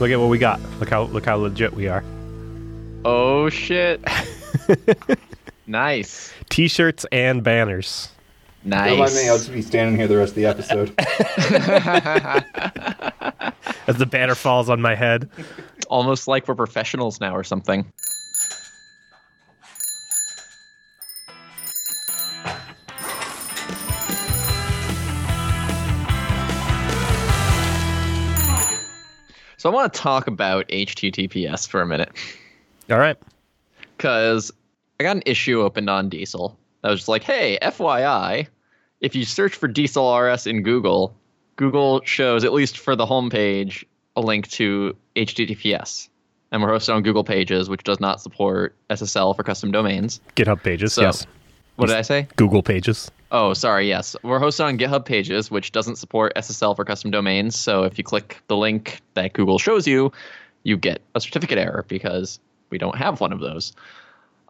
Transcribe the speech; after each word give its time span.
Look 0.00 0.10
at 0.10 0.18
what 0.18 0.30
we 0.30 0.38
got. 0.38 0.58
Look 0.80 0.88
how 0.88 1.02
look 1.02 1.26
how 1.26 1.36
legit 1.36 1.74
we 1.74 1.86
are. 1.86 2.02
Oh 3.04 3.50
shit. 3.50 4.02
nice. 5.66 6.32
T-shirts 6.48 7.04
and 7.12 7.44
banners. 7.44 8.08
Nice. 8.64 8.90
Don't 8.90 8.98
mind 8.98 9.14
me. 9.14 9.28
I'll 9.28 9.36
just 9.36 9.52
be 9.52 9.62
standing 9.62 9.96
here 9.96 10.08
the 10.08 10.16
rest 10.16 10.30
of 10.30 10.36
the 10.36 10.46
episode. 10.46 10.94
As 13.86 13.96
the 13.96 14.06
banner 14.06 14.34
falls 14.34 14.70
on 14.70 14.80
my 14.80 14.94
head. 14.94 15.28
Almost 15.88 16.28
like 16.28 16.48
we're 16.48 16.54
professionals 16.54 17.20
now 17.20 17.36
or 17.36 17.44
something. 17.44 17.92
So 29.60 29.68
I 29.68 29.74
want 29.74 29.92
to 29.92 30.00
talk 30.00 30.26
about 30.26 30.66
HTTPS 30.68 31.68
for 31.68 31.82
a 31.82 31.86
minute 31.86 32.08
All 32.90 32.96
right. 32.98 33.18
because 33.94 34.50
I 34.98 35.02
got 35.02 35.16
an 35.16 35.22
issue 35.26 35.60
opened 35.60 35.90
on 35.90 36.08
Diesel 36.08 36.56
that 36.80 36.88
was 36.88 37.00
just 37.00 37.10
like, 37.10 37.22
hey, 37.22 37.58
FYI, 37.60 38.46
if 39.02 39.14
you 39.14 39.26
search 39.26 39.54
for 39.54 39.68
Diesel 39.68 40.16
RS 40.16 40.46
in 40.46 40.62
Google, 40.62 41.14
Google 41.56 42.00
shows, 42.06 42.42
at 42.42 42.54
least 42.54 42.78
for 42.78 42.96
the 42.96 43.04
homepage, 43.04 43.84
a 44.16 44.22
link 44.22 44.48
to 44.52 44.96
HTTPS. 45.16 46.08
And 46.52 46.62
we're 46.62 46.70
hosted 46.70 46.94
on 46.94 47.02
Google 47.02 47.22
Pages, 47.22 47.68
which 47.68 47.82
does 47.82 48.00
not 48.00 48.22
support 48.22 48.74
SSL 48.88 49.36
for 49.36 49.42
custom 49.42 49.72
domains. 49.72 50.22
GitHub 50.36 50.62
pages. 50.62 50.94
So- 50.94 51.02
yes. 51.02 51.26
What 51.76 51.88
did 51.88 51.96
I 51.96 52.02
say? 52.02 52.28
Google 52.36 52.62
pages. 52.62 53.10
Oh, 53.32 53.52
sorry. 53.54 53.86
Yes, 53.86 54.16
we're 54.22 54.40
hosted 54.40 54.64
on 54.64 54.78
GitHub 54.78 55.04
Pages, 55.04 55.50
which 55.50 55.70
doesn't 55.72 55.96
support 55.96 56.34
SSL 56.34 56.74
for 56.74 56.84
custom 56.84 57.10
domains. 57.10 57.56
So 57.56 57.84
if 57.84 57.96
you 57.96 58.02
click 58.02 58.42
the 58.48 58.56
link 58.56 59.00
that 59.14 59.32
Google 59.34 59.58
shows 59.58 59.86
you, 59.86 60.10
you 60.64 60.76
get 60.76 61.00
a 61.14 61.20
certificate 61.20 61.58
error 61.58 61.84
because 61.88 62.40
we 62.70 62.78
don't 62.78 62.96
have 62.96 63.20
one 63.20 63.32
of 63.32 63.40
those. 63.40 63.72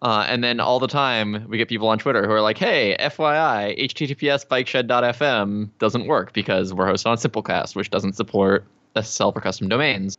Uh, 0.03 0.25
and 0.27 0.43
then 0.43 0.61
all 0.61 0.79
the 0.79 0.89
time 0.89 1.47
we 1.49 1.59
get 1.59 1.69
people 1.69 1.89
on 1.89 1.99
Twitter 1.99 2.27
who 2.27 2.33
are 2.33 2.41
like, 2.41 2.57
"Hey, 2.57 2.97
FYI, 2.99 3.79
HTTPS 3.79 4.47
bikeshed.fm 4.47 5.69
doesn't 5.79 6.07
work 6.07 6.33
because 6.33 6.73
we're 6.73 6.87
hosted 6.87 7.07
on 7.07 7.19
Simplecast, 7.19 7.77
which 7.77 7.91
doesn't 7.91 8.15
support 8.15 8.65
SSL 8.97 9.35
for 9.35 9.43
custom 9.43 9.69
domains." 9.69 10.17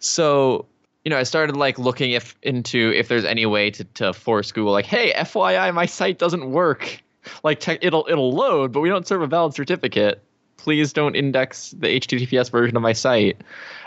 So 0.00 0.66
you 1.04 1.10
know, 1.10 1.18
I 1.18 1.22
started 1.22 1.56
like 1.56 1.78
looking 1.78 2.12
if 2.12 2.34
into 2.42 2.92
if 2.94 3.08
there's 3.08 3.24
any 3.24 3.46
way 3.46 3.70
to, 3.70 3.84
to 3.84 4.12
force 4.12 4.52
Google 4.52 4.72
like, 4.72 4.86
hey, 4.86 5.12
FYI, 5.14 5.72
my 5.72 5.86
site 5.86 6.18
doesn't 6.18 6.50
work. 6.50 7.02
Like 7.42 7.60
te- 7.60 7.78
it'll 7.80 8.06
it'll 8.08 8.32
load, 8.32 8.72
but 8.72 8.80
we 8.80 8.88
don't 8.88 9.06
serve 9.06 9.22
a 9.22 9.26
valid 9.26 9.54
certificate. 9.54 10.22
Please 10.56 10.92
don't 10.92 11.14
index 11.14 11.70
the 11.72 11.88
HTTPS 11.88 12.50
version 12.50 12.76
of 12.76 12.82
my 12.82 12.92
site. 12.92 13.42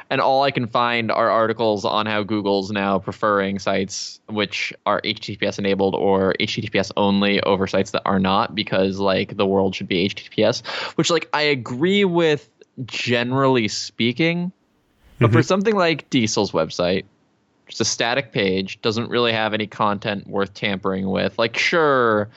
And 0.10 0.22
all 0.22 0.44
I 0.44 0.52
can 0.52 0.68
find 0.68 1.12
are 1.12 1.30
articles 1.30 1.84
on 1.84 2.06
how 2.06 2.24
Google's 2.24 2.72
now 2.72 2.98
preferring 2.98 3.60
sites 3.60 4.22
which 4.28 4.74
are 4.86 5.02
HTTPS 5.02 5.60
enabled 5.60 5.96
or 5.96 6.34
HTTPS 6.40 6.92
only 6.96 7.42
over 7.42 7.68
sites 7.68 7.92
that 7.92 8.04
are 8.06 8.20
not 8.20 8.56
because 8.56 9.00
like 9.00 9.36
the 9.36 9.46
world 9.46 9.76
should 9.76 9.88
be 9.88 10.08
HTTPS, 10.08 10.66
which 10.96 11.10
like 11.10 11.28
I 11.34 11.42
agree 11.42 12.06
with 12.06 12.50
generally 12.86 13.68
speaking. 13.68 14.52
But 15.20 15.32
for 15.32 15.40
mm-hmm. 15.40 15.46
something 15.46 15.76
like 15.76 16.10
Diesel's 16.10 16.52
website, 16.52 17.06
just 17.68 17.82
a 17.82 17.86
static 17.86 18.32
page, 18.32 18.82
doesn't 18.82 19.10
really 19.10 19.34
have 19.34 19.54
any 19.54 19.68
content 19.68 20.28
worth 20.28 20.54
tampering 20.54 21.10
with. 21.10 21.38
Like, 21.38 21.58
sure, 21.58 22.30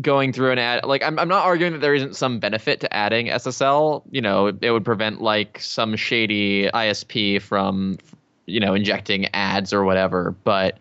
going 0.00 0.32
through 0.32 0.52
an 0.52 0.58
ad, 0.58 0.84
like, 0.84 1.02
I'm, 1.02 1.18
I'm 1.18 1.28
not 1.28 1.44
arguing 1.44 1.72
that 1.72 1.80
there 1.80 1.94
isn't 1.94 2.16
some 2.16 2.38
benefit 2.38 2.80
to 2.80 2.92
adding 2.94 3.26
SSL. 3.26 4.02
You 4.10 4.20
know, 4.20 4.46
it 4.46 4.70
would 4.70 4.84
prevent, 4.84 5.20
like, 5.20 5.60
some 5.60 5.96
shady 5.96 6.68
ISP 6.68 7.40
from, 7.40 7.98
you 8.46 8.60
know, 8.60 8.74
injecting 8.74 9.26
ads 9.34 9.72
or 9.72 9.84
whatever, 9.84 10.34
but 10.44 10.78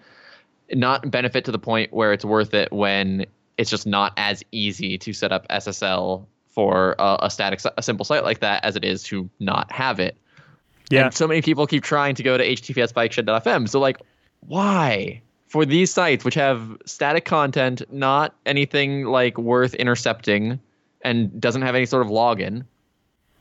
not 0.73 1.09
benefit 1.12 1.45
to 1.45 1.52
the 1.52 1.59
point 1.59 1.92
where 1.92 2.14
it's 2.14 2.26
worth 2.26 2.54
it 2.54 2.72
when 2.72 3.26
it's 3.58 3.70
just 3.70 3.86
not 3.86 4.14
as 4.17 4.44
easy 4.52 4.98
to 4.98 5.14
set 5.14 5.32
up 5.32 5.48
SSL 5.49 6.26
for 6.48 6.95
a, 6.99 7.17
a 7.23 7.30
static, 7.30 7.61
a 7.78 7.83
simple 7.83 8.05
site 8.05 8.23
like 8.23 8.39
that 8.39 8.64
as 8.64 8.76
it 8.76 8.83
is 8.83 9.04
to 9.04 9.30
not 9.39 9.72
have 9.72 9.99
it. 9.99 10.17
Yeah. 10.89 11.05
And 11.05 11.14
so 11.14 11.28
many 11.28 11.42
people 11.42 11.67
keep 11.67 11.83
trying 11.83 12.16
to 12.16 12.23
go 12.23 12.38
to 12.38 12.43
https 12.45 12.93
bikeshed.fm. 12.93 13.70
So 13.70 13.80
like, 13.80 14.02
why? 14.42 15.22
For 15.52 15.66
these 15.66 15.92
sites 15.92 16.23
which 16.23 16.36
have 16.36 16.78
static 16.86 17.26
content, 17.26 17.82
not 17.92 18.34
anything 18.45 19.04
like 19.04 19.38
worth 19.38 19.73
intercepting, 19.73 20.62
and 21.02 21.42
doesn't 21.42 21.62
have 21.62 21.76
any 21.76 21.86
sort 21.86 22.06
of 22.06 22.10
login, 22.10 22.64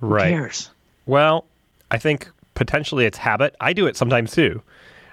who 0.00 0.08
right. 0.08 0.30
cares? 0.30 0.70
Well, 1.06 1.44
I 1.92 1.98
think 1.98 2.28
potentially 2.54 3.04
it's 3.06 3.16
habit. 3.16 3.54
I 3.60 3.72
do 3.72 3.86
it 3.86 3.96
sometimes 3.96 4.32
too. 4.32 4.60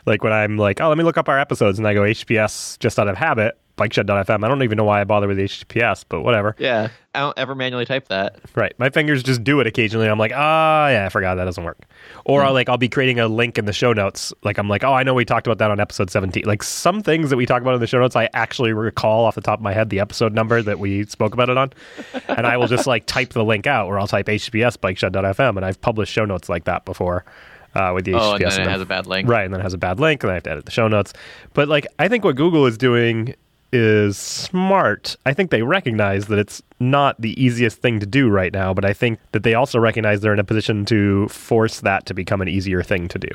Like 0.07 0.23
when 0.23 0.33
I'm 0.33 0.57
like, 0.57 0.81
oh, 0.81 0.89
let 0.89 0.97
me 0.97 1.03
look 1.03 1.19
up 1.19 1.29
our 1.29 1.37
episodes, 1.37 1.77
and 1.77 1.87
I 1.87 1.93
go 1.93 2.01
HTTPS 2.01 2.79
just 2.79 2.97
out 2.97 3.07
of 3.07 3.15
habit, 3.15 3.55
bikeshed.fm. 3.77 4.43
I 4.43 4.47
don't 4.47 4.63
even 4.63 4.75
know 4.77 4.83
why 4.83 5.01
I 5.01 5.03
bother 5.03 5.27
with 5.27 5.37
HTTPS, 5.37 6.05
but 6.09 6.21
whatever. 6.21 6.55
Yeah, 6.57 6.89
I 7.13 7.19
don't 7.21 7.37
ever 7.37 7.55
manually 7.55 7.85
type 7.85 8.09
that. 8.09 8.39
Right. 8.55 8.73
My 8.77 8.89
fingers 8.89 9.23
just 9.23 9.43
do 9.43 9.59
it 9.59 9.67
occasionally. 9.67 10.07
I'm 10.07 10.19
like, 10.19 10.33
ah, 10.35 10.89
yeah, 10.89 11.05
I 11.05 11.09
forgot 11.09 11.35
that 11.35 11.45
doesn't 11.45 11.63
work. 11.63 11.79
Or 12.25 12.43
I'll 12.43 12.53
like 12.53 12.69
I'll 12.69 12.77
be 12.77 12.89
creating 12.89 13.19
a 13.19 13.27
link 13.27 13.57
in 13.57 13.65
the 13.65 13.73
show 13.73 13.93
notes. 13.93 14.33
Like 14.43 14.57
I'm 14.57 14.67
like, 14.67 14.83
oh, 14.83 14.93
I 14.93 15.03
know 15.03 15.13
we 15.13 15.25
talked 15.25 15.47
about 15.47 15.59
that 15.59 15.71
on 15.71 15.79
episode 15.79 16.09
17. 16.09 16.43
Like 16.45 16.63
some 16.63 17.01
things 17.01 17.29
that 17.29 17.37
we 17.37 17.45
talk 17.45 17.61
about 17.61 17.75
in 17.75 17.79
the 17.79 17.87
show 17.87 17.99
notes, 17.99 18.15
I 18.15 18.29
actually 18.33 18.73
recall 18.73 19.25
off 19.25 19.35
the 19.35 19.41
top 19.41 19.59
of 19.59 19.63
my 19.63 19.73
head 19.73 19.89
the 19.89 19.99
episode 19.99 20.33
number 20.33 20.61
that 20.61 20.79
we 20.79 21.05
spoke 21.05 21.33
about 21.33 21.49
it 21.49 21.57
on, 21.57 21.71
and 22.27 22.45
I 22.45 22.57
will 22.57 22.67
just 22.67 22.87
like 22.87 23.05
type 23.07 23.33
the 23.33 23.43
link 23.43 23.67
out, 23.67 23.87
or 23.87 23.99
I'll 23.99 24.07
type 24.07 24.25
HTTPS 24.27 24.77
bikeshed.fm, 24.77 25.55
and 25.57 25.65
I've 25.65 25.79
published 25.79 26.11
show 26.11 26.25
notes 26.25 26.49
like 26.49 26.65
that 26.65 26.85
before. 26.85 27.25
Uh, 27.75 27.91
with 27.93 28.05
the 28.05 28.13
Oh, 28.13 28.33
and 28.33 28.41
then 28.41 28.61
it 28.61 28.67
has 28.69 28.81
a 28.81 28.85
bad 28.87 29.05
link. 29.05 29.29
Right, 29.29 29.43
and 29.45 29.53
then 29.53 29.59
it 29.59 29.63
has 29.63 29.73
a 29.73 29.77
bad 29.77 29.99
link, 29.99 30.23
and 30.23 30.31
I 30.31 30.35
have 30.35 30.43
to 30.43 30.51
edit 30.51 30.65
the 30.65 30.71
show 30.71 30.87
notes. 30.87 31.13
But 31.53 31.67
like, 31.67 31.85
I 31.99 32.07
think 32.07 32.23
what 32.23 32.35
Google 32.35 32.65
is 32.65 32.75
doing 32.75 33.35
is 33.77 34.17
smart. 34.17 35.15
I 35.25 35.33
think 35.33 35.51
they 35.51 35.61
recognize 35.61 36.27
that 36.27 36.39
it's 36.39 36.61
not 36.79 37.19
the 37.21 37.41
easiest 37.41 37.79
thing 37.81 37.99
to 37.99 38.05
do 38.05 38.29
right 38.29 38.51
now, 38.53 38.73
but 38.73 38.85
I 38.85 38.93
think 38.93 39.19
that 39.31 39.43
they 39.43 39.53
also 39.53 39.79
recognize 39.79 40.21
they're 40.21 40.33
in 40.33 40.39
a 40.39 40.43
position 40.43 40.85
to 40.85 41.27
force 41.27 41.79
that 41.81 42.05
to 42.07 42.13
become 42.13 42.41
an 42.41 42.47
easier 42.47 42.83
thing 42.83 43.07
to 43.09 43.19
do. 43.19 43.29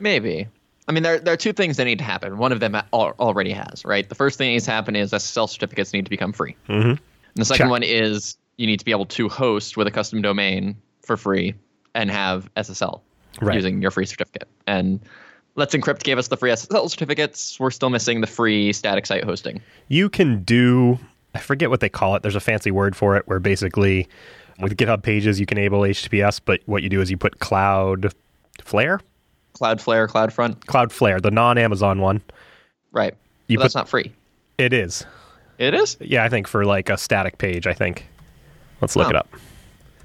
Maybe. 0.00 0.48
I 0.88 0.92
mean, 0.92 1.02
there, 1.02 1.18
there 1.20 1.32
are 1.34 1.38
two 1.38 1.52
things 1.52 1.76
that 1.76 1.84
need 1.84 1.98
to 1.98 2.04
happen. 2.04 2.38
One 2.38 2.52
of 2.52 2.60
them 2.60 2.76
already 2.92 3.52
has, 3.52 3.84
right? 3.84 4.08
The 4.08 4.14
first 4.14 4.36
thing 4.38 4.48
that 4.48 4.52
needs 4.52 4.64
to 4.64 4.72
happen 4.72 4.96
is 4.96 5.12
SSL 5.12 5.48
certificates 5.48 5.92
need 5.92 6.04
to 6.04 6.10
become 6.10 6.32
free. 6.32 6.56
Mm-hmm. 6.68 6.88
And 6.90 6.98
the 7.36 7.44
second 7.44 7.66
Check. 7.66 7.70
one 7.70 7.82
is 7.82 8.36
you 8.56 8.66
need 8.66 8.78
to 8.80 8.84
be 8.84 8.90
able 8.90 9.06
to 9.06 9.28
host 9.28 9.76
with 9.76 9.86
a 9.86 9.90
custom 9.90 10.20
domain 10.22 10.76
for 11.02 11.16
free 11.16 11.54
and 11.94 12.10
have 12.10 12.52
SSL 12.54 13.00
Right. 13.40 13.54
using 13.54 13.80
your 13.80 13.90
free 13.90 14.04
certificate. 14.04 14.46
And 14.66 15.00
Let's 15.54 15.74
Encrypt 15.74 16.02
gave 16.02 16.16
us 16.18 16.28
the 16.28 16.36
free 16.36 16.50
SSL 16.50 16.88
certificates. 16.90 17.60
We're 17.60 17.70
still 17.70 17.90
missing 17.90 18.20
the 18.22 18.26
free 18.26 18.72
static 18.72 19.04
site 19.06 19.24
hosting. 19.24 19.60
You 19.88 20.08
can 20.08 20.42
do, 20.44 20.98
I 21.34 21.40
forget 21.40 21.68
what 21.68 21.80
they 21.80 21.88
call 21.90 22.14
it. 22.16 22.22
There's 22.22 22.36
a 22.36 22.40
fancy 22.40 22.70
word 22.70 22.96
for 22.96 23.16
it 23.16 23.28
where 23.28 23.38
basically 23.38 24.08
with 24.60 24.76
GitHub 24.76 25.02
pages 25.02 25.38
you 25.38 25.44
can 25.46 25.58
enable 25.58 25.80
HTTPS, 25.80 26.40
but 26.44 26.60
what 26.66 26.82
you 26.82 26.88
do 26.88 27.00
is 27.02 27.10
you 27.10 27.18
put 27.18 27.38
Cloudflare, 27.38 28.12
Cloudflare, 29.54 30.08
CloudFront, 30.08 30.60
Cloudflare, 30.64 31.20
the 31.20 31.30
non-Amazon 31.30 32.00
one. 32.00 32.22
right? 32.92 33.14
You 33.48 33.58
But 33.58 33.64
that's 33.64 33.74
not 33.74 33.88
free. 33.88 34.10
It 34.56 34.72
is. 34.72 35.04
It 35.58 35.74
is. 35.74 35.96
Yeah, 36.00 36.24
I 36.24 36.28
think 36.30 36.48
for 36.48 36.64
like 36.64 36.88
a 36.88 36.96
static 36.96 37.36
page, 37.38 37.66
I 37.66 37.74
think. 37.74 38.06
Let's 38.80 38.96
look 38.96 39.06
Oh. 39.08 39.10
it 39.10 39.16
up. 39.16 39.28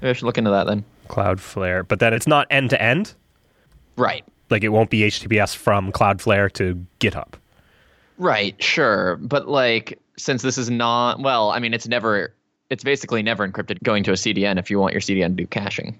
Maybe 0.02 0.10
I 0.10 0.12
should 0.12 0.26
look 0.26 0.38
into 0.38 0.50
that 0.50 0.66
then. 0.66 0.84
Cloudflare, 1.08 1.88
but 1.88 2.00
then 2.00 2.12
it's 2.12 2.26
not 2.26 2.46
end 2.50 2.68
to 2.70 2.80
end. 2.82 3.14
Right. 3.96 4.24
Like 4.50 4.64
it 4.64 4.68
won't 4.70 4.90
be 4.90 5.00
HTTPS 5.00 5.54
from 5.56 5.92
Cloudflare 5.92 6.50
to 6.54 6.84
GitHub. 7.00 7.34
Right, 8.16 8.60
sure. 8.62 9.16
But 9.16 9.48
like 9.48 9.98
since 10.16 10.42
this 10.42 10.58
is 10.58 10.70
not 10.70 11.20
well, 11.20 11.50
I 11.50 11.58
mean 11.58 11.74
it's 11.74 11.86
never 11.88 12.34
it's 12.70 12.84
basically 12.84 13.22
never 13.22 13.48
encrypted 13.48 13.82
going 13.82 14.04
to 14.04 14.10
a 14.10 14.14
CDN 14.14 14.58
if 14.58 14.70
you 14.70 14.78
want 14.78 14.92
your 14.92 15.00
CDN 15.00 15.28
to 15.28 15.34
do 15.34 15.46
caching. 15.46 15.98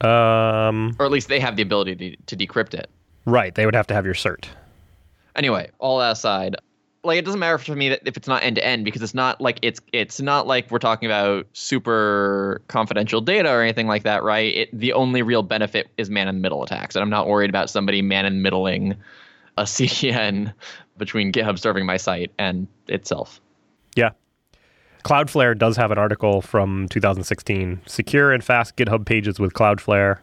Um, 0.00 0.96
Or 0.98 1.06
at 1.06 1.12
least 1.12 1.28
they 1.28 1.38
have 1.38 1.56
the 1.56 1.62
ability 1.62 1.94
to, 1.94 2.16
to 2.36 2.36
decrypt 2.46 2.74
it. 2.74 2.90
right. 3.24 3.54
They 3.54 3.66
would 3.66 3.74
have 3.74 3.86
to 3.88 3.94
have 3.94 4.04
your 4.04 4.14
cert. 4.14 4.46
Anyway, 5.36 5.70
all 5.78 5.98
that 6.00 6.12
aside, 6.12 6.56
like 7.04 7.18
it 7.18 7.24
doesn't 7.24 7.40
matter 7.40 7.58
for 7.58 7.74
me 7.74 7.88
that 7.88 8.02
if 8.06 8.16
it's 8.16 8.28
not 8.28 8.42
end 8.42 8.56
to 8.56 8.64
end 8.64 8.84
because 8.84 9.02
it's 9.02 9.14
not 9.14 9.40
like 9.40 9.58
it's 9.62 9.80
it's 9.92 10.20
not 10.20 10.46
like 10.46 10.70
we're 10.70 10.78
talking 10.78 11.06
about 11.06 11.46
super 11.52 12.62
confidential 12.68 13.20
data 13.20 13.50
or 13.50 13.62
anything 13.62 13.88
like 13.88 14.04
that, 14.04 14.22
right? 14.22 14.54
It, 14.54 14.78
the 14.78 14.92
only 14.92 15.22
real 15.22 15.42
benefit 15.42 15.88
is 15.96 16.10
man 16.10 16.28
in 16.28 16.36
the 16.36 16.40
middle 16.40 16.62
attacks, 16.62 16.94
and 16.94 17.02
I'm 17.02 17.10
not 17.10 17.26
worried 17.26 17.50
about 17.50 17.70
somebody 17.70 18.02
man 18.02 18.24
in 18.24 18.42
middling 18.42 18.96
a 19.58 19.62
CDN 19.64 20.52
between 20.96 21.32
GitHub 21.32 21.58
serving 21.58 21.86
my 21.86 21.96
site 21.96 22.32
and 22.38 22.68
itself. 22.88 23.40
Yeah. 23.96 24.10
Cloudflare 25.04 25.58
does 25.58 25.76
have 25.76 25.90
an 25.90 25.98
article 25.98 26.40
from 26.40 26.88
2016 26.88 27.80
Secure 27.86 28.30
and 28.30 28.44
fast 28.44 28.76
GitHub 28.76 29.04
pages 29.04 29.40
with 29.40 29.52
Cloudflare. 29.52 30.18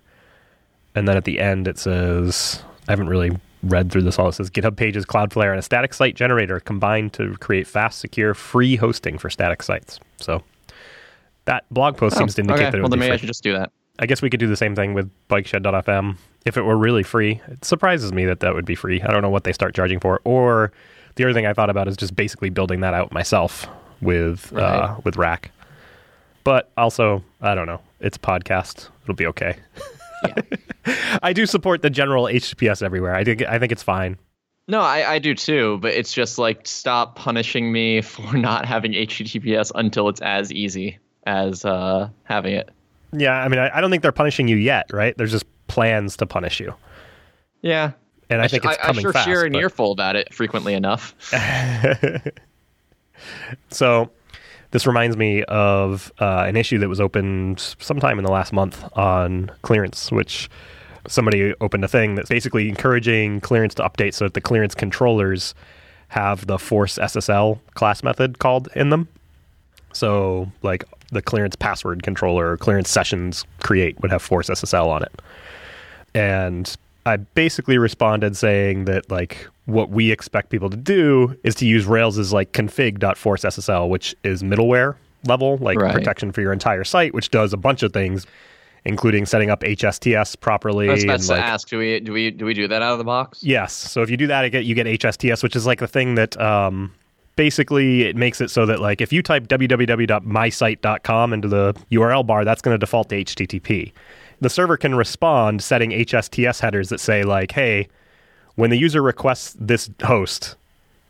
And 0.96 1.08
then 1.08 1.18
at 1.18 1.26
the 1.26 1.40
end, 1.40 1.68
it 1.68 1.78
says, 1.78 2.64
I 2.88 2.94
haven't 2.94 3.10
really 3.10 3.38
read 3.64 3.92
through 3.92 4.04
this 4.04 4.18
all. 4.20 4.30
It 4.30 4.34
says 4.34 4.50
GitHub 4.50 4.76
pages, 4.78 5.06
Cloudflare, 5.06 5.50
and 5.52 5.60
a 5.60 5.62
static 5.62 5.94
site 5.94 6.16
generator 6.16 6.60
combined 6.60 7.14
to 7.14 7.36
create 7.38 7.68
fast, 7.68 8.00
secure, 8.00 8.34
free 8.34 8.76
hosting 8.76 9.18
for 9.18 9.30
static 9.30 9.62
sites. 9.64 10.00
So 10.18 10.44
that 11.46 11.66
blog 11.72 11.98
post 11.98 12.18
seems 12.18 12.36
to 12.36 12.42
indicate 12.42 12.60
Oh, 12.60 12.68
okay. 12.68 12.72
that 12.72 12.78
it 12.78 12.82
well, 12.82 12.84
would 12.90 12.92
then 12.94 13.00
be 13.00 13.02
maybe 13.02 13.12
I 13.12 13.16
free. 13.16 13.20
should 13.22 13.28
just 13.28 13.44
do 13.44 13.54
that. 13.54 13.72
I 14.00 14.06
guess 14.06 14.22
we 14.22 14.30
could 14.30 14.40
do 14.40 14.48
the 14.48 14.56
same 14.56 14.76
thing 14.76 14.94
with 14.94 15.10
bikeshed.fm 15.30 16.16
if 16.46 16.56
it 16.56 16.62
were 16.62 16.78
really 16.78 17.04
free. 17.04 17.42
It 17.50 17.66
surprises 17.66 18.14
me 18.14 18.26
that 18.26 18.40
that 18.40 18.54
would 18.54 18.66
be 18.66 18.76
free. 18.76 19.02
I 19.02 19.12
don't 19.12 19.22
know 19.22 19.30
what 19.30 19.44
they 19.44 19.52
start 19.52 19.76
charging 19.76 20.00
for. 20.00 20.22
Or 20.24 20.72
the 21.16 21.26
other 21.26 21.34
thing 21.34 21.46
I 21.46 21.54
thought 21.54 21.70
about 21.70 21.90
is 21.90 21.98
just 21.98 22.16
basically 22.16 22.50
building 22.50 22.80
that 22.80 22.94
out 22.94 23.12
myself 23.12 23.68
with 24.00 24.54
uh, 24.56 24.96
with 25.04 25.18
Rack. 25.18 25.52
But 26.46 26.72
also, 26.78 27.22
I 27.42 27.56
don't 27.56 27.68
know. 27.68 27.82
It's 28.00 28.16
a 28.16 28.20
podcast. 28.22 28.88
It'll 29.04 29.16
be 29.16 29.26
okay. 29.28 29.58
Yeah. 30.26 30.36
I 31.24 31.34
do 31.34 31.46
support 31.46 31.82
the 31.82 31.90
general 31.90 32.26
HTTPS 32.26 32.82
everywhere. 32.84 33.16
I 33.16 33.24
think 33.24 33.42
I 33.44 33.60
think 33.60 33.72
it's 33.72 33.84
fine. 33.84 34.18
No, 34.68 34.82
I, 34.82 35.14
I 35.14 35.20
do 35.20 35.34
too, 35.34 35.80
but 35.82 35.94
it's 35.94 36.14
just 36.14 36.38
like 36.38 36.68
stop 36.68 37.16
punishing 37.16 37.72
me 37.72 38.02
for 38.04 38.36
not 38.38 38.66
having 38.66 38.92
HTTPS 38.94 39.72
until 39.76 40.10
it's 40.10 40.22
as 40.22 40.52
easy 40.52 41.00
as 41.26 41.66
uh, 41.66 42.10
having 42.24 42.54
it. 42.54 42.70
Yeah, 43.12 43.34
I 43.34 43.48
mean, 43.48 43.60
I, 43.60 43.76
I 43.76 43.82
don't 43.82 43.90
think 43.90 44.04
they're 44.04 44.12
punishing 44.12 44.48
you 44.48 44.56
yet, 44.58 44.92
right? 44.94 45.18
There's 45.18 45.32
just 45.32 45.46
plans 45.68 46.16
to 46.18 46.28
punish 46.28 46.60
you, 46.60 46.76
Yeah, 47.64 47.92
and 48.30 48.40
I, 48.42 48.48
think 48.48 48.62
sh- 48.64 48.68
it's 48.68 48.78
I, 48.78 48.82
coming 48.86 49.00
I 49.00 49.02
sure 49.02 49.14
fast. 49.14 49.28
share 49.28 49.46
an 49.46 49.54
but- 49.54 49.62
earful 49.64 49.92
about 49.92 50.16
it 50.16 50.32
frequently 50.34 50.74
enough. 50.76 51.16
So 53.70 54.10
this 54.72 54.88
reminds 54.88 55.18
me 55.18 55.44
of 55.44 56.12
uh, 56.20 56.46
an 56.48 56.56
issue 56.56 56.78
that 56.80 56.90
was 56.90 57.02
opened 57.02 57.60
sometime 57.80 58.18
in 58.20 58.26
the 58.26 58.32
last 58.32 58.54
month 58.54 58.84
on 58.98 59.52
clearance, 59.62 60.12
which 60.12 60.50
somebody 61.08 61.54
opened 61.62 61.84
a 61.84 61.88
thing 61.88 62.16
that's 62.16 62.30
basically 62.30 62.70
encouraging 62.70 63.42
clearance 63.42 63.74
to 63.76 63.84
update 63.84 64.14
so 64.14 64.26
that 64.26 64.34
the 64.34 64.42
clearance 64.42 64.76
controllers 64.76 65.54
have 66.10 66.48
the 66.48 66.58
force 66.58 66.98
SSL 66.98 67.60
class 67.76 68.04
method 68.04 68.40
called 68.40 68.68
in 68.76 68.90
them. 68.90 69.08
So 69.94 70.52
like 70.62 70.84
the 71.12 71.22
clearance 71.22 71.56
password 71.56 72.04
controller 72.04 72.52
or 72.52 72.58
clearance 72.58 72.90
sessions 72.90 73.46
create 73.62 74.00
would 74.02 74.12
have 74.12 74.22
force 74.22 74.50
SSL 74.50 74.88
on 74.88 75.04
it. 75.04 75.22
And 76.14 76.76
I 77.06 77.18
basically 77.18 77.78
responded 77.78 78.36
saying 78.36 78.86
that 78.86 79.10
like 79.10 79.48
what 79.66 79.90
we 79.90 80.12
expect 80.12 80.50
people 80.50 80.70
to 80.70 80.78
do 80.78 81.38
is 81.44 81.56
to 81.56 81.66
use 81.66 81.86
Rails 81.86 82.18
as 82.18 82.34
like 82.34 82.52
config.forceSSL, 82.52 83.90
which 83.90 84.16
is 84.24 84.44
middleware 84.44 84.96
level, 85.26 85.58
like 85.58 85.78
Right. 85.80 85.94
protection 85.94 86.32
for 86.32 86.42
your 86.42 86.54
entire 86.54 86.84
site, 86.84 87.14
which 87.14 87.30
does 87.30 87.54
a 87.54 87.58
bunch 87.58 87.84
of 87.84 87.94
things, 87.94 88.26
including 88.90 89.26
setting 89.26 89.50
up 89.50 89.62
HSTS 89.62 90.38
properly. 90.42 90.90
I 90.90 90.94
was 90.94 91.04
about 91.06 91.22
to 91.22 91.32
like- 91.32 91.42
ask, 91.42 91.70
do 91.70 91.78
we 91.78 92.02
do 92.02 92.12
we 92.12 92.30
do 92.32 92.44
we 92.46 92.54
do 92.54 92.68
that 92.68 92.82
out 92.82 92.92
of 92.92 92.98
the 92.98 93.06
box? 93.06 93.42
Yes. 93.42 93.72
So 93.72 94.02
if 94.02 94.10
you 94.10 94.18
do 94.18 94.28
that, 94.28 94.44
you 94.44 94.50
get, 94.50 94.66
you 94.66 94.76
get 94.76 94.86
HSTS, 94.88 95.42
which 95.42 95.56
is 95.56 95.66
like 95.66 95.80
the 95.80 95.88
thing 95.88 96.16
that 96.16 96.38
um, 96.42 96.92
basically 97.38 98.02
it 98.04 98.18
makes 98.18 98.42
it 98.42 98.50
so 98.50 98.66
that 98.66 98.82
like 98.82 99.00
if 99.00 99.14
you 99.14 99.22
type 99.24 99.48
www.mysite.com 99.48 101.34
into 101.34 101.48
the 101.48 101.74
URL 101.92 102.26
bar, 102.28 102.44
that's 102.44 102.62
going 102.62 102.74
to 102.74 102.78
default 102.78 103.08
to 103.10 103.24
HTTP. 103.24 103.92
The 104.42 104.50
server 104.50 104.78
can 104.78 104.96
respond 104.96 105.64
setting 105.64 105.92
HSTS 105.92 106.60
headers 106.60 106.90
that 106.90 107.00
say 107.00 107.24
like, 107.24 107.52
"Hey, 107.52 107.88
when 108.56 108.70
the 108.70 108.78
user 108.78 109.02
requests 109.02 109.56
this 109.60 109.90
host, 110.04 110.56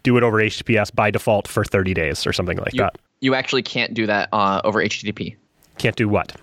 do 0.03 0.17
it 0.17 0.23
over 0.23 0.37
HTTPS 0.37 0.93
by 0.93 1.11
default 1.11 1.47
for 1.47 1.63
30 1.63 1.93
days 1.93 2.25
or 2.27 2.33
something 2.33 2.57
like 2.57 2.73
You, 2.73 2.81
that." 2.81 2.97
you 3.21 3.35
actually 3.35 3.61
can't 3.63 3.93
do 3.93 4.05
that 4.07 4.29
uh, 4.31 4.61
over 4.63 4.83
HTTP. 4.83 5.35
Can't 5.77 5.95
do 5.95 6.09
what? 6.09 6.35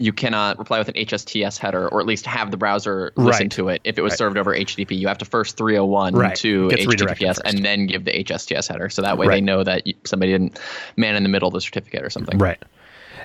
You 0.00 0.12
cannot 0.12 0.58
reply 0.58 0.78
with 0.78 0.88
an 0.88 0.94
HSTS 0.94 1.58
header, 1.58 1.88
or 1.88 2.00
at 2.00 2.06
least 2.06 2.24
have 2.26 2.50
the 2.52 2.56
browser 2.56 3.12
listen 3.16 3.44
Right. 3.44 3.50
to 3.52 3.68
it 3.68 3.80
if 3.84 3.98
it 3.98 4.02
was 4.02 4.12
Right. 4.12 4.18
served 4.18 4.38
over 4.38 4.54
HTTP. 4.54 4.94
You 4.96 5.08
have 5.08 5.18
to 5.18 5.24
first 5.24 5.56
301 5.56 6.14
Right. 6.14 6.36
to 6.36 6.68
HTTPS 6.72 7.40
and 7.44 7.64
then 7.64 7.86
give 7.86 8.04
the 8.04 8.16
HSTS 8.16 8.68
header. 8.68 8.88
So 8.90 9.02
that 9.02 9.18
way 9.18 9.26
they 9.26 9.40
know 9.40 9.64
that 9.64 9.82
somebody 10.04 10.30
didn't 10.32 10.58
man 10.96 11.16
in 11.16 11.24
the 11.24 11.28
middle 11.28 11.48
of 11.48 11.54
the 11.54 11.60
certificate 11.60 12.04
or 12.04 12.10
something. 12.10 12.38
Right. 12.38 12.62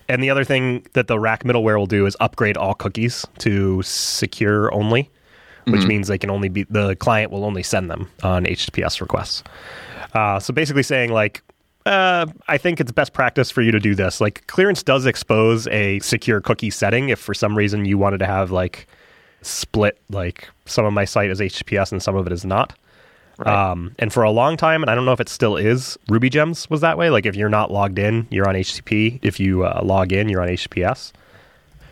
And 0.09 0.21
the 0.23 0.31
other 0.31 0.43
thing 0.43 0.85
that 0.93 1.07
the 1.07 1.19
rack 1.19 1.43
middleware 1.43 1.77
will 1.77 1.85
do 1.85 2.05
is 2.07 2.17
upgrade 2.19 2.57
all 2.57 2.73
cookies 2.73 3.25
to 3.39 3.81
secure 3.83 4.73
only, 4.73 5.11
which 5.65 5.85
means 5.85 6.07
they 6.07 6.17
can 6.17 6.31
only 6.31 6.49
be 6.49 6.63
the 6.63 6.95
client 6.95 7.31
will 7.31 7.45
only 7.45 7.63
send 7.63 7.89
them 7.91 8.09
on 8.23 8.45
HTTPS 8.45 8.99
requests. 8.99 9.43
Uh, 10.13 10.39
so 10.39 10.53
basically 10.53 10.83
saying 10.83 11.11
like, 11.11 11.43
uh, 11.85 12.25
I 12.47 12.57
think 12.57 12.79
it's 12.79 12.91
best 12.91 13.13
practice 13.13 13.51
for 13.51 13.61
you 13.61 13.71
to 13.71 13.79
do 13.79 13.95
this. 13.95 14.21
Like 14.21 14.45
clearance 14.47 14.83
does 14.83 15.05
expose 15.05 15.67
a 15.67 15.99
secure 15.99 16.41
cookie 16.41 16.69
setting 16.69 17.09
if 17.09 17.19
for 17.19 17.33
some 17.33 17.57
reason 17.57 17.85
you 17.85 17.97
wanted 17.97 18.19
to 18.19 18.25
have 18.25 18.51
like 18.51 18.87
split 19.41 19.99
like 20.09 20.49
some 20.65 20.85
of 20.85 20.93
my 20.93 21.05
site 21.05 21.29
is 21.29 21.39
HTTPS 21.39 21.91
and 21.91 22.01
some 22.01 22.15
of 22.15 22.25
it 22.25 22.33
is 22.33 22.45
not. 22.45 22.77
Right. 23.37 23.71
Um, 23.71 23.95
and 23.97 24.13
for 24.13 24.23
a 24.23 24.31
long 24.31 24.57
time, 24.57 24.83
and 24.83 24.89
I 24.91 24.95
don't 24.95 25.05
know 25.05 25.11
if 25.11 25.19
it 25.19 25.27
still 25.27 25.57
is, 25.57 25.97
Ruby 26.07 26.29
Gems 26.29 26.69
was 26.69 26.81
that 26.81 26.97
way. 26.97 27.09
Like 27.09 27.25
if 27.25 27.35
you're 27.35 27.49
not 27.49 27.71
logged 27.71 27.99
in, 27.99 28.27
you're 28.29 28.47
on 28.47 28.55
HTTP. 28.55 29.19
If 29.23 29.39
you 29.39 29.65
uh, 29.65 29.81
log 29.83 30.13
in, 30.13 30.29
you're 30.29 30.41
on 30.41 30.49
HTTPS. 30.49 31.11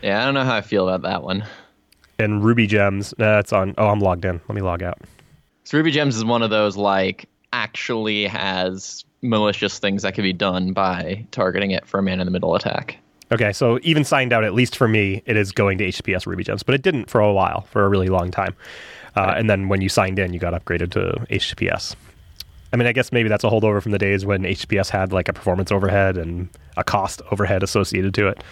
Yeah, 0.02 0.22
I 0.22 0.26
don't 0.26 0.34
know 0.34 0.44
how 0.44 0.56
I 0.56 0.62
feel 0.62 0.88
about 0.88 1.02
that 1.10 1.24
one. 1.24 1.44
And 2.20 2.44
Ruby 2.44 2.68
Gems, 2.68 3.14
uh, 3.20 3.40
it's 3.40 3.52
on. 3.52 3.74
Oh, 3.78 3.88
I'm 3.88 4.00
logged 4.00 4.26
in. 4.26 4.40
Let 4.48 4.56
me 4.56 4.62
log 4.62 4.84
out. 4.84 5.00
So 5.64 5.78
Ruby 5.78 5.92
Gems 5.92 6.16
is 6.16 6.24
one 6.24 6.44
of 6.44 6.50
those 6.50 6.78
like 6.78 7.28
actually 7.54 8.28
has 8.28 9.04
malicious 9.22 9.80
things 9.80 10.02
that 10.04 10.14
could 10.14 10.24
be 10.24 10.34
done 10.34 10.74
by 10.74 11.26
targeting 11.32 11.72
it 11.72 11.88
for 11.88 12.00
a 12.00 12.04
man 12.04 12.20
in 12.20 12.26
the 12.26 12.32
middle 12.32 12.56
attack. 12.56 12.98
Okay, 13.32 13.54
so 13.54 13.80
even 13.84 14.04
signed 14.04 14.34
out, 14.34 14.44
at 14.44 14.54
least 14.54 14.76
for 14.76 14.88
me, 14.88 15.24
it 15.26 15.38
is 15.38 15.52
going 15.52 15.78
to 15.78 15.86
HTTPS 15.86 16.26
Ruby 16.26 16.44
Gems, 16.44 16.64
but 16.64 16.76
it 16.76 16.82
didn't 16.82 17.10
for 17.10 17.22
a 17.22 17.32
while, 17.32 17.62
for 17.62 17.86
a 17.86 17.90
really 17.90 18.10
long 18.10 18.30
time. 18.30 18.54
Uh, 19.16 19.34
And 19.38 19.50
then 19.50 19.70
when 19.70 19.82
you 19.82 19.90
signed 19.90 20.20
in, 20.20 20.34
you 20.34 20.40
got 20.40 20.54
upgraded 20.54 20.92
to 20.92 21.26
HTTPS. 21.30 21.96
I 22.74 22.78
mean, 22.78 22.88
I 22.88 22.94
guess 22.94 23.12
maybe 23.12 23.28
that's 23.28 23.44
a 23.44 23.50
holdover 23.50 23.82
from 23.82 23.92
the 23.92 23.98
days 23.98 24.26
when 24.26 24.44
HTTPS 24.44 24.90
had 24.90 25.12
like 25.12 25.28
a 25.28 25.34
performance 25.34 25.72
overhead 25.72 26.18
and 26.18 26.50
a 26.78 26.84
cost 26.84 27.22
overhead 27.32 27.64
associated 27.64 28.14
to 28.16 28.30
it. 28.30 28.44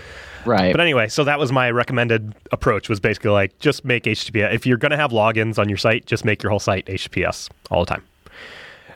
Right. 0.45 0.71
But 0.71 0.81
anyway, 0.81 1.07
so 1.07 1.24
that 1.24 1.39
was 1.39 1.51
my 1.51 1.71
recommended 1.71 2.33
approach 2.51 2.89
was 2.89 3.00
basically 3.00 3.31
like 3.31 3.57
just 3.60 3.86
make 3.86 4.04
HTTPS. 4.04 4.54
If 4.54 4.66
you're 4.66 4.77
going 4.77 4.92
to 4.92 4.98
have 4.98 5.12
logins 5.12 5.57
on 5.57 5.69
your 5.69 5.77
site, 5.77 6.06
just 6.06 6.25
make 6.25 6.44
your 6.44 6.50
whole 6.50 6.60
site 6.60 6.86
HTTPS 6.86 7.50
all 7.71 7.86
the 7.86 7.89
time. 7.89 8.04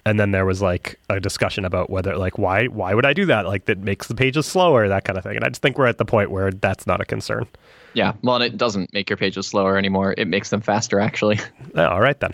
And 0.05 0.19
then 0.19 0.31
there 0.31 0.45
was 0.45 0.61
like 0.61 0.99
a 1.09 1.19
discussion 1.19 1.63
about 1.63 1.89
whether 1.89 2.17
like 2.17 2.37
why 2.37 2.65
why 2.67 2.93
would 2.93 3.05
I 3.05 3.13
do 3.13 3.25
that? 3.27 3.45
Like 3.45 3.65
that 3.65 3.79
makes 3.79 4.07
the 4.07 4.15
pages 4.15 4.45
slower, 4.45 4.87
that 4.87 5.05
kind 5.05 5.17
of 5.17 5.23
thing. 5.23 5.35
And 5.35 5.45
I 5.45 5.49
just 5.49 5.61
think 5.61 5.77
we're 5.77 5.87
at 5.87 5.97
the 5.97 6.05
point 6.05 6.29
where 6.31 6.51
that's 6.51 6.85
not 6.85 6.99
a 6.99 7.05
concern. 7.05 7.47
yeah. 7.93 8.13
Well, 8.21 8.35
and 8.35 8.43
it 8.43 8.57
doesn't 8.57 8.93
make 8.93 9.09
your 9.09 9.17
pages 9.17 9.47
slower 9.47 9.77
anymore. 9.77 10.13
It 10.17 10.27
makes 10.27 10.49
them 10.49 10.61
faster, 10.61 10.99
actually. 10.99 11.39
Oh, 11.75 11.85
all 11.87 12.01
right 12.01 12.19
then. 12.19 12.33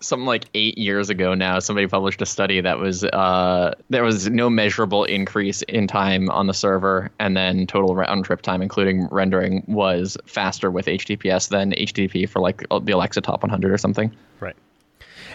Something 0.00 0.26
like 0.26 0.44
eight 0.52 0.76
years 0.76 1.08
ago 1.08 1.32
now, 1.34 1.60
somebody 1.60 1.86
published 1.86 2.20
a 2.20 2.26
study 2.26 2.60
that 2.60 2.78
was 2.78 3.04
uh, 3.04 3.74
there 3.88 4.04
was 4.04 4.28
no 4.28 4.50
measurable 4.50 5.04
increase 5.04 5.62
in 5.62 5.86
time 5.86 6.28
on 6.28 6.46
the 6.46 6.52
server, 6.52 7.10
and 7.18 7.34
then 7.34 7.66
total 7.66 7.94
round 7.94 8.24
trip 8.26 8.42
time, 8.42 8.60
including 8.60 9.08
rendering, 9.10 9.64
was 9.66 10.18
faster 10.26 10.70
with 10.70 10.86
HTTPS 10.86 11.48
than 11.48 11.72
HTTP 11.72 12.28
for 12.28 12.40
like 12.40 12.66
the 12.82 12.92
Alexa 12.92 13.22
Top 13.22 13.42
100 13.42 13.72
or 13.72 13.78
something. 13.78 14.12
right. 14.40 14.56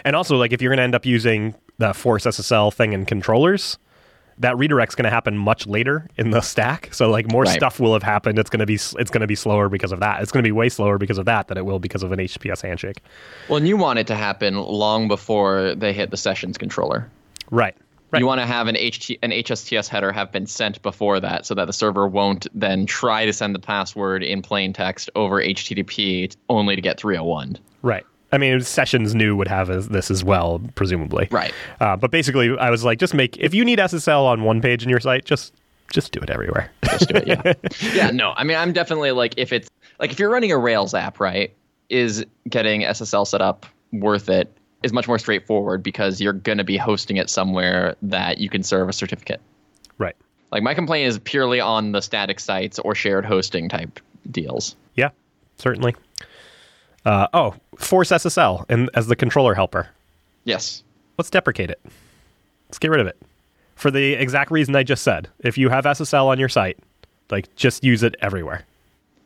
And 0.04 0.16
also 0.16 0.36
like 0.36 0.52
if 0.52 0.60
you're 0.62 0.70
going 0.70 0.78
to 0.78 0.82
end 0.84 0.94
up 0.94 1.06
using 1.06 1.54
the 1.78 1.92
Force 1.94 2.24
SSL 2.24 2.72
thing 2.72 2.92
in 2.92 3.06
controllers, 3.06 3.78
that 4.38 4.56
redirect's 4.56 4.94
going 4.94 5.04
to 5.04 5.10
happen 5.10 5.36
much 5.36 5.66
later 5.66 6.08
in 6.16 6.30
the 6.30 6.40
stack. 6.40 6.88
So 6.94 7.10
like 7.10 7.30
more 7.30 7.42
Right. 7.42 7.54
stuff 7.56 7.78
will 7.78 7.92
have 7.92 8.02
happened. 8.02 8.38
It's 8.38 8.48
going 8.50 8.60
to 8.60 8.66
be 8.66 8.74
it's 8.74 9.10
going 9.10 9.20
to 9.20 9.26
be 9.26 9.34
slower 9.34 9.68
because 9.68 9.92
of 9.92 10.00
that. 10.00 10.22
It's 10.22 10.32
going 10.32 10.42
to 10.42 10.46
be 10.46 10.52
way 10.52 10.68
slower 10.70 10.96
because 10.98 11.18
of 11.18 11.26
that 11.26 11.48
than 11.48 11.58
it 11.58 11.64
will 11.66 11.78
because 11.78 12.02
of 12.02 12.12
an 12.12 12.18
HTTPS 12.18 12.62
handshake. 12.62 13.02
Well, 13.48 13.58
and 13.58 13.68
you 13.68 13.76
want 13.76 13.98
it 13.98 14.06
to 14.06 14.14
happen 14.14 14.56
long 14.56 15.08
before 15.08 15.74
they 15.74 15.92
hit 15.92 16.10
the 16.10 16.16
sessions 16.16 16.56
controller. 16.56 17.10
Right. 17.50 17.76
Right. 18.12 18.18
You 18.18 18.26
want 18.26 18.40
to 18.40 18.46
have 18.46 18.66
an 18.66 18.74
HT, 18.74 19.18
an 19.22 19.30
HSTS 19.30 19.86
header 19.88 20.10
have 20.10 20.32
been 20.32 20.46
sent 20.46 20.82
before 20.82 21.20
that, 21.20 21.46
so 21.46 21.54
that 21.54 21.66
the 21.66 21.72
server 21.72 22.08
won't 22.08 22.48
then 22.52 22.84
try 22.86 23.24
to 23.24 23.32
send 23.32 23.54
the 23.54 23.60
password 23.60 24.24
in 24.24 24.42
plain 24.42 24.72
text 24.72 25.10
over 25.14 25.40
HTTP 25.40 26.34
only 26.48 26.74
to 26.74 26.82
get 26.82 26.98
301. 26.98 27.56
Right. 27.82 28.04
I 28.32 28.38
mean, 28.38 28.60
Sessions 28.60 29.14
new 29.14 29.36
would 29.36 29.48
have 29.48 29.70
as, 29.70 29.88
this 29.88 30.10
as 30.10 30.22
well, 30.22 30.60
presumably. 30.74 31.28
Right. 31.30 31.52
Uh, 31.80 31.96
but 31.96 32.10
basically, 32.10 32.56
I 32.58 32.70
was 32.70 32.84
like, 32.84 32.98
just 32.98 33.14
make 33.14 33.36
if 33.38 33.54
you 33.54 33.64
need 33.64 33.78
SSL 33.78 34.24
on 34.24 34.42
one 34.42 34.60
page 34.60 34.82
in 34.82 34.88
your 34.88 35.00
site, 35.00 35.24
just 35.24 35.52
just 35.92 36.12
do 36.12 36.20
it 36.20 36.30
everywhere. 36.30 36.70
Just 36.84 37.08
do 37.08 37.16
it. 37.16 37.26
Yeah. 37.26 37.52
yeah. 37.94 38.10
No. 38.10 38.32
I 38.36 38.44
mean, 38.44 38.56
I'm 38.56 38.72
definitely 38.72 39.10
like 39.10 39.34
if 39.36 39.52
it's 39.52 39.68
like 39.98 40.12
if 40.12 40.18
you're 40.18 40.30
running 40.30 40.52
a 40.52 40.58
Rails 40.58 40.94
app, 40.94 41.18
right? 41.20 41.54
Is 41.88 42.24
getting 42.48 42.82
SSL 42.82 43.26
set 43.26 43.40
up 43.40 43.66
worth 43.92 44.28
it? 44.28 44.52
Is 44.82 44.92
much 44.92 45.08
more 45.08 45.18
straightforward 45.18 45.82
because 45.82 46.20
you're 46.20 46.32
going 46.32 46.58
to 46.58 46.64
be 46.64 46.76
hosting 46.76 47.16
it 47.16 47.28
somewhere 47.28 47.96
that 48.02 48.38
you 48.38 48.48
can 48.48 48.62
serve 48.62 48.88
a 48.88 48.92
certificate. 48.92 49.40
right. 49.98 50.16
Like 50.52 50.62
my 50.62 50.74
complaint 50.74 51.06
is 51.06 51.18
purely 51.18 51.60
on 51.60 51.92
the 51.92 52.00
static 52.00 52.40
sites 52.40 52.78
or 52.78 52.94
shared 52.94 53.24
hosting 53.24 53.68
type 53.68 54.00
deals. 54.30 54.74
Yeah. 54.94 55.10
Certainly. 55.58 55.94
Uh, 57.04 57.26
oh, 57.32 57.54
force 57.76 58.10
SSL 58.10 58.64
and 58.68 58.90
as 58.94 59.06
the 59.06 59.16
controller 59.16 59.54
helper. 59.54 59.88
Yes. 60.44 60.82
Let's 61.18 61.30
deprecate 61.30 61.70
it. 61.70 61.80
Let's 62.68 62.78
get 62.78 62.90
rid 62.90 63.00
of 63.00 63.06
it. 63.06 63.20
For 63.74 63.90
the 63.90 64.12
exact 64.14 64.50
reason 64.50 64.76
I 64.76 64.82
just 64.82 65.02
said. 65.02 65.28
If 65.40 65.56
you 65.56 65.70
have 65.70 65.84
SSL 65.84 66.26
on 66.26 66.38
your 66.38 66.48
site, 66.48 66.78
like 67.30 67.54
just 67.56 67.82
use 67.84 68.02
it 68.02 68.14
everywhere. 68.20 68.64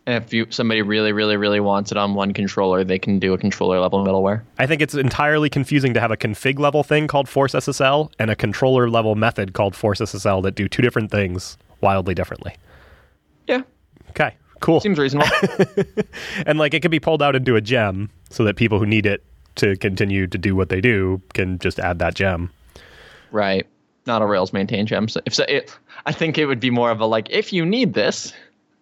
And 0.07 0.23
if 0.23 0.33
you 0.33 0.47
somebody 0.50 0.83
really, 0.83 1.12
really, 1.12 1.37
really 1.37 1.61
wants 1.61 1.90
it 1.90 1.97
on 1.97 2.14
one 2.14 2.35
controller, 2.35 2.85
they 2.85 2.99
can 2.99 3.19
do 3.19 3.33
a 3.33 3.38
controller 3.38 3.81
level 3.81 4.04
middleware. 4.04 4.43
I 4.59 4.66
think 4.66 4.83
it's 4.83 4.95
entirely 4.95 5.49
confusing 5.49 5.95
to 5.95 6.00
have 6.00 6.11
a 6.11 6.16
config 6.16 6.59
level 6.59 6.83
thing 6.83 7.09
called 7.09 7.28
force 7.28 7.54
SSL 7.54 8.12
and 8.19 8.31
a 8.31 8.37
controller 8.37 8.90
level 8.90 9.14
method 9.14 9.54
called 9.54 9.75
force 9.75 10.00
SSL 10.00 10.43
that 10.43 10.54
do 10.54 10.69
two 10.69 10.83
different 10.83 11.11
things 11.11 11.57
wildly 11.81 12.14
differently. 12.14 12.54
Yeah. 13.47 13.62
Okay. 14.11 14.37
Cool. 14.61 14.81
Seems 14.81 14.99
reasonable. 14.99 15.29
and 16.47 16.59
like 16.59 16.75
it 16.75 16.81
can 16.83 16.91
be 16.91 17.01
pulled 17.01 17.23
out 17.23 17.37
into 17.37 17.57
a 17.57 17.61
gem 17.61 18.11
so 18.31 18.45
that 18.45 18.57
people 18.57 18.79
who 18.79 18.87
need 18.87 19.07
it 19.07 19.23
to 19.57 19.77
continue 19.77 20.27
to 20.27 20.37
do 20.39 20.57
what 20.57 20.69
they 20.69 20.81
do 20.81 21.21
can 21.33 21.59
just 21.59 21.79
add 21.79 21.99
that 22.01 22.15
gem. 22.15 22.51
right. 23.31 23.67
Not 24.07 24.21
a 24.21 24.27
Rails 24.27 24.53
maintained 24.53 24.89
gem. 24.89 25.09
So 25.09 25.21
if 25.25 25.35
so, 25.35 25.45
it, 25.49 25.75
I 26.05 26.13
think 26.13 26.37
it 26.37 26.45
would 26.45 26.61
be 26.61 26.69
more 26.69 26.91
of 26.91 27.01
a 27.01 27.07
like 27.07 27.31
if 27.31 27.55
you 27.55 27.65
need 27.65 27.95
this 27.95 28.35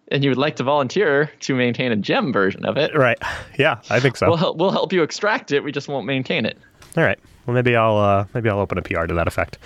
and 0.09 0.21
you 0.21 0.29
would 0.29 0.37
like 0.37 0.57
to 0.57 0.63
volunteer 0.63 1.31
to 1.39 1.55
maintain 1.55 1.93
a 1.93 1.95
gem 1.95 2.33
version 2.33 2.65
of 2.65 2.75
it, 2.75 2.93
Right. 2.93 3.17
Yeah, 3.57 3.79
I 3.89 4.01
think 4.01 4.17
so. 4.17 4.27
we'll 4.27 4.35
help, 4.35 4.57
we'll 4.57 4.71
help 4.71 4.91
you 4.91 5.01
extract 5.01 5.53
it. 5.53 5.63
We 5.63 5.71
just 5.71 5.87
won't 5.87 6.05
maintain 6.05 6.45
it. 6.45 6.57
All 6.97 7.03
right. 7.03 7.17
Well, 7.45 7.53
maybe 7.53 7.73
I'll 7.73 7.95
uh, 7.97 8.25
maybe 8.33 8.49
I'll 8.49 8.59
open 8.59 8.77
a 8.77 8.81
PR 8.81 9.05
to 9.05 9.13
that 9.13 9.27
effect. 9.29 9.57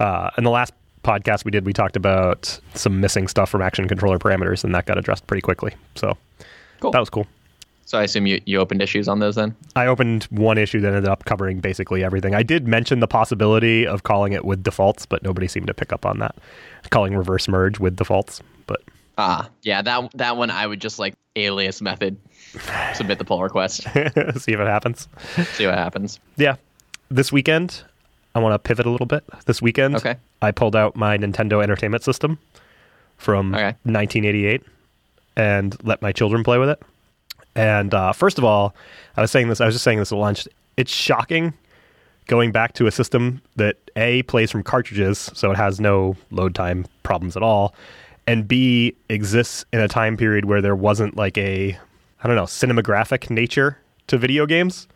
Uh, 0.00 0.30
in 0.36 0.42
the 0.42 0.50
last 0.50 0.72
podcast 1.06 1.44
we 1.44 1.50
did, 1.50 1.64
we 1.64 1.72
talked 1.72 1.96
about 1.96 2.58
some 2.74 3.00
missing 3.00 3.28
stuff 3.28 3.48
from 3.48 3.62
action 3.62 3.88
controller 3.88 4.18
parameters, 4.18 4.64
and 4.64 4.74
that 4.74 4.86
got 4.86 4.98
addressed 4.98 5.26
pretty 5.26 5.40
quickly. 5.42 5.72
So 5.94 6.16
Cool. 6.80 6.90
that 6.90 7.00
was 7.00 7.08
cool. 7.10 7.26
So 7.86 7.98
I 7.98 8.02
assume 8.02 8.26
you, 8.26 8.40
you 8.46 8.58
opened 8.58 8.82
issues 8.82 9.06
on 9.06 9.20
those 9.20 9.36
then? 9.36 9.54
I 9.76 9.86
opened 9.86 10.24
one 10.24 10.58
issue 10.58 10.80
that 10.80 10.88
ended 10.88 11.06
up 11.08 11.24
covering 11.24 11.60
basically 11.60 12.02
everything. 12.02 12.34
I 12.34 12.42
did 12.42 12.66
mention 12.66 12.98
the 12.98 13.06
possibility 13.06 13.86
of 13.86 14.02
calling 14.02 14.32
it 14.32 14.44
with 14.44 14.64
defaults, 14.64 15.06
but 15.06 15.22
nobody 15.22 15.46
seemed 15.46 15.68
to 15.68 15.74
pick 15.74 15.92
up 15.92 16.04
on 16.04 16.18
that. 16.18 16.34
Calling 16.90 17.16
reverse 17.16 17.46
merge 17.46 17.78
with 17.78 17.94
defaults, 17.96 18.40
but 18.66 18.82
Ah, 19.18 19.48
yeah, 19.62 19.80
that 19.82 20.10
that 20.14 20.36
one 20.36 20.50
I 20.50 20.66
would 20.66 20.80
just 20.80 20.98
like 20.98 21.14
alias 21.36 21.80
method 21.80 22.16
submit 22.94 23.18
the 23.18 23.24
pull 23.24 23.40
request, 23.42 23.82
see 23.84 23.88
if 24.52 24.60
it 24.60 24.66
happens. 24.66 25.08
see 25.52 25.64
what 25.66 25.74
happens. 25.76 26.18
Yeah. 26.36 26.56
This 27.08 27.30
weekend, 27.32 27.82
I 28.36 28.38
want 28.38 28.52
to 28.52 28.58
pivot 28.58 28.84
a 28.86 28.90
little 28.90 29.06
bit. 29.06 29.24
This 29.46 29.62
weekend, 29.62 29.96
Okay. 29.96 30.16
I 30.42 30.50
pulled 30.52 30.76
out 30.76 30.94
my 30.94 31.16
Nintendo 31.16 31.62
Entertainment 31.62 32.04
System 32.04 32.38
from 33.16 33.54
Okay. 33.54 33.74
1988 33.84 34.62
and 35.36 35.76
let 35.84 36.02
my 36.02 36.12
children 36.12 36.44
play 36.44 36.58
with 36.58 36.68
it. 36.68 36.80
And 37.54 37.94
uh, 37.94 38.12
first 38.12 38.36
of 38.38 38.44
all, 38.44 38.74
I 39.16 39.22
was 39.22 39.30
saying 39.30 39.48
this. 39.48 39.60
I 39.60 39.64
was 39.66 39.74
just 39.74 39.84
saying 39.84 39.98
this 39.98 40.12
at 40.12 40.18
lunch. 40.18 40.46
It's 40.76 40.92
shocking 40.92 41.54
going 42.26 42.52
back 42.52 42.74
to 42.74 42.86
a 42.86 42.90
system 42.90 43.40
that 43.56 43.76
a 43.96 44.22
plays 44.24 44.50
from 44.50 44.62
cartridges, 44.62 45.30
so 45.32 45.50
it 45.50 45.56
has 45.56 45.80
no 45.80 46.16
load 46.30 46.54
time 46.54 46.84
problems 47.04 47.36
at 47.36 47.42
all, 47.42 47.74
and 48.26 48.46
b 48.46 48.94
exists 49.08 49.64
in 49.72 49.80
a 49.80 49.88
time 49.88 50.16
period 50.18 50.44
where 50.44 50.60
there 50.60 50.76
wasn't 50.76 51.16
like 51.16 51.38
a 51.38 51.78
I 52.22 52.26
don't 52.26 52.36
know 52.36 52.42
cinematographic 52.44 53.30
nature 53.30 53.78
to 54.08 54.18
video 54.18 54.44
games. 54.44 54.86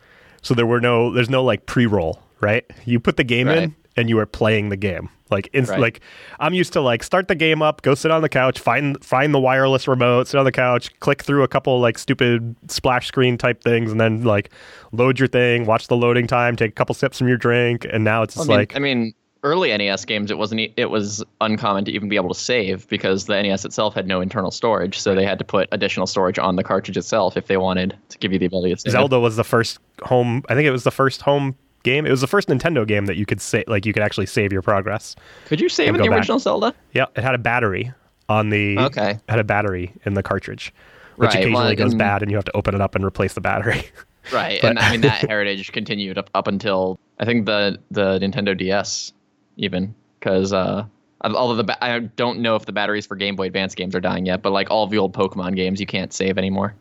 So 0.43 0.53
there 0.53 0.65
were 0.67 0.81
no 0.81 1.11
there's 1.11 1.29
no 1.31 1.43
like 1.43 1.65
pre-roll, 1.65 2.21
right? 2.41 2.65
You 2.85 2.99
put 2.99 3.17
the 3.17 3.23
game 3.23 3.47
Right. 3.47 3.57
in 3.63 3.75
and 3.97 4.09
you 4.09 4.17
are 4.19 4.25
playing 4.25 4.69
the 4.69 4.77
game. 4.77 5.09
Like 5.29 5.49
in, 5.53 5.63
Right. 5.65 5.79
like 5.79 6.01
I'm 6.39 6.53
used 6.53 6.73
to 6.73 6.81
like 6.81 7.03
start 7.03 7.29
the 7.29 7.35
game 7.35 7.61
up, 7.61 7.81
go 7.83 7.95
sit 7.95 8.11
on 8.11 8.21
the 8.21 8.27
couch, 8.29 8.59
find 8.59 9.01
find 9.03 9.33
the 9.33 9.39
wireless 9.39 9.87
remote, 9.87 10.27
sit 10.27 10.37
on 10.37 10.43
the 10.43 10.51
couch, 10.51 10.97
click 10.99 11.23
through 11.23 11.43
a 11.43 11.47
couple 11.47 11.79
like 11.79 11.97
stupid 11.97 12.53
splash 12.67 13.07
screen 13.07 13.37
type 13.37 13.63
things, 13.63 13.91
and 13.91 13.99
then 14.01 14.23
like 14.23 14.49
load 14.91 15.19
your 15.19 15.29
thing, 15.29 15.65
watch 15.65 15.87
the 15.87 15.95
loading 15.95 16.27
time, 16.27 16.55
take 16.57 16.71
a 16.71 16.73
couple 16.73 16.93
sips 16.95 17.17
from 17.17 17.29
your 17.29 17.37
drink, 17.37 17.85
and 17.89 18.03
now 18.03 18.23
it's 18.23 18.35
I 18.35 18.39
just 18.41 18.49
mean, 18.49 18.57
like 18.57 18.75
I 18.75 18.79
mean, 18.79 19.13
early 19.43 19.69
NES 19.75 20.03
games, 20.03 20.31
it 20.31 20.37
wasn't 20.37 20.69
it 20.75 20.89
was 20.89 21.23
uncommon 21.39 21.85
to 21.85 21.91
even 21.93 22.09
be 22.09 22.17
able 22.17 22.33
to 22.33 22.39
save 22.39 22.85
because 22.89 23.25
the 23.27 23.41
NES 23.41 23.63
itself 23.63 23.93
had 23.93 24.07
no 24.07 24.19
internal 24.19 24.51
storage, 24.51 24.99
so 24.99 25.15
they 25.15 25.25
had 25.25 25.39
to 25.39 25.45
put 25.45 25.69
additional 25.71 26.07
storage 26.07 26.37
on 26.39 26.57
the 26.57 26.63
cartridge 26.63 26.97
itself 26.97 27.37
if 27.37 27.47
they 27.47 27.55
wanted 27.55 27.95
to 28.09 28.17
give 28.17 28.33
you 28.33 28.39
the 28.39 28.47
ability 28.47 28.75
to 28.75 28.81
save. 28.81 28.91
Zelda 28.91 29.17
was 29.17 29.37
the 29.37 29.45
first 29.45 29.79
home. 30.03 30.43
I 30.49 30.55
think 30.55 30.67
it 30.67 30.71
was 30.71 30.83
the 30.83 30.91
first 30.91 31.21
home 31.21 31.55
game. 31.83 32.05
It 32.05 32.11
was 32.11 32.21
the 32.21 32.27
first 32.27 32.47
Nintendo 32.47 32.85
game 32.87 33.05
that 33.05 33.17
you 33.17 33.25
could 33.25 33.41
say 33.41 33.63
like 33.67 33.85
you 33.85 33.93
could 33.93 34.03
actually 34.03 34.25
save 34.27 34.51
your 34.53 34.61
progress. 34.61 35.15
Could 35.45 35.59
you 35.61 35.69
save 35.69 35.89
in 35.89 36.01
the 36.01 36.07
back. 36.09 36.19
original 36.19 36.39
Zelda? 36.39 36.73
Yeah, 36.93 37.05
it 37.15 37.23
had 37.23 37.35
a 37.35 37.39
battery 37.39 37.91
on 38.29 38.49
the 38.49 38.77
Okay. 38.79 39.19
had 39.29 39.39
a 39.39 39.43
battery 39.43 39.93
in 40.05 40.13
the 40.13 40.23
cartridge, 40.23 40.73
which 41.17 41.27
Right, 41.27 41.35
occasionally 41.35 41.65
well, 41.65 41.75
goes 41.75 41.95
bad, 41.95 42.21
and 42.21 42.31
you 42.31 42.37
have 42.37 42.45
to 42.45 42.55
open 42.55 42.73
it 42.75 42.81
up 42.81 42.95
and 42.95 43.03
replace 43.05 43.33
the 43.33 43.41
battery. 43.41 43.83
Right, 44.31 44.61
But- 44.61 44.69
and 44.69 44.79
I 44.79 44.91
mean 44.91 45.01
that 45.01 45.27
heritage 45.27 45.71
continued 45.71 46.19
up, 46.19 46.29
up 46.35 46.47
until 46.47 46.99
I 47.19 47.25
think 47.25 47.47
the 47.47 47.79
the 47.89 48.19
Nintendo 48.19 48.55
DS, 48.55 49.13
even 49.57 49.95
because 50.19 50.53
uh, 50.53 50.85
although 51.23 51.55
the 51.55 51.63
ba- 51.63 51.83
I 51.83 51.97
don't 51.99 52.39
know 52.39 52.55
if 52.55 52.65
the 52.67 52.71
batteries 52.71 53.07
for 53.07 53.15
Game 53.15 53.35
Boy 53.35 53.47
Advance 53.47 53.73
games 53.73 53.95
are 53.95 53.99
dying 53.99 54.27
yet, 54.27 54.43
but 54.43 54.51
like 54.51 54.69
all 54.69 54.85
the 54.85 54.99
old 54.99 55.13
Pokemon 55.13 55.55
games, 55.55 55.79
you 55.79 55.87
can't 55.87 56.13
save 56.13 56.37
anymore. 56.37 56.75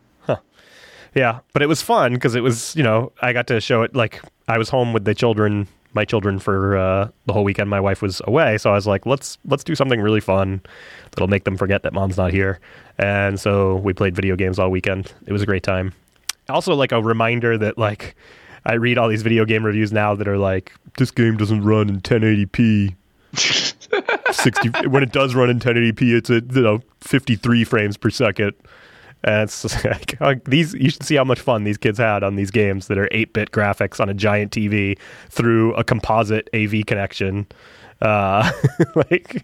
Yeah, 1.14 1.40
but 1.52 1.62
it 1.62 1.66
was 1.66 1.82
fun 1.82 2.14
because 2.14 2.34
it 2.34 2.42
was, 2.42 2.74
you 2.76 2.82
know, 2.82 3.12
I 3.20 3.32
got 3.32 3.46
to 3.48 3.60
show 3.60 3.82
it. 3.82 3.94
Like 3.94 4.22
I 4.48 4.58
was 4.58 4.68
home 4.68 4.92
with 4.92 5.04
the 5.04 5.14
children, 5.14 5.66
my 5.92 6.04
children 6.04 6.38
for 6.38 6.76
uh, 6.76 7.08
the 7.26 7.32
whole 7.32 7.44
weekend. 7.44 7.68
My 7.68 7.80
wife 7.80 8.00
was 8.00 8.20
away, 8.24 8.58
so 8.58 8.70
I 8.70 8.74
was 8.74 8.86
like, 8.86 9.06
let's 9.06 9.38
let's 9.44 9.64
do 9.64 9.74
something 9.74 10.00
really 10.00 10.20
fun 10.20 10.60
that'll 11.10 11.28
make 11.28 11.44
them 11.44 11.56
forget 11.56 11.82
that 11.82 11.92
mom's 11.92 12.16
not 12.16 12.32
here. 12.32 12.60
And 12.98 13.40
so 13.40 13.76
we 13.76 13.92
played 13.92 14.14
video 14.14 14.36
games 14.36 14.58
all 14.58 14.70
weekend. 14.70 15.12
It 15.26 15.32
was 15.32 15.42
a 15.42 15.46
great 15.46 15.62
time. 15.62 15.92
Also, 16.48 16.74
like 16.74 16.92
a 16.92 17.02
reminder 17.02 17.58
that 17.58 17.76
like 17.76 18.14
I 18.64 18.74
read 18.74 18.98
all 18.98 19.08
these 19.08 19.22
video 19.22 19.44
game 19.44 19.64
reviews 19.64 19.92
now 19.92 20.14
that 20.14 20.28
are 20.28 20.38
like, 20.38 20.72
this 20.96 21.10
game 21.10 21.36
doesn't 21.36 21.64
run 21.64 21.88
in 21.88 22.00
1080p. 22.00 22.94
60 24.32 24.88
when 24.88 25.02
it 25.04 25.12
does 25.12 25.36
run 25.36 25.50
in 25.50 25.60
1080p 25.60 26.16
it's 26.16 26.30
at 26.30 26.52
you 26.52 26.62
know 26.62 26.80
53 27.00 27.62
frames 27.62 27.96
per 27.96 28.10
second 28.10 28.54
and 29.24 29.42
it's 29.42 29.62
just 29.62 29.84
like 29.84 30.20
uh, 30.20 30.34
these 30.46 30.74
you 30.74 30.90
should 30.90 31.02
see 31.02 31.16
how 31.16 31.24
much 31.24 31.40
fun 31.40 31.64
these 31.64 31.78
kids 31.78 31.98
had 31.98 32.22
on 32.22 32.36
these 32.36 32.50
games 32.50 32.86
that 32.88 32.98
are 32.98 33.08
8-bit 33.08 33.50
graphics 33.50 34.00
on 34.00 34.08
a 34.08 34.14
giant 34.14 34.52
tv 34.52 34.98
through 35.28 35.74
a 35.74 35.84
composite 35.84 36.48
av 36.54 36.72
connection. 36.86 37.46
Uh 38.00 38.50
like 38.94 39.42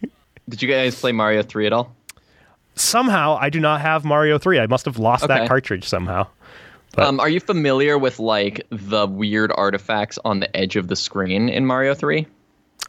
Did 0.49 0.63
you 0.63 0.69
guys 0.69 0.99
play 0.99 1.13
Mario 1.13 1.43
Three 1.43 1.67
at 1.67 1.73
all? 1.73 1.95
somehow 2.79 3.39
i 3.41 3.49
do 3.49 3.59
not 3.59 3.81
have 3.81 4.05
mario 4.05 4.37
3 4.37 4.59
i 4.59 4.67
must 4.67 4.85
have 4.85 4.99
lost 4.99 5.27
that 5.29 5.49
cartridge 5.49 5.85
somehow. 5.85 6.27
But- 6.95 7.07
Um, 7.07 7.21
are 7.21 7.29
you 7.29 7.41
familiar 7.41 7.97
with 7.99 8.19
like 8.19 8.61
the 8.71 9.07
weird 9.07 9.51
artifacts 9.55 10.19
on 10.25 10.41
the 10.41 10.55
edge 10.57 10.77
of 10.77 10.89
the 10.89 10.97
screen 10.97 11.49
in 11.49 11.65
Mario 11.67 11.95
Three? 11.95 12.27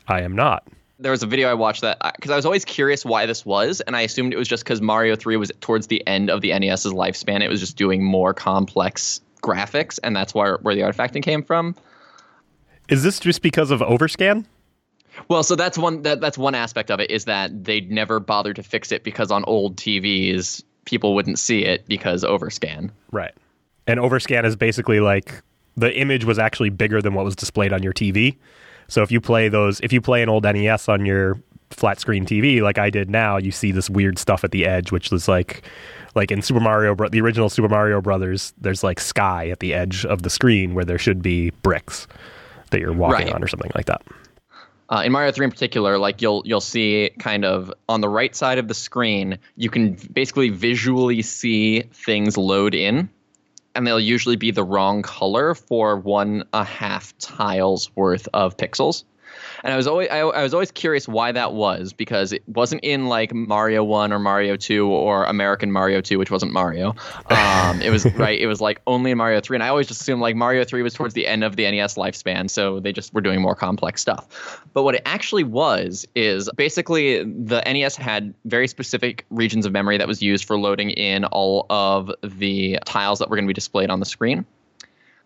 i 0.09 0.21
am 0.21 0.35
not 0.35 0.67
there 0.99 1.11
was 1.11 1.23
a 1.23 1.27
video 1.27 1.49
I 1.49 1.53
watched 1.53 1.81
that 1.81 1.99
because 2.15 2.31
I 2.31 2.35
was 2.35 2.45
always 2.45 2.65
curious 2.65 3.05
why 3.05 3.25
this 3.25 3.45
was, 3.45 3.81
and 3.81 3.95
I 3.95 4.01
assumed 4.01 4.33
it 4.33 4.37
was 4.37 4.47
just 4.47 4.63
because 4.63 4.81
Mario 4.81 5.15
3 5.15 5.37
was 5.37 5.51
towards 5.61 5.87
the 5.87 6.05
end 6.07 6.29
of 6.29 6.41
the 6.41 6.57
NES's 6.57 6.93
lifespan. 6.93 7.41
It 7.41 7.49
was 7.49 7.59
just 7.59 7.77
doing 7.77 8.03
more 8.03 8.33
complex 8.33 9.21
graphics, 9.41 9.99
and 10.03 10.15
that's 10.15 10.33
where 10.33 10.57
where 10.61 10.75
the 10.75 10.81
artifacting 10.81 11.23
came 11.23 11.43
from. 11.43 11.75
is 12.89 13.03
this 13.03 13.19
just 13.19 13.41
because 13.41 13.71
of 13.71 13.81
overscan 13.81 14.45
Well, 15.27 15.43
so 15.43 15.55
that's 15.55 15.77
one 15.77 16.01
that, 16.03 16.21
that's 16.21 16.37
one 16.37 16.55
aspect 16.55 16.91
of 16.91 16.99
it 16.99 17.11
is 17.11 17.25
that 17.25 17.63
they'd 17.63 17.91
never 17.91 18.19
bothered 18.19 18.55
to 18.57 18.63
fix 18.63 18.91
it 18.91 19.03
because 19.03 19.31
on 19.31 19.43
old 19.45 19.77
TVs 19.77 20.63
people 20.85 21.13
wouldn't 21.13 21.37
see 21.37 21.65
it 21.65 21.85
because 21.87 22.23
overscan. 22.23 22.89
Right. 23.11 23.33
And 23.85 23.99
overscan 23.99 24.45
is 24.45 24.55
basically 24.55 24.99
like 24.99 25.41
the 25.75 25.95
image 25.95 26.25
was 26.25 26.39
actually 26.39 26.69
bigger 26.69 27.01
than 27.01 27.13
what 27.13 27.23
was 27.23 27.35
displayed 27.35 27.71
on 27.71 27.83
your 27.83 27.93
TV. 27.93 28.37
So 28.87 29.01
if 29.01 29.11
you 29.11 29.19
play 29.21 29.49
those, 29.49 29.79
if 29.81 29.91
you 29.93 30.01
play 30.01 30.21
an 30.23 30.29
old 30.29 30.43
NES 30.43 30.87
on 30.89 31.05
your 31.05 31.39
flat 31.71 31.99
screen 31.99 32.25
TV, 32.25 32.61
like 32.61 32.77
I 32.77 32.89
did 32.89 33.09
now, 33.09 33.37
you 33.37 33.51
see 33.51 33.71
this 33.71 33.89
weird 33.89 34.17
stuff 34.17 34.43
at 34.43 34.51
the 34.51 34.65
edge, 34.65 34.91
which 34.91 35.11
was 35.11 35.27
like, 35.27 35.63
like 36.15 36.31
in 36.31 36.41
Super 36.41 36.59
Mario, 36.61 36.95
Bro- 36.95 37.09
the 37.09 37.21
original 37.21 37.49
Super 37.49 37.67
Mario 37.69 38.01
Brothers, 38.01 38.53
there's 38.59 38.83
like 38.83 38.99
sky 38.99 39.49
at 39.49 39.59
the 39.59 39.73
edge 39.73 40.05
of 40.05 40.21
the 40.23 40.29
screen 40.29 40.73
where 40.73 40.85
there 40.85 40.97
should 40.97 41.21
be 41.21 41.49
bricks 41.61 42.07
that 42.71 42.79
you're 42.79 42.93
walking 42.93 43.25
Right. 43.27 43.35
on 43.35 43.43
or 43.43 43.47
something 43.47 43.71
like 43.75 43.85
that. 43.85 44.01
Uh, 44.89 45.01
in 45.05 45.11
Mario 45.11 45.33
3 45.33 45.43
in 45.45 45.51
particular, 45.51 45.97
like 45.97 46.21
you'll 46.21 46.41
you'll 46.45 46.61
see 46.61 47.09
kind 47.19 47.43
of 47.43 47.73
on 47.89 47.99
the 47.99 48.07
right 48.07 48.33
side 48.33 48.57
of 48.57 48.69
the 48.69 48.73
screen, 48.73 49.37
you 49.57 49.69
can 49.69 49.97
basically 50.13 50.47
visually 50.47 51.21
see 51.21 51.81
things 51.93 52.37
load 52.37 52.73
in, 52.73 53.09
and 53.77 53.85
they'll 53.85 53.99
usually 53.99 54.35
be 54.35 54.49
the 54.49 54.63
wrong 54.63 55.03
color 55.03 55.53
for 55.53 55.97
one 55.97 56.43
a 56.51 56.63
half 56.63 57.15
tiles 57.19 57.91
worth 57.95 58.27
of 58.33 58.57
pixels. 58.57 59.03
And 59.63 59.73
I 59.73 59.77
was 59.77 59.87
always 59.87 60.09
I, 60.09 60.19
I 60.19 60.43
was 60.43 60.53
always 60.53 60.71
curious 60.71 61.07
why 61.07 61.31
that 61.31 61.53
was 61.53 61.93
because 61.93 62.31
it 62.31 62.43
wasn't 62.47 62.83
in 62.83 63.07
like 63.07 63.33
Mario 63.33 63.83
One 63.83 64.13
or 64.13 64.19
Mario 64.19 64.55
Two 64.55 64.87
or 64.87 65.23
American 65.25 65.71
Mario 65.71 66.01
Two, 66.01 66.19
which 66.19 66.31
wasn't 66.31 66.51
Mario. 66.51 66.95
Um, 67.29 67.81
it 67.81 67.89
was 67.89 68.05
right. 68.15 68.39
It 68.39 68.47
was 68.47 68.61
like 68.61 68.81
only 68.87 69.11
in 69.11 69.17
Mario 69.17 69.41
Three, 69.41 69.55
and 69.55 69.63
I 69.63 69.69
always 69.69 69.87
just 69.87 70.01
assumed 70.01 70.21
like 70.21 70.35
Mario 70.35 70.63
Three 70.63 70.81
was 70.81 70.93
towards 70.93 71.13
the 71.13 71.27
end 71.27 71.43
of 71.43 71.55
the 71.55 71.69
NES 71.69 71.95
lifespan, 71.95 72.49
so 72.49 72.79
they 72.79 72.91
just 72.91 73.13
were 73.13 73.21
doing 73.21 73.41
more 73.41 73.55
complex 73.55 74.01
stuff. 74.01 74.61
But 74.73 74.83
what 74.83 74.95
it 74.95 75.01
actually 75.05 75.43
was 75.43 76.07
is 76.15 76.49
basically 76.55 77.23
the 77.23 77.61
NES 77.65 77.95
had 77.95 78.33
very 78.45 78.67
specific 78.67 79.25
regions 79.29 79.65
of 79.65 79.71
memory 79.71 79.97
that 79.97 80.07
was 80.07 80.21
used 80.21 80.45
for 80.45 80.57
loading 80.57 80.91
in 80.91 81.25
all 81.25 81.65
of 81.69 82.11
the 82.23 82.79
tiles 82.85 83.19
that 83.19 83.29
were 83.29 83.35
going 83.35 83.45
to 83.45 83.49
be 83.49 83.53
displayed 83.53 83.89
on 83.89 83.99
the 83.99 84.05
screen, 84.05 84.45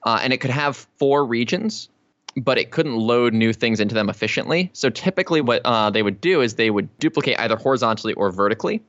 uh, 0.03 0.19
and 0.21 0.33
it 0.33 0.37
could 0.37 0.51
have 0.51 0.87
four 0.97 1.25
regions 1.25 1.89
but 2.37 2.57
it 2.57 2.71
couldn't 2.71 2.95
load 2.95 3.33
new 3.33 3.53
things 3.53 3.79
into 3.79 3.95
them 3.95 4.09
efficiently. 4.09 4.69
So 4.73 4.89
typically, 4.89 5.41
what 5.41 5.61
uh, 5.65 5.89
they 5.89 6.03
would 6.03 6.21
do 6.21 6.41
is 6.41 6.55
they 6.55 6.69
would 6.69 6.97
duplicate 6.99 7.39
either 7.39 7.55
horizontally 7.55 8.13
or 8.13 8.31
vertically, 8.31 8.81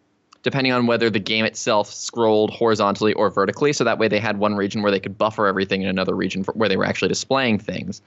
depending 0.42 0.72
on 0.72 0.86
whether 0.86 1.10
the 1.10 1.18
game 1.18 1.44
itself 1.44 1.92
scrolled 1.92 2.50
horizontally 2.50 3.12
or 3.14 3.30
vertically. 3.30 3.72
So 3.72 3.84
that 3.84 3.98
way, 3.98 4.08
they 4.08 4.20
had 4.20 4.38
one 4.38 4.54
region 4.54 4.82
where 4.82 4.92
they 4.92 5.00
could 5.00 5.18
buffer 5.18 5.46
everything 5.46 5.82
in 5.82 5.88
another 5.88 6.14
region 6.14 6.44
where 6.54 6.68
they 6.68 6.76
were 6.76 6.84
actually 6.84 7.08
displaying 7.08 7.58
things. 7.58 8.02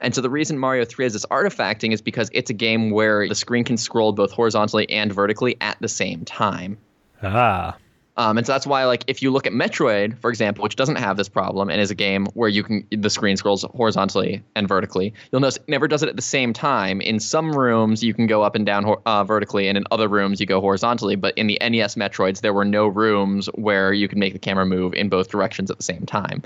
And 0.00 0.14
so 0.14 0.20
the 0.20 0.30
reason 0.30 0.58
Mario 0.58 0.84
3 0.84 1.04
has 1.04 1.12
this 1.12 1.24
artifacting 1.26 1.92
is 1.92 2.02
because 2.02 2.28
it's 2.32 2.50
a 2.50 2.54
game 2.54 2.90
where 2.90 3.26
the 3.28 3.34
screen 3.34 3.64
can 3.64 3.76
scroll 3.76 4.12
both 4.12 4.32
horizontally 4.32 4.90
and 4.90 5.12
vertically 5.12 5.56
at 5.60 5.78
the 5.80 5.88
same 5.88 6.24
time. 6.24 6.76
Ah, 7.22 7.76
Um, 8.16 8.38
and 8.38 8.46
so 8.46 8.52
that's 8.52 8.66
why, 8.66 8.84
like, 8.84 9.04
if 9.08 9.22
you 9.22 9.32
look 9.32 9.46
at 9.46 9.52
Metroid, 9.52 10.18
for 10.20 10.30
example, 10.30 10.62
which 10.62 10.76
doesn't 10.76 10.96
have 10.96 11.16
this 11.16 11.28
problem 11.28 11.68
and 11.68 11.80
is 11.80 11.90
a 11.90 11.96
game 11.96 12.26
where 12.34 12.48
you 12.48 12.62
can 12.62 12.86
the 12.90 13.10
screen 13.10 13.36
scrolls 13.36 13.64
horizontally 13.74 14.42
and 14.54 14.68
vertically, 14.68 15.12
you'll 15.32 15.40
notice 15.40 15.56
it 15.56 15.68
never 15.68 15.88
does 15.88 16.02
it 16.02 16.08
at 16.08 16.14
the 16.14 16.22
same 16.22 16.52
time. 16.52 17.00
In 17.00 17.18
some 17.18 17.50
rooms, 17.50 18.04
you 18.04 18.14
can 18.14 18.28
go 18.28 18.42
up 18.42 18.54
and 18.54 18.64
down 18.64 18.84
uh, 19.04 19.24
vertically, 19.24 19.66
and 19.66 19.76
in 19.76 19.84
other 19.90 20.06
rooms, 20.06 20.38
you 20.38 20.46
go 20.46 20.60
horizontally. 20.60 21.16
But 21.16 21.36
in 21.36 21.48
the 21.48 21.58
NES 21.60 21.96
Metroids, 21.96 22.40
there 22.40 22.54
were 22.54 22.64
no 22.64 22.86
rooms 22.86 23.46
where 23.54 23.92
you 23.92 24.06
could 24.06 24.18
make 24.18 24.32
the 24.32 24.38
camera 24.38 24.64
move 24.64 24.94
in 24.94 25.08
both 25.08 25.28
directions 25.28 25.70
at 25.70 25.76
the 25.76 25.82
same 25.82 26.06
time. 26.06 26.42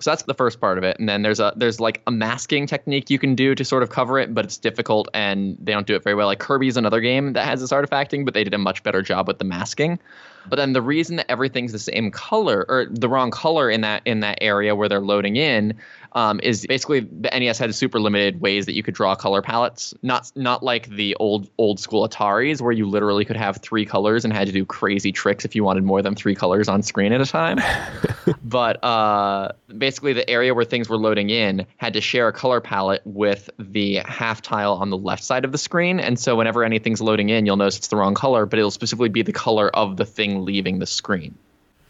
So 0.00 0.10
that's 0.10 0.22
the 0.22 0.34
first 0.34 0.60
part 0.60 0.78
of 0.78 0.84
it, 0.84 0.98
and 0.98 1.08
then 1.08 1.22
there's 1.22 1.38
a 1.38 1.52
there's 1.54 1.80
like 1.80 2.02
a 2.06 2.10
masking 2.10 2.66
technique 2.66 3.10
you 3.10 3.18
can 3.18 3.34
do 3.34 3.54
to 3.54 3.64
sort 3.64 3.82
of 3.82 3.90
cover 3.90 4.18
it, 4.18 4.34
but 4.34 4.44
it's 4.44 4.56
difficult 4.56 5.08
and 5.14 5.56
they 5.60 5.72
don't 5.72 5.86
do 5.86 5.94
it 5.94 6.02
very 6.02 6.16
well. 6.16 6.26
Like 6.26 6.40
Kirby's 6.40 6.76
another 6.76 7.00
game 7.00 7.34
that 7.34 7.44
has 7.44 7.60
this 7.60 7.70
artifacting, 7.70 8.24
but 8.24 8.34
they 8.34 8.42
did 8.42 8.54
a 8.54 8.58
much 8.58 8.82
better 8.82 9.02
job 9.02 9.28
with 9.28 9.38
the 9.38 9.44
masking. 9.44 9.98
But 10.48 10.56
then 10.56 10.72
the 10.72 10.82
reason 10.82 11.16
that 11.16 11.30
everything's 11.30 11.72
the 11.72 11.78
same 11.78 12.10
color 12.10 12.64
or 12.68 12.86
the 12.90 13.08
wrong 13.08 13.30
color 13.30 13.70
in 13.70 13.82
that 13.82 14.02
in 14.04 14.20
that 14.20 14.38
area 14.40 14.74
where 14.74 14.88
they're 14.88 15.00
loading 15.00 15.36
in 15.36 15.74
um, 16.14 16.38
is 16.42 16.64
basically 16.66 17.00
the 17.00 17.30
NES 17.32 17.58
had 17.58 17.74
super 17.74 17.98
limited 17.98 18.40
ways 18.40 18.66
that 18.66 18.74
you 18.74 18.82
could 18.82 18.94
draw 18.94 19.14
color 19.14 19.42
palettes. 19.42 19.94
Not 20.02 20.30
not 20.36 20.62
like 20.62 20.88
the 20.88 21.16
old 21.16 21.50
old 21.58 21.80
school 21.80 22.08
Ataris 22.08 22.60
where 22.60 22.72
you 22.72 22.88
literally 22.88 23.24
could 23.24 23.36
have 23.36 23.56
three 23.56 23.84
colors 23.84 24.24
and 24.24 24.32
had 24.32 24.46
to 24.46 24.52
do 24.52 24.64
crazy 24.64 25.12
tricks 25.12 25.44
if 25.44 25.54
you 25.54 25.64
wanted 25.64 25.84
more 25.84 26.02
than 26.02 26.14
three 26.14 26.34
colors 26.34 26.68
on 26.68 26.82
screen 26.82 27.12
at 27.12 27.20
a 27.20 27.26
time. 27.26 27.58
but 28.44 28.82
uh, 28.84 29.52
basically, 29.76 30.12
the 30.12 30.28
area 30.28 30.54
where 30.54 30.64
things 30.64 30.88
were 30.88 30.98
loading 30.98 31.30
in 31.30 31.66
had 31.78 31.94
to 31.94 32.00
share 32.00 32.28
a 32.28 32.32
color 32.32 32.60
palette 32.60 33.02
with 33.04 33.50
the 33.58 33.96
half 34.06 34.40
tile 34.40 34.74
on 34.74 34.90
the 34.90 34.98
left 34.98 35.24
side 35.24 35.44
of 35.44 35.52
the 35.52 35.58
screen. 35.58 35.98
And 35.98 36.18
so 36.18 36.36
whenever 36.36 36.62
anything's 36.62 37.00
loading 37.00 37.28
in, 37.30 37.46
you'll 37.46 37.56
notice 37.56 37.78
it's 37.78 37.88
the 37.88 37.96
wrong 37.96 38.14
color, 38.14 38.46
but 38.46 38.58
it'll 38.58 38.70
specifically 38.70 39.08
be 39.08 39.22
the 39.22 39.32
color 39.32 39.68
of 39.74 39.96
the 39.96 40.04
thing 40.04 40.33
leaving 40.42 40.78
the 40.78 40.86
screen. 40.86 41.34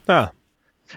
Ah, 0.09 0.31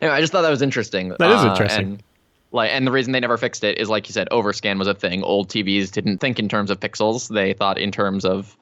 Anyway, 0.01 0.15
I 0.15 0.19
just 0.21 0.31
thought 0.33 0.41
that 0.41 0.49
was 0.49 0.61
interesting. 0.61 1.09
That 1.17 1.31
is 1.31 1.43
Uh, 1.45 1.49
interesting. 1.51 1.83
and, 1.85 2.03
like, 2.51 2.71
and 2.71 2.85
the 2.85 2.91
reason 2.91 3.13
they 3.13 3.19
never 3.21 3.37
fixed 3.37 3.63
it 3.63 3.77
is, 3.79 3.89
like 3.89 4.07
you 4.09 4.13
said, 4.13 4.27
overscan 4.31 4.77
was 4.77 4.87
a 4.87 4.93
thing. 4.93 5.23
Old 5.23 5.47
TVs 5.49 5.91
didn't 5.91 6.17
think 6.19 6.39
in 6.39 6.49
terms 6.49 6.69
of 6.69 6.79
pixels; 6.79 7.29
they 7.33 7.53
thought 7.53 7.77
in 7.77 7.91
terms 7.91 8.25
of 8.25 8.55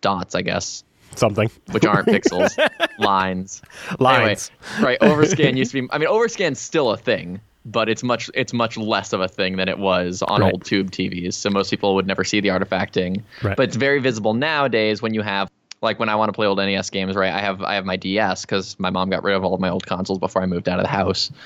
dots, 0.00 0.34
I 0.34 0.42
guess, 0.42 0.82
something. 1.16 1.50
which 1.72 1.84
aren't 1.84 2.06
pixels, 2.16 2.56
lines. 2.98 3.62
Lines. 3.98 4.50
Anyway, 4.78 4.96
right? 4.98 5.00
Overscan 5.00 5.56
used 5.56 5.72
to 5.72 5.82
be. 5.82 5.88
I 5.92 5.98
mean, 5.98 6.08
overscan's 6.08 6.58
still 6.58 6.90
a 6.90 6.96
thing, 6.96 7.40
but 7.66 7.88
it's 7.88 8.02
much 8.02 8.30
it's 8.34 8.52
much 8.54 8.76
less 8.78 9.12
of 9.12 9.20
a 9.20 9.28
thing 9.28 9.56
than 9.56 9.68
it 9.68 9.78
was 9.78 10.22
on 10.22 10.40
Right. 10.40 10.52
old 10.52 10.64
tube 10.64 10.90
TVs. 10.90 11.34
So 11.34 11.50
most 11.50 11.70
people 11.70 11.94
would 11.94 12.06
never 12.06 12.24
see 12.24 12.40
the 12.40 12.48
artifacting. 12.48 13.22
Right. 13.42 13.56
But 13.56 13.64
it's 13.68 13.76
very 13.76 14.00
visible 14.00 14.32
nowadays 14.34 15.02
when 15.02 15.12
you 15.14 15.22
have 15.22 15.50
like 15.82 15.98
when 15.98 16.08
I 16.08 16.16
want 16.16 16.28
to 16.28 16.32
play 16.32 16.46
old 16.46 16.58
NES 16.58 16.90
games, 16.90 17.16
right? 17.16 17.32
I 17.32 17.40
have 17.40 17.62
I 17.62 17.74
have 17.74 17.84
my 17.84 17.96
DS 17.96 18.42
because 18.42 18.78
my 18.78 18.90
mom 18.90 19.10
got 19.10 19.22
rid 19.22 19.34
of 19.34 19.44
all 19.44 19.54
of 19.54 19.60
my 19.60 19.70
old 19.70 19.86
consoles 19.86 20.18
before 20.18 20.42
I 20.42 20.46
moved 20.46 20.68
out 20.68 20.78
of 20.78 20.84
the 20.84 20.90
house. 20.90 21.30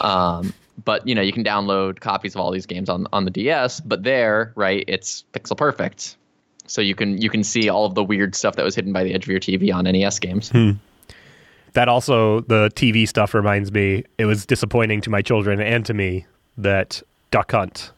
Um, 0.00 0.52
but 0.84 1.06
you 1.06 1.14
know, 1.14 1.22
you 1.22 1.32
can 1.32 1.44
download 1.44 2.00
copies 2.00 2.34
of 2.34 2.40
all 2.40 2.50
these 2.50 2.66
games 2.66 2.88
on 2.88 3.06
on 3.12 3.24
the 3.24 3.30
DS. 3.30 3.78
But 3.78 4.02
there, 4.02 4.52
right, 4.56 4.84
it's 4.88 5.22
pixel 5.32 5.56
perfect. 5.56 6.16
So 6.66 6.80
you 6.80 6.94
can 6.94 7.20
you 7.20 7.30
can 7.30 7.44
see 7.44 7.68
all 7.68 7.84
of 7.84 7.94
the 7.94 8.02
weird 8.02 8.34
stuff 8.34 8.56
that 8.56 8.64
was 8.64 8.74
hidden 8.74 8.92
by 8.92 9.04
the 9.04 9.14
edge 9.14 9.24
of 9.24 9.28
your 9.28 9.38
TV 9.38 9.72
on 9.72 9.84
NES 9.84 10.18
games. 10.18 10.48
Hmm. 10.48 10.72
That 11.74 11.88
also 11.88 12.40
the 12.40 12.70
TV 12.74 13.08
stuff 13.08 13.34
reminds 13.34 13.70
me. 13.70 14.04
It 14.18 14.24
was 14.24 14.44
disappointing 14.44 15.00
to 15.02 15.10
my 15.10 15.22
children 15.22 15.60
and 15.60 15.86
to 15.86 15.94
me 15.94 16.26
that 16.58 17.02
Duck 17.30 17.52
Hunt 17.52 17.92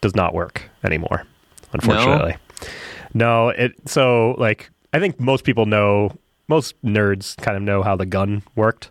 does 0.00 0.16
not 0.16 0.34
work 0.34 0.62
anymore. 0.82 1.24
Unfortunately, 1.72 2.36
no. 3.14 3.50
it 3.50 3.74
so 3.86 4.34
like 4.38 4.70
I 4.94 5.00
think 5.00 5.18
most 5.20 5.44
people 5.44 5.66
know. 5.66 6.12
Most 6.46 6.74
nerds 6.82 7.36
kind 7.38 7.56
of 7.56 7.62
know 7.62 7.82
how 7.82 7.96
the 7.96 8.04
gun 8.06 8.42
worked, 8.54 8.90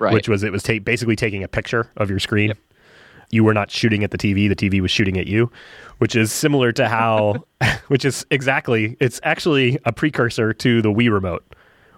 Right. 0.00 0.12
which 0.12 0.28
was 0.28 0.42
it 0.42 0.50
was 0.52 0.62
ta- 0.64 0.80
basically 0.82 1.14
taking 1.16 1.42
a 1.44 1.48
picture 1.48 1.90
of 1.96 2.10
your 2.10 2.18
screen. 2.18 2.52
You 3.30 3.44
were 3.44 3.54
not 3.54 3.70
shooting 3.70 4.02
at 4.04 4.10
the 4.10 4.18
TV; 4.18 4.48
the 4.48 4.56
TV 4.56 4.80
was 4.80 4.90
shooting 4.90 5.16
at 5.18 5.26
you, 5.26 5.50
which 5.98 6.16
is 6.16 6.32
similar 6.32 6.72
to 6.72 6.88
how, 6.88 7.44
which 7.88 8.04
is 8.04 8.26
exactly. 8.30 8.96
It's 9.00 9.20
actually 9.22 9.78
a 9.84 9.92
precursor 9.92 10.52
to 10.54 10.82
the 10.82 10.88
Wii 10.90 11.10
remote, 11.12 11.44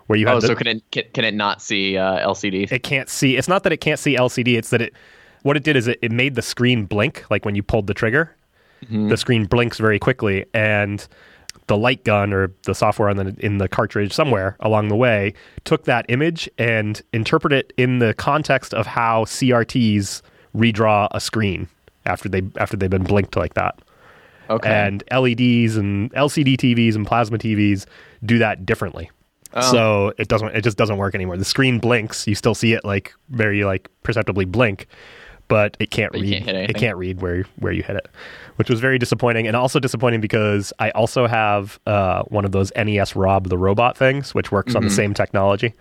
where 0.07 0.18
you 0.18 0.27
had 0.27 0.37
Oh, 0.37 0.40
the, 0.40 0.48
so 0.48 0.55
can 0.55 0.66
it 0.66 0.83
can, 0.90 1.05
can 1.14 1.25
it 1.25 1.35
not 1.35 1.62
see 1.62 1.96
uh, 1.96 2.27
LCD? 2.29 2.70
it 2.70 2.83
can't 2.83 3.09
see 3.09 3.37
it's 3.37 3.48
not 3.48 3.62
that 3.62 3.72
it 3.72 3.79
can't 3.81 3.98
see 3.98 4.16
lcd 4.16 4.57
it's 4.59 4.70
that 4.70 4.83
it 4.83 4.92
what 5.42 5.57
it 5.57 5.62
did 5.64 5.77
is 5.77 5.87
it, 5.88 5.98
it 6.03 6.11
made 6.12 6.35
the 6.35 6.42
screen 6.42 6.85
blink 6.85 7.25
like 7.31 7.44
when 7.44 7.55
you 7.55 7.62
pulled 7.62 7.87
the 7.87 7.94
trigger 7.94 8.35
the 8.90 9.16
screen 9.16 9.44
blinks 9.46 9.79
very 9.79 9.98
quickly 9.98 10.44
and 10.55 11.07
the 11.70 11.76
light 11.76 12.02
gun 12.02 12.33
or 12.33 12.52
the 12.64 12.74
software 12.74 13.09
on 13.09 13.16
the 13.16 13.33
in 13.38 13.59
the 13.59 13.68
cartridge 13.68 14.12
somewhere 14.12 14.56
along 14.59 14.88
the 14.88 14.96
way 14.96 15.33
took 15.62 15.85
that 15.85 16.04
image 16.09 16.50
and 16.59 17.00
interpret 17.12 17.52
it 17.52 17.72
in 17.76 18.00
the 18.00 18.12
context 18.14 18.74
of 18.74 18.87
how 18.87 19.24
crts 19.24 20.20
redraw 20.52 21.06
a 21.12 21.20
screen 21.20 21.68
after 22.06 22.28
they 22.28 22.42
after 22.56 22.76
they've 22.76 22.90
been 22.90 23.04
blinked 23.04 23.37
like 23.37 23.54
that 23.54 23.78
okay. 24.50 24.68
and 24.68 25.04
LEDs 25.11 25.76
and 25.76 26.12
LCD 26.12 26.56
TVs 26.56 26.96
and 26.96 27.06
plasma 27.06 27.38
TVs 27.38 27.87
do 28.24 28.38
that 28.38 28.66
differently. 28.66 29.11
Oh. 29.54 29.72
So 29.72 30.12
it 30.18 30.28
doesn't 30.28 30.54
it 30.54 30.62
just 30.62 30.76
doesn't 30.76 30.96
work 30.96 31.14
anymore. 31.14 31.37
The 31.37 31.44
screen 31.44 31.78
blinks, 31.78 32.26
you 32.26 32.35
still 32.35 32.54
see 32.54 32.72
it 32.72 32.85
like 32.85 33.14
very 33.30 33.64
like 33.64 33.88
perceptibly 34.02 34.44
blink, 34.44 34.87
but 35.51 35.77
it 35.79 35.91
can't 35.91 36.11
But 36.13 36.23
read 36.23 36.45
can't 36.45 36.57
it 36.57 36.75
can't 36.77 36.97
read 36.97 37.21
where 37.21 37.45
where 37.59 37.73
you 37.73 37.83
hit 37.83 37.97
it. 37.97 38.09
Which 38.57 38.71
was 38.71 38.81
very 38.81 38.99
disappointing 38.99 39.47
and 39.47 39.55
also 39.57 39.79
disappointing 39.79 40.21
because 40.23 40.73
I 40.79 40.91
also 40.93 41.27
have 41.27 41.79
uh, 41.87 42.23
one 42.25 42.47
of 42.47 42.53
those 42.53 42.73
NES 42.77 43.15
Rob 43.17 43.49
the 43.51 43.59
robot 43.59 43.97
things 43.99 44.35
which 44.35 44.51
works 44.51 44.71
Mm-hmm. 44.71 44.77
on 44.79 44.85
the 44.85 44.91
same 44.91 45.13
technology. 45.13 45.75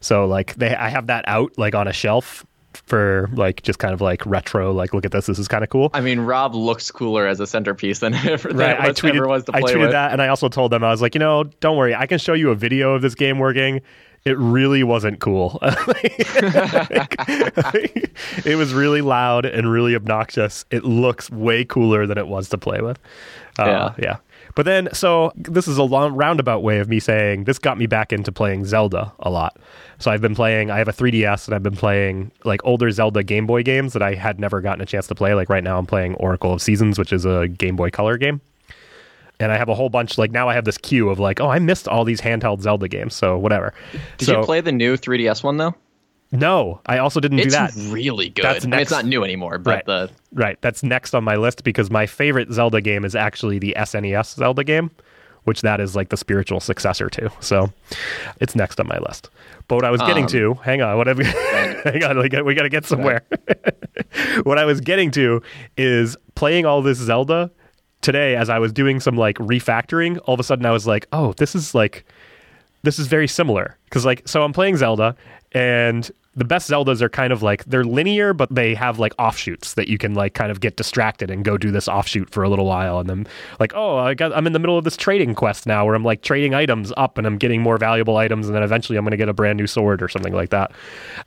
So 0.00 0.26
like 0.26 0.54
they 0.56 0.74
I 0.74 0.88
have 0.90 1.06
that 1.06 1.24
out 1.28 1.52
like 1.56 1.74
on 1.74 1.88
a 1.88 1.92
shelf 1.92 2.44
for 2.86 3.28
like 3.34 3.60
just 3.62 3.78
kind 3.78 3.92
of 3.92 4.00
like 4.00 4.24
retro 4.24 4.72
like 4.72 4.94
look 4.94 5.04
at 5.04 5.12
this 5.12 5.26
this 5.26 5.38
is 5.38 5.46
kind 5.46 5.62
of 5.62 5.68
cool. 5.68 5.90
I 5.92 6.00
mean, 6.00 6.20
Rob 6.20 6.54
looks 6.54 6.90
cooler 6.90 7.26
as 7.26 7.38
a 7.38 7.46
centerpiece 7.46 7.98
than 7.98 8.14
ever, 8.26 8.48
Right, 8.48 8.80
I 8.80 8.88
tweeted, 8.92 9.16
ever 9.16 9.28
was 9.28 9.44
to 9.44 9.54
I 9.54 9.60
tweeted 9.60 9.80
with. 9.80 9.90
that, 9.90 10.10
and 10.12 10.22
I 10.22 10.28
also 10.28 10.48
told 10.48 10.72
them 10.72 10.82
I 10.82 10.90
was 10.90 11.02
like, 11.02 11.14
you 11.14 11.18
know, 11.18 11.44
don't 11.60 11.76
worry, 11.76 11.94
I 11.94 12.06
can 12.06 12.18
show 12.18 12.32
you 12.32 12.50
a 12.50 12.54
video 12.54 12.94
of 12.94 13.02
this 13.02 13.14
game 13.14 13.38
working. 13.38 13.82
It 14.24 14.38
really 14.38 14.84
wasn't 14.84 15.18
cool. 15.20 15.58
it 18.44 18.56
was 18.56 18.72
really 18.72 19.00
loud 19.00 19.44
and 19.44 19.70
really 19.70 19.94
obnoxious. 19.96 20.64
It 20.70 20.84
looks 20.84 21.30
way 21.30 21.64
cooler 21.64 22.06
than 22.06 22.18
it 22.18 22.28
was 22.28 22.48
to 22.50 22.58
play 22.58 22.80
with. 22.80 22.98
Uh, 23.58 23.64
Yeah. 23.66 23.94
yeah. 23.98 24.16
But 24.54 24.66
then, 24.66 24.88
so 24.92 25.32
this 25.34 25.66
is 25.66 25.78
a 25.78 25.82
long 25.82 26.14
roundabout 26.14 26.62
way 26.62 26.78
of 26.78 26.88
me 26.88 27.00
saying 27.00 27.44
this 27.44 27.58
got 27.58 27.78
me 27.78 27.86
back 27.86 28.12
into 28.12 28.30
playing 28.30 28.66
Zelda 28.66 29.12
a 29.20 29.30
lot. 29.30 29.56
So 29.98 30.10
I've 30.10 30.20
been 30.20 30.34
playing. 30.34 30.70
I 30.70 30.76
have 30.78 30.88
a 30.88 30.92
3DS, 30.92 31.46
and 31.46 31.54
I've 31.54 31.62
been 31.62 31.76
playing 31.76 32.32
like 32.44 32.60
older 32.64 32.90
Zelda 32.90 33.22
Game 33.22 33.46
Boy 33.46 33.62
games 33.62 33.94
that 33.94 34.02
I 34.02 34.14
had 34.14 34.38
never 34.38 34.60
gotten 34.60 34.82
a 34.82 34.86
chance 34.86 35.06
to 35.06 35.14
play. 35.14 35.32
Like 35.34 35.48
right 35.48 35.64
now, 35.64 35.78
I'm 35.78 35.86
playing 35.86 36.16
Oracle 36.16 36.52
of 36.52 36.60
Seasons, 36.60 36.98
which 36.98 37.12
is 37.12 37.24
a 37.24 37.48
Game 37.48 37.76
Boy 37.76 37.90
Color 37.90 38.18
game 38.18 38.40
and 39.42 39.50
I 39.52 39.56
have 39.56 39.68
a 39.68 39.74
whole 39.74 39.88
bunch. 39.88 40.18
Like 40.18 40.30
now, 40.30 40.48
I 40.48 40.54
have 40.54 40.64
this 40.64 40.78
queue 40.78 41.10
of 41.10 41.18
like, 41.18 41.40
oh, 41.40 41.48
I 41.48 41.58
missed 41.58 41.88
all 41.88 42.04
these 42.04 42.20
handheld 42.20 42.62
Zelda 42.62 42.88
games. 42.88 43.14
So 43.14 43.36
whatever. 43.36 43.74
Did 44.18 44.26
so, 44.26 44.38
you 44.40 44.44
play 44.44 44.60
the 44.60 44.72
new 44.72 44.96
3DS 44.96 45.42
one 45.42 45.56
though? 45.56 45.74
No, 46.34 46.80
I 46.86 46.96
also 46.98 47.20
didn't 47.20 47.38
do 47.38 47.50
that. 47.50 47.72
really 47.88 48.30
good. 48.30 48.44
That's 48.44 48.64
I 48.64 48.68
mean, 48.68 48.80
it's 48.80 48.90
not 48.90 49.04
new 49.04 49.22
anymore, 49.22 49.58
but 49.58 49.70
Right. 49.70 49.86
the 49.86 50.10
Right, 50.32 50.58
that's 50.62 50.82
next 50.82 51.14
on 51.14 51.24
my 51.24 51.36
list 51.36 51.62
because 51.62 51.90
my 51.90 52.06
favorite 52.06 52.50
Zelda 52.50 52.80
game 52.80 53.04
is 53.04 53.14
actually 53.14 53.58
the 53.58 53.74
SNES 53.76 54.36
Zelda 54.36 54.64
game, 54.64 54.90
which 55.44 55.60
that 55.60 55.78
is 55.78 55.94
like 55.94 56.08
the 56.08 56.16
spiritual 56.16 56.58
successor 56.58 57.10
to. 57.10 57.30
So 57.40 57.70
it's 58.40 58.56
next 58.56 58.80
on 58.80 58.88
my 58.88 58.98
list. 59.00 59.28
But 59.68 59.74
what 59.76 59.84
I 59.84 59.90
was 59.90 60.00
getting 60.02 60.24
Um, 60.24 60.30
to, 60.30 60.54
hang 60.64 60.80
on, 60.80 60.96
what 60.96 61.06
have, 61.06 61.18
hang 61.84 62.02
on, 62.02 62.28
got, 62.28 62.46
we 62.46 62.54
got 62.54 62.62
to 62.62 62.70
get 62.70 62.86
somewhere. 62.86 63.24
what 64.44 64.56
I 64.58 64.64
was 64.64 64.80
getting 64.80 65.10
to 65.10 65.42
is 65.76 66.16
playing 66.34 66.64
all 66.64 66.80
this 66.80 66.96
Zelda 66.96 67.50
today 68.02 68.36
as 68.36 68.50
I 68.50 68.58
was 68.58 68.72
doing 68.72 69.00
some 69.00 69.16
like 69.16 69.38
refactoring. 69.38 70.20
All 70.26 70.34
of 70.34 70.40
a 70.40 70.44
sudden, 70.44 70.66
I 70.66 70.70
was 70.70 70.86
like, 70.86 71.06
oh, 71.12 71.32
this 71.34 71.54
is 71.54 71.74
like 71.74 72.04
this 72.82 72.98
is 72.98 73.06
very 73.06 73.28
similar 73.28 73.76
because 73.84 74.04
like 74.04 74.22
so 74.26 74.42
i'm 74.42 74.52
playing 74.52 74.76
zelda 74.76 75.14
and 75.52 76.10
the 76.34 76.44
best 76.44 76.70
zeldas 76.70 77.00
are 77.00 77.08
kind 77.08 77.32
of 77.32 77.42
like 77.42 77.64
they're 77.66 77.84
linear 77.84 78.32
but 78.32 78.52
they 78.54 78.74
have 78.74 78.98
like 78.98 79.12
offshoots 79.18 79.74
that 79.74 79.88
you 79.88 79.98
can 79.98 80.14
like 80.14 80.34
kind 80.34 80.50
of 80.50 80.60
get 80.60 80.76
distracted 80.76 81.30
and 81.30 81.44
go 81.44 81.56
do 81.56 81.70
this 81.70 81.88
offshoot 81.88 82.30
for 82.30 82.42
a 82.42 82.48
little 82.48 82.66
while 82.66 82.98
and 82.98 83.08
then 83.08 83.26
like 83.60 83.72
oh 83.74 83.98
i 83.98 84.14
got 84.14 84.32
i'm 84.32 84.46
in 84.46 84.52
the 84.52 84.58
middle 84.58 84.76
of 84.76 84.84
this 84.84 84.96
trading 84.96 85.34
quest 85.34 85.66
now 85.66 85.84
where 85.84 85.94
i'm 85.94 86.04
like 86.04 86.22
trading 86.22 86.54
items 86.54 86.92
up 86.96 87.18
and 87.18 87.26
i'm 87.26 87.38
getting 87.38 87.60
more 87.60 87.78
valuable 87.78 88.16
items 88.16 88.46
and 88.46 88.54
then 88.54 88.62
eventually 88.62 88.96
i'm 88.98 89.04
going 89.04 89.12
to 89.12 89.16
get 89.16 89.28
a 89.28 89.34
brand 89.34 89.56
new 89.56 89.66
sword 89.66 90.02
or 90.02 90.08
something 90.08 90.34
like 90.34 90.50
that 90.50 90.72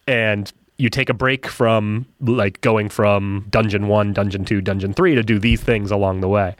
and 0.07 0.51
you 0.77 0.89
take 0.89 1.09
a 1.09 1.13
break 1.13 1.47
from 1.47 2.05
like 2.19 2.59
going 2.61 2.89
from 2.89 3.45
dungeon 3.49 3.87
1 3.87 4.13
dungeon 4.13 4.45
2 4.45 4.61
dungeon 4.61 4.93
3 4.93 5.15
to 5.15 5.23
do 5.23 5.39
these 5.39 5.61
things 5.61 5.91
along 5.91 6.21
the 6.21 6.27
way 6.27 6.55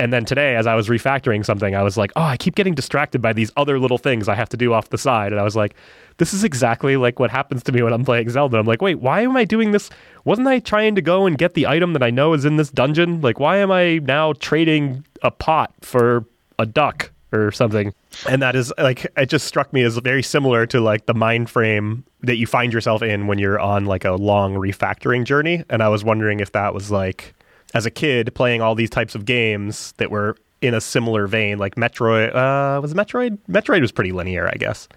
and 0.00 0.12
then 0.12 0.24
today, 0.24 0.54
as 0.54 0.68
I 0.68 0.76
was 0.76 0.88
refactoring 0.88 1.44
something, 1.44 1.74
I 1.74 1.82
was 1.82 1.96
like, 1.96 2.12
oh, 2.14 2.22
I 2.22 2.36
keep 2.36 2.54
getting 2.54 2.74
distracted 2.74 3.20
by 3.20 3.32
these 3.32 3.50
other 3.56 3.80
little 3.80 3.98
things 3.98 4.28
I 4.28 4.36
have 4.36 4.48
to 4.50 4.56
do 4.56 4.72
off 4.72 4.90
the 4.90 4.98
side. 4.98 5.32
And 5.32 5.40
I 5.40 5.44
was 5.44 5.56
like, 5.56 5.74
this 6.18 6.32
is 6.32 6.44
exactly 6.44 6.96
like 6.96 7.18
what 7.18 7.32
happens 7.32 7.64
to 7.64 7.72
me 7.72 7.82
when 7.82 7.92
I'm 7.92 8.04
playing 8.04 8.30
Zelda. 8.30 8.58
I'm 8.58 8.66
like, 8.66 8.80
wait, 8.80 9.00
why 9.00 9.22
am 9.22 9.36
I 9.36 9.44
doing 9.44 9.72
this? 9.72 9.90
Wasn't 10.24 10.46
I 10.46 10.60
trying 10.60 10.94
to 10.94 11.02
go 11.02 11.26
and 11.26 11.36
get 11.36 11.54
the 11.54 11.66
item 11.66 11.94
that 11.94 12.02
I 12.02 12.10
know 12.10 12.32
is 12.32 12.44
in 12.44 12.56
this 12.56 12.70
dungeon? 12.70 13.20
Like, 13.20 13.40
why 13.40 13.56
am 13.56 13.72
I 13.72 13.98
now 13.98 14.34
trading 14.34 15.04
a 15.22 15.32
pot 15.32 15.72
for 15.80 16.24
a 16.60 16.66
duck 16.66 17.10
or 17.32 17.52
something? 17.52 17.92
and 18.28 18.42
that 18.42 18.56
is 18.56 18.72
like 18.78 19.06
it 19.16 19.26
just 19.26 19.46
struck 19.46 19.72
me 19.72 19.82
as 19.82 19.96
very 19.98 20.22
similar 20.22 20.66
to 20.66 20.80
like 20.80 21.06
the 21.06 21.14
mind 21.14 21.48
frame 21.48 22.04
that 22.22 22.36
you 22.36 22.46
find 22.46 22.72
yourself 22.72 23.02
in 23.02 23.26
when 23.26 23.38
you're 23.38 23.60
on 23.60 23.84
like 23.84 24.04
a 24.04 24.12
long 24.12 24.54
refactoring 24.54 25.24
journey. 25.24 25.64
And 25.70 25.82
i 25.82 25.88
was 25.88 26.02
wondering 26.04 26.40
if 26.40 26.52
that 26.52 26.74
was 26.74 26.90
like 26.90 27.34
as 27.74 27.86
a 27.86 27.90
kid 27.90 28.34
playing 28.34 28.62
all 28.62 28.74
these 28.74 28.90
types 28.90 29.14
of 29.14 29.24
games 29.24 29.92
that 29.98 30.10
were 30.10 30.36
in 30.60 30.74
a 30.74 30.80
similar 30.80 31.26
vein 31.28 31.58
like 31.58 31.76
metroid 31.76 32.34
uh 32.34 32.80
was 32.80 32.92
metroid? 32.94 33.38
Metroid 33.48 33.80
was 33.80 33.92
pretty 33.92 34.10
linear 34.10 34.48
i 34.48 34.56
guess 34.56 34.88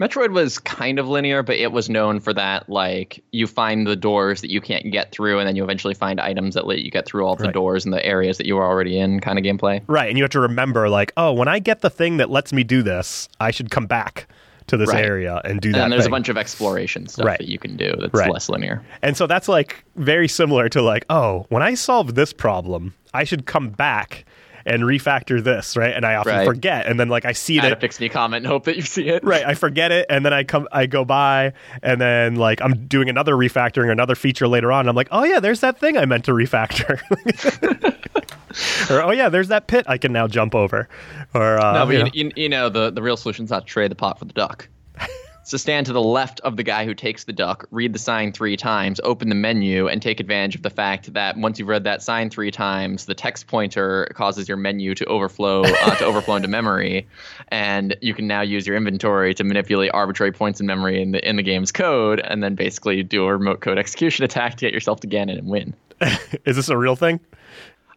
Metroid 0.00 0.30
was 0.32 0.58
kind 0.58 0.98
of 0.98 1.08
linear, 1.08 1.42
but 1.42 1.56
it 1.56 1.72
was 1.72 1.90
known 1.90 2.20
for 2.20 2.32
that. 2.32 2.68
Like 2.70 3.22
you 3.32 3.46
find 3.46 3.86
the 3.86 3.96
doors 3.96 4.40
that 4.40 4.50
you 4.50 4.60
can't 4.62 4.90
get 4.90 5.12
through, 5.12 5.38
and 5.38 5.46
then 5.46 5.56
you 5.56 5.62
eventually 5.62 5.92
find 5.94 6.18
items 6.20 6.54
that 6.54 6.66
let 6.66 6.78
you 6.78 6.90
get 6.90 7.04
through 7.04 7.26
all 7.26 7.36
the 7.36 7.52
doors 7.52 7.84
and 7.84 7.92
the 7.92 8.04
areas 8.04 8.38
that 8.38 8.46
you 8.46 8.56
were 8.56 8.64
already 8.64 8.98
in. 8.98 9.20
Kind 9.20 9.38
of 9.38 9.44
gameplay. 9.44 9.82
right 9.86 10.08
and 10.08 10.16
you 10.16 10.24
have 10.24 10.30
to 10.30 10.40
remember 10.40 10.88
like 10.88 11.12
oh 11.16 11.32
when 11.32 11.48
i 11.48 11.58
get 11.58 11.80
the 11.80 11.90
thing 11.90 12.16
that 12.16 12.30
lets 12.30 12.52
me 12.52 12.62
do 12.64 12.82
this 12.82 13.28
i 13.40 13.50
should 13.50 13.70
come 13.70 13.86
back 13.86 14.26
to 14.68 14.76
this 14.76 14.88
Right. 14.88 15.04
area 15.04 15.40
and 15.44 15.60
do 15.60 15.68
And 15.70 15.74
that 15.74 15.80
then 15.80 15.90
there's 15.90 16.04
thing. 16.04 16.10
a 16.10 16.16
bunch 16.16 16.28
of 16.28 16.36
exploration 16.38 17.06
stuff 17.08 17.26
Right. 17.26 17.38
that 17.38 17.48
you 17.48 17.58
can 17.58 17.76
do 17.76 17.92
that's 17.98 18.14
Right. 18.14 18.30
less 18.30 18.48
linear. 18.48 18.82
And 19.02 19.16
so 19.16 19.26
that's 19.26 19.48
like 19.48 19.84
very 19.96 20.28
similar 20.28 20.68
to 20.70 20.80
like, 20.80 21.04
oh, 21.10 21.46
when 21.48 21.62
I 21.62 21.74
solve 21.74 22.14
this 22.14 22.32
problem, 22.32 22.94
I 23.12 23.24
should 23.24 23.46
come 23.46 23.70
back 23.70 24.24
and 24.66 24.82
refactor 24.82 25.42
this, 25.42 25.76
right? 25.76 25.94
And 25.94 26.04
I 26.04 26.14
often 26.16 26.34
Right. 26.36 26.44
forget, 26.46 26.86
and 26.86 26.98
then 27.00 27.08
like 27.08 27.24
I 27.24 27.32
see 27.32 27.58
Add 27.58 27.64
a 27.66 27.72
it. 27.72 27.80
fix 27.80 27.98
me 28.00 28.08
comment 28.08 28.44
and 28.44 28.46
hope 28.46 28.64
that 28.64 28.76
you 28.76 28.82
see 28.82 29.08
it. 29.08 29.24
Right, 29.24 29.44
I 29.44 29.54
forget 29.54 29.90
it, 29.92 30.06
and 30.10 30.24
then 30.24 30.32
I 30.32 30.44
come, 30.44 30.68
I 30.72 30.86
go 30.86 31.04
by, 31.04 31.52
and 31.82 32.00
then 32.00 32.36
like 32.36 32.60
I'm 32.62 32.86
doing 32.86 33.08
another 33.08 33.34
refactoring, 33.34 33.90
another 33.90 34.14
feature 34.14 34.46
later 34.48 34.70
on. 34.72 34.88
I'm 34.88 34.96
like, 34.96 35.08
oh 35.10 35.24
yeah, 35.24 35.40
there's 35.40 35.60
that 35.60 35.78
thing 35.78 35.96
I 35.96 36.04
meant 36.04 36.24
to 36.26 36.32
refactor, 36.32 37.00
or 38.90 39.02
oh 39.02 39.10
yeah, 39.10 39.28
there's 39.28 39.48
that 39.48 39.66
pit 39.66 39.84
I 39.88 39.98
can 39.98 40.12
now 40.12 40.26
jump 40.26 40.54
over, 40.54 40.88
or 41.34 41.58
uh, 41.58 41.72
No, 41.72 41.86
but 41.86 41.92
you 41.92 41.98
you, 42.12 42.24
know. 42.24 42.30
you, 42.36 42.48
know 42.48 42.68
the 42.68 42.90
the 42.90 43.02
real 43.02 43.16
solution 43.16 43.44
is 43.44 43.50
not 43.50 43.60
to 43.60 43.66
trade 43.66 43.90
the 43.90 43.94
pot 43.96 44.18
for 44.18 44.24
the 44.24 44.32
duck. 44.32 44.68
So 45.50 45.56
stand 45.56 45.84
to 45.86 45.92
the 45.92 46.00
left 46.00 46.38
of 46.42 46.56
the 46.56 46.62
guy 46.62 46.84
who 46.84 46.94
takes 46.94 47.24
the 47.24 47.32
duck, 47.32 47.66
read 47.72 47.92
the 47.92 47.98
sign 47.98 48.30
three 48.30 48.56
times, 48.56 49.00
open 49.02 49.30
the 49.30 49.34
menu, 49.34 49.88
and 49.88 50.00
take 50.00 50.20
advantage 50.20 50.54
of 50.54 50.62
the 50.62 50.70
fact 50.70 51.12
that 51.12 51.36
once 51.36 51.58
you've 51.58 51.66
read 51.66 51.82
that 51.82 52.04
sign 52.04 52.30
three 52.30 52.52
times, 52.52 53.06
the 53.06 53.14
text 53.14 53.48
pointer 53.48 54.08
causes 54.14 54.46
your 54.46 54.56
menu 54.56 54.94
to 54.94 55.04
overflow 55.06 55.62
uh, 55.64 55.94
to 55.96 56.04
overflow 56.04 56.36
into 56.36 56.46
memory, 56.46 57.04
and 57.48 57.96
you 58.00 58.14
can 58.14 58.28
now 58.28 58.42
use 58.42 58.64
your 58.64 58.76
inventory 58.76 59.34
to 59.34 59.42
manipulate 59.42 59.90
arbitrary 59.92 60.30
points 60.30 60.60
in 60.60 60.66
memory 60.66 61.02
in 61.02 61.10
the 61.10 61.28
in 61.28 61.34
the 61.34 61.42
game's 61.42 61.72
code, 61.72 62.20
and 62.20 62.44
then 62.44 62.54
basically 62.54 63.02
do 63.02 63.24
a 63.24 63.36
remote 63.36 63.60
code 63.60 63.76
execution 63.76 64.24
attack 64.30 64.52
to 64.52 64.66
get 64.66 64.72
yourself 64.72 65.00
to 65.00 65.08
Ganon 65.08 65.36
and 65.36 65.48
win. 65.48 65.74
is 66.44 66.54
this 66.54 66.68
a 66.68 66.78
real 66.78 66.94
thing? 66.94 67.18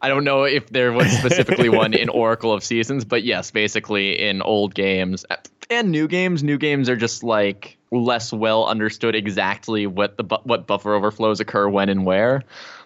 I 0.04 0.10
don't 0.10 0.26
know 0.26 0.44
if 0.44 0.70
there 0.70 0.92
was 0.92 1.10
specifically 1.12 1.70
one 1.84 1.94
in 1.94 2.10
Oracle 2.10 2.52
of 2.52 2.64
Seasons, 2.64 3.06
but 3.06 3.24
yes, 3.24 3.52
basically 3.52 4.20
in 4.20 4.42
old 4.42 4.76
games 4.76 5.26
and 5.70 5.92
new 5.92 6.08
games, 6.08 6.44
new 6.44 6.58
games 6.58 6.90
are 6.90 6.96
just 6.96 7.24
like 7.24 7.78
less 7.92 8.34
well 8.34 8.66
understood 8.68 9.16
exactly 9.16 9.88
what 9.88 10.18
the 10.18 10.24
bu- 10.24 10.44
what 10.44 10.68
buffer 10.68 10.94
overflows 10.94 11.40
occur 11.40 11.68
when 11.70 11.90
and 11.90 12.06
where. 12.06 12.44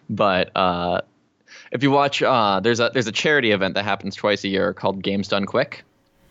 But 0.09 0.55
uh, 0.55 1.01
if 1.71 1.83
you 1.83 1.91
watch, 1.91 2.21
uh, 2.21 2.59
there's 2.59 2.79
a 2.79 2.91
there's 2.93 3.07
a 3.07 3.11
charity 3.11 3.51
event 3.51 3.75
that 3.75 3.83
happens 3.83 4.15
twice 4.15 4.43
a 4.43 4.47
year 4.47 4.73
called 4.73 5.01
Games 5.01 5.27
Done 5.27 5.45
Quick. 5.45 5.83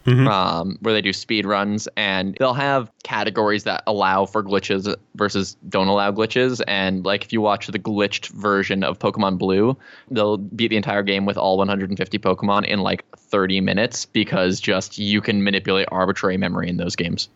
Um, 0.07 0.79
where 0.81 0.95
they 0.95 1.01
do 1.01 1.13
speed 1.13 1.47
runs 1.47 1.89
and 1.97 2.37
they'll 2.39 2.55
have 2.55 2.91
categories 3.03 3.65
that 3.65 3.83
allow 3.87 4.25
for 4.25 4.43
glitches 4.43 4.95
versus 5.17 5.57
don't 5.69 5.89
allow 5.89 6.13
glitches. 6.13 6.63
And 6.69 7.05
like 7.05 7.25
if 7.25 7.33
you 7.33 7.41
watch 7.41 7.67
the 7.67 7.79
glitched 7.79 8.29
version 8.29 8.85
of 8.85 8.99
Pokemon 8.99 9.39
Blue, 9.39 9.77
they'll 10.11 10.37
beat 10.37 10.69
the 10.69 10.77
entire 10.77 11.03
game 11.03 11.27
with 11.27 11.37
all 11.37 11.57
150 11.57 12.19
Pokemon 12.19 12.67
in 12.67 12.81
like 12.81 13.05
30 13.17 13.61
minutes 13.61 14.07
because 14.07 14.61
just 14.61 14.97
you 14.99 15.21
can 15.21 15.43
manipulate 15.43 15.89
arbitrary 15.91 16.37
memory 16.37 16.69
in 16.69 16.77
those 16.77 16.95
games. 16.95 17.29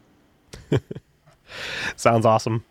Sounds 1.96 2.24
awesome. 2.24 2.64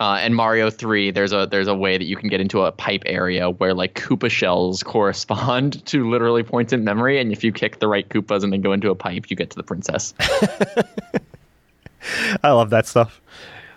Uh, 0.00 0.16
and 0.20 0.34
Mario 0.34 0.70
3, 0.70 1.10
there's 1.10 1.32
a 1.34 1.46
there's 1.50 1.68
a 1.68 1.74
way 1.74 1.98
that 1.98 2.06
you 2.06 2.16
can 2.16 2.30
get 2.30 2.40
into 2.40 2.62
a 2.62 2.72
pipe 2.72 3.02
area 3.04 3.50
where 3.50 3.74
like 3.74 3.94
Koopa 3.94 4.30
shells 4.30 4.82
correspond 4.84 5.84
to 5.86 6.08
literally 6.08 6.42
points 6.42 6.72
in 6.72 6.84
memory, 6.84 7.20
and 7.20 7.30
if 7.32 7.44
you 7.44 7.52
kick 7.52 7.80
the 7.80 7.86
right 7.88 8.08
Koopas 8.08 8.42
and 8.42 8.50
then 8.50 8.62
go 8.62 8.72
into 8.72 8.88
a 8.90 8.94
pipe, 8.94 9.28
you 9.28 9.36
get 9.36 9.50
to 9.50 9.56
the 9.56 9.62
princess. 9.62 10.14
I 12.42 12.50
love 12.52 12.70
that 12.70 12.86
stuff. 12.86 13.20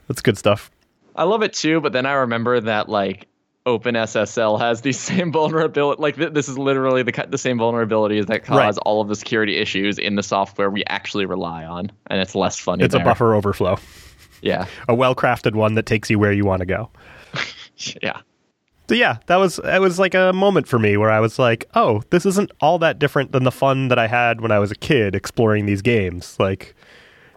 That's 0.08 0.22
good 0.22 0.38
stuff. 0.38 0.72
I 1.16 1.24
love 1.24 1.44
it 1.44 1.54
too, 1.54 1.82
but 1.82 1.92
then 1.94 2.06
I 2.06 2.14
remember 2.14 2.60
that 2.62 2.88
like 2.90 3.28
OpenSSL 3.66 4.60
has 4.60 4.82
these 4.82 5.00
same 5.12 5.32
vulnerability. 5.32 6.02
Like 6.02 6.16
th- 6.16 6.34
this 6.34 6.48
is 6.48 6.58
literally 6.58 7.04
the 7.04 7.26
the 7.30 7.38
same 7.38 7.58
vulnerabilities 7.58 8.28
that 8.28 8.46
cause 8.46 8.58
Right. 8.58 8.78
all 8.86 9.02
of 9.02 9.10
the 9.10 9.16
security 9.16 9.58
issues 9.58 10.00
in 10.00 10.16
the 10.16 10.24
software 10.24 10.70
we 10.70 10.84
actually 10.86 11.26
rely 11.26 11.66
on, 11.66 11.92
and 12.08 12.22
it's 12.22 12.34
less 12.36 12.58
funny. 12.58 12.84
It's 12.86 12.96
a 12.96 13.00
buffer 13.00 13.36
overflow, 13.36 13.78
Yeah, 14.44 14.68
a 14.90 14.94
well-crafted 14.94 15.56
one 15.56 15.76
that 15.76 15.86
takes 15.86 16.10
you 16.10 16.20
where 16.20 16.34
you 16.34 16.46
want 16.46 16.60
to 16.60 16.66
go. 16.66 16.90
yeah. 18.02 18.20
So 18.90 18.96
yeah, 18.96 19.18
that 19.28 19.38
was 19.38 19.56
that 19.64 19.80
was 19.80 19.98
like 19.98 20.14
a 20.14 20.34
moment 20.34 20.68
for 20.68 20.78
me 20.78 20.98
where 20.98 21.10
I 21.10 21.22
was 21.22 21.40
like, 21.40 21.70
"Oh, 21.74 22.04
this 22.10 22.26
isn't 22.26 22.52
all 22.60 22.78
that 22.80 23.00
different 23.00 23.32
than 23.32 23.46
the 23.46 23.52
fun 23.52 23.88
that 23.88 23.98
I 23.98 24.08
had 24.08 24.42
when 24.42 24.52
I 24.52 24.60
was 24.60 24.72
a 24.72 24.76
kid 24.76 25.16
exploring 25.16 25.66
these 25.66 25.82
games." 25.82 26.36
Like 26.40 26.76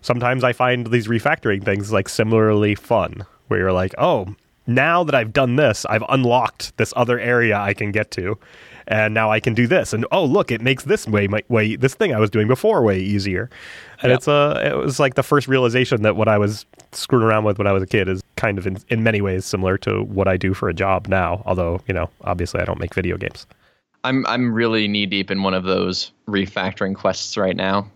sometimes 0.00 0.42
I 0.42 0.52
find 0.52 0.88
these 0.88 1.06
refactoring 1.06 1.64
things 1.64 1.92
like 1.92 2.08
similarly 2.08 2.74
fun, 2.74 3.24
where 3.46 3.60
you're 3.60 3.72
like, 3.72 3.94
"Oh, 3.96 4.34
now 4.66 5.04
that 5.04 5.14
I've 5.14 5.32
done 5.32 5.54
this, 5.54 5.86
I've 5.86 6.04
unlocked 6.08 6.76
this 6.78 6.92
other 6.96 7.20
area 7.20 7.56
I 7.56 7.74
can 7.74 7.92
get 7.92 8.10
to, 8.12 8.36
and 8.88 9.14
now 9.14 9.30
I 9.30 9.38
can 9.38 9.54
do 9.54 9.68
this." 9.68 9.92
And 9.92 10.04
oh, 10.10 10.24
look, 10.24 10.50
it 10.50 10.60
makes 10.60 10.82
this 10.82 11.06
way 11.06 11.28
my, 11.28 11.44
way 11.48 11.76
this 11.76 11.94
thing 11.94 12.12
I 12.12 12.18
was 12.18 12.30
doing 12.30 12.48
before 12.48 12.82
way 12.82 12.98
easier. 12.98 13.48
And 14.02 14.10
Yep. 14.10 14.18
it's 14.18 14.28
uh, 14.28 14.62
it 14.64 14.76
was 14.76 15.00
like 15.00 15.14
the 15.14 15.22
first 15.22 15.48
realization 15.48 16.02
that 16.02 16.16
what 16.16 16.28
I 16.28 16.38
was 16.38 16.66
screwing 16.92 17.24
around 17.24 17.44
with 17.44 17.58
when 17.58 17.66
I 17.66 17.72
was 17.72 17.82
a 17.82 17.86
kid 17.86 18.08
is 18.08 18.22
kind 18.36 18.58
of 18.58 18.66
in, 18.66 18.78
in 18.88 19.02
many 19.02 19.20
ways 19.20 19.44
similar 19.44 19.78
to 19.78 20.02
what 20.04 20.28
I 20.28 20.36
do 20.36 20.52
for 20.54 20.68
a 20.68 20.74
job 20.74 21.08
now. 21.08 21.42
Although 21.46 21.80
you 21.88 21.94
know, 21.94 22.10
obviously, 22.22 22.60
I 22.60 22.64
don't 22.64 22.78
make 22.80 22.94
video 22.94 23.16
games. 23.16 23.46
I'm 24.04 24.24
I'm 24.26 24.52
really 24.52 24.86
knee 24.86 25.06
deep 25.06 25.30
in 25.30 25.42
one 25.42 25.54
of 25.54 25.64
those 25.64 26.12
refactoring 26.28 26.94
quests 26.94 27.36
right 27.36 27.56
now. 27.56 27.90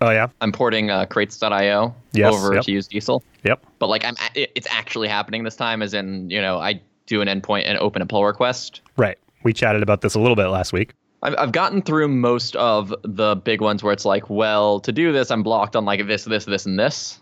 Oh 0.00 0.10
yeah, 0.10 0.28
I'm 0.40 0.52
porting 0.52 0.90
uh, 0.90 1.06
crates.io 1.06 1.94
Yes, 2.12 2.34
over 2.34 2.54
yep. 2.54 2.64
to 2.64 2.72
use 2.72 2.86
Diesel, 2.88 3.22
yep, 3.44 3.64
but 3.78 3.88
like 3.88 4.04
I'm 4.04 4.14
it's 4.34 4.66
actually 4.70 5.08
happening 5.08 5.44
this 5.44 5.56
time. 5.56 5.82
As 5.82 5.94
in, 5.94 6.28
you 6.30 6.40
know, 6.40 6.58
I 6.58 6.80
do 7.06 7.20
an 7.20 7.28
endpoint 7.28 7.64
and 7.66 7.78
open 7.78 8.02
a 8.02 8.06
pull 8.06 8.24
request. 8.24 8.80
right. 8.96 9.18
We 9.42 9.52
chatted 9.52 9.82
about 9.82 10.00
this 10.00 10.14
a 10.14 10.18
little 10.18 10.36
bit 10.36 10.46
last 10.46 10.72
week. 10.72 10.94
I've, 11.24 11.34
I've 11.38 11.52
gotten 11.52 11.82
through 11.82 12.08
most 12.08 12.54
of 12.56 12.94
the 13.02 13.34
big 13.34 13.60
ones 13.60 13.82
where 13.82 13.92
it's 13.92 14.04
like, 14.04 14.28
well, 14.30 14.78
to 14.80 14.92
do 14.92 15.12
this, 15.12 15.30
I'm 15.30 15.42
blocked 15.42 15.74
on 15.74 15.84
like 15.84 16.06
this, 16.06 16.24
this, 16.24 16.44
this, 16.44 16.66
and 16.66 16.78
this. 16.78 17.20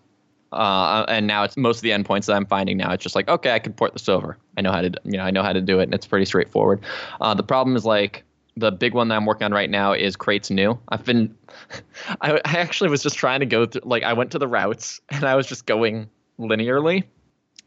Uh, 0.52 1.06
and 1.08 1.26
now 1.26 1.44
it's 1.44 1.56
most 1.56 1.78
of 1.78 1.82
the 1.82 1.90
endpoints 1.90 2.26
that 2.26 2.34
I'm 2.34 2.44
finding 2.44 2.76
now. 2.76 2.92
It's 2.92 3.02
just 3.02 3.14
like, 3.14 3.28
okay, 3.28 3.52
I 3.52 3.58
can 3.58 3.72
port 3.72 3.94
this 3.94 4.08
over. 4.08 4.36
I 4.58 4.60
know 4.60 4.72
how 4.72 4.82
to, 4.82 4.92
you 5.04 5.16
know, 5.16 5.22
I 5.22 5.30
know 5.30 5.42
how 5.42 5.52
to 5.52 5.62
do 5.62 5.78
it, 5.78 5.84
and 5.84 5.94
it's 5.94 6.06
pretty 6.06 6.26
straightforward. 6.26 6.82
Uh, 7.20 7.32
the 7.32 7.42
problem 7.42 7.74
is 7.74 7.86
like 7.86 8.24
the 8.56 8.70
big 8.70 8.92
one 8.92 9.08
that 9.08 9.14
I'm 9.14 9.24
working 9.24 9.46
on 9.46 9.52
right 9.52 9.70
now 9.70 9.94
is 9.94 10.14
crates 10.14 10.50
new. 10.50 10.78
I've 10.90 11.04
been, 11.04 11.34
I, 12.20 12.32
I 12.44 12.58
actually 12.58 12.90
was 12.90 13.02
just 13.02 13.16
trying 13.16 13.40
to 13.40 13.46
go 13.46 13.64
through, 13.64 13.82
like, 13.84 14.02
I 14.02 14.12
went 14.12 14.32
to 14.32 14.38
the 14.38 14.48
routes 14.48 15.00
and 15.08 15.24
I 15.24 15.36
was 15.36 15.46
just 15.46 15.64
going 15.64 16.10
linearly, 16.38 17.04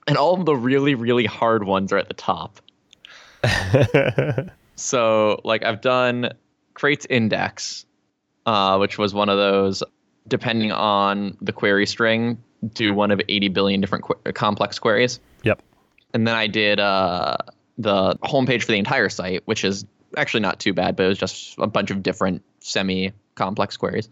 and 0.06 0.18
all 0.18 0.40
of 0.40 0.46
the 0.46 0.56
really, 0.56 0.94
really 0.94 1.26
hard 1.26 1.64
ones 1.64 1.92
are 1.92 1.98
at 1.98 2.08
the 2.08 2.14
top. 2.14 2.60
So 4.76 5.42
like 5.44 5.64
I've 5.64 5.82
done 5.82 6.30
crates 6.74 7.06
index, 7.10 7.86
uh, 8.46 8.78
which 8.78 8.98
was 8.98 9.14
one 9.14 9.30
of 9.30 9.38
those. 9.38 9.84
Depending 10.28 10.72
on 10.72 11.38
the 11.40 11.52
query 11.52 11.86
string, 11.86 12.42
do 12.74 12.94
one 12.94 13.12
of 13.12 13.22
80 13.30 13.50
billion 13.50 13.80
different 13.80 14.06
qu- 14.06 14.32
complex 14.34 14.80
queries. 14.80 15.20
Yep. 15.44 15.62
And 16.14 16.28
then 16.28 16.36
I 16.36 16.48
did 16.48 16.80
uh, 16.80 17.38
the 17.78 18.16
homepage 18.24 18.64
for 18.64 18.72
the 18.72 18.80
entire 18.80 19.10
site, 19.10 19.44
which 19.46 19.64
is 19.64 19.86
actually 20.18 20.40
not 20.40 20.60
too 20.60 20.74
bad, 20.74 20.96
but 20.96 21.04
it 21.04 21.10
was 21.10 21.18
just 21.18 21.56
a 21.60 21.68
bunch 21.68 21.92
of 21.92 22.02
different 22.02 22.44
semi-complex 22.60 23.78
queries. 23.78 24.10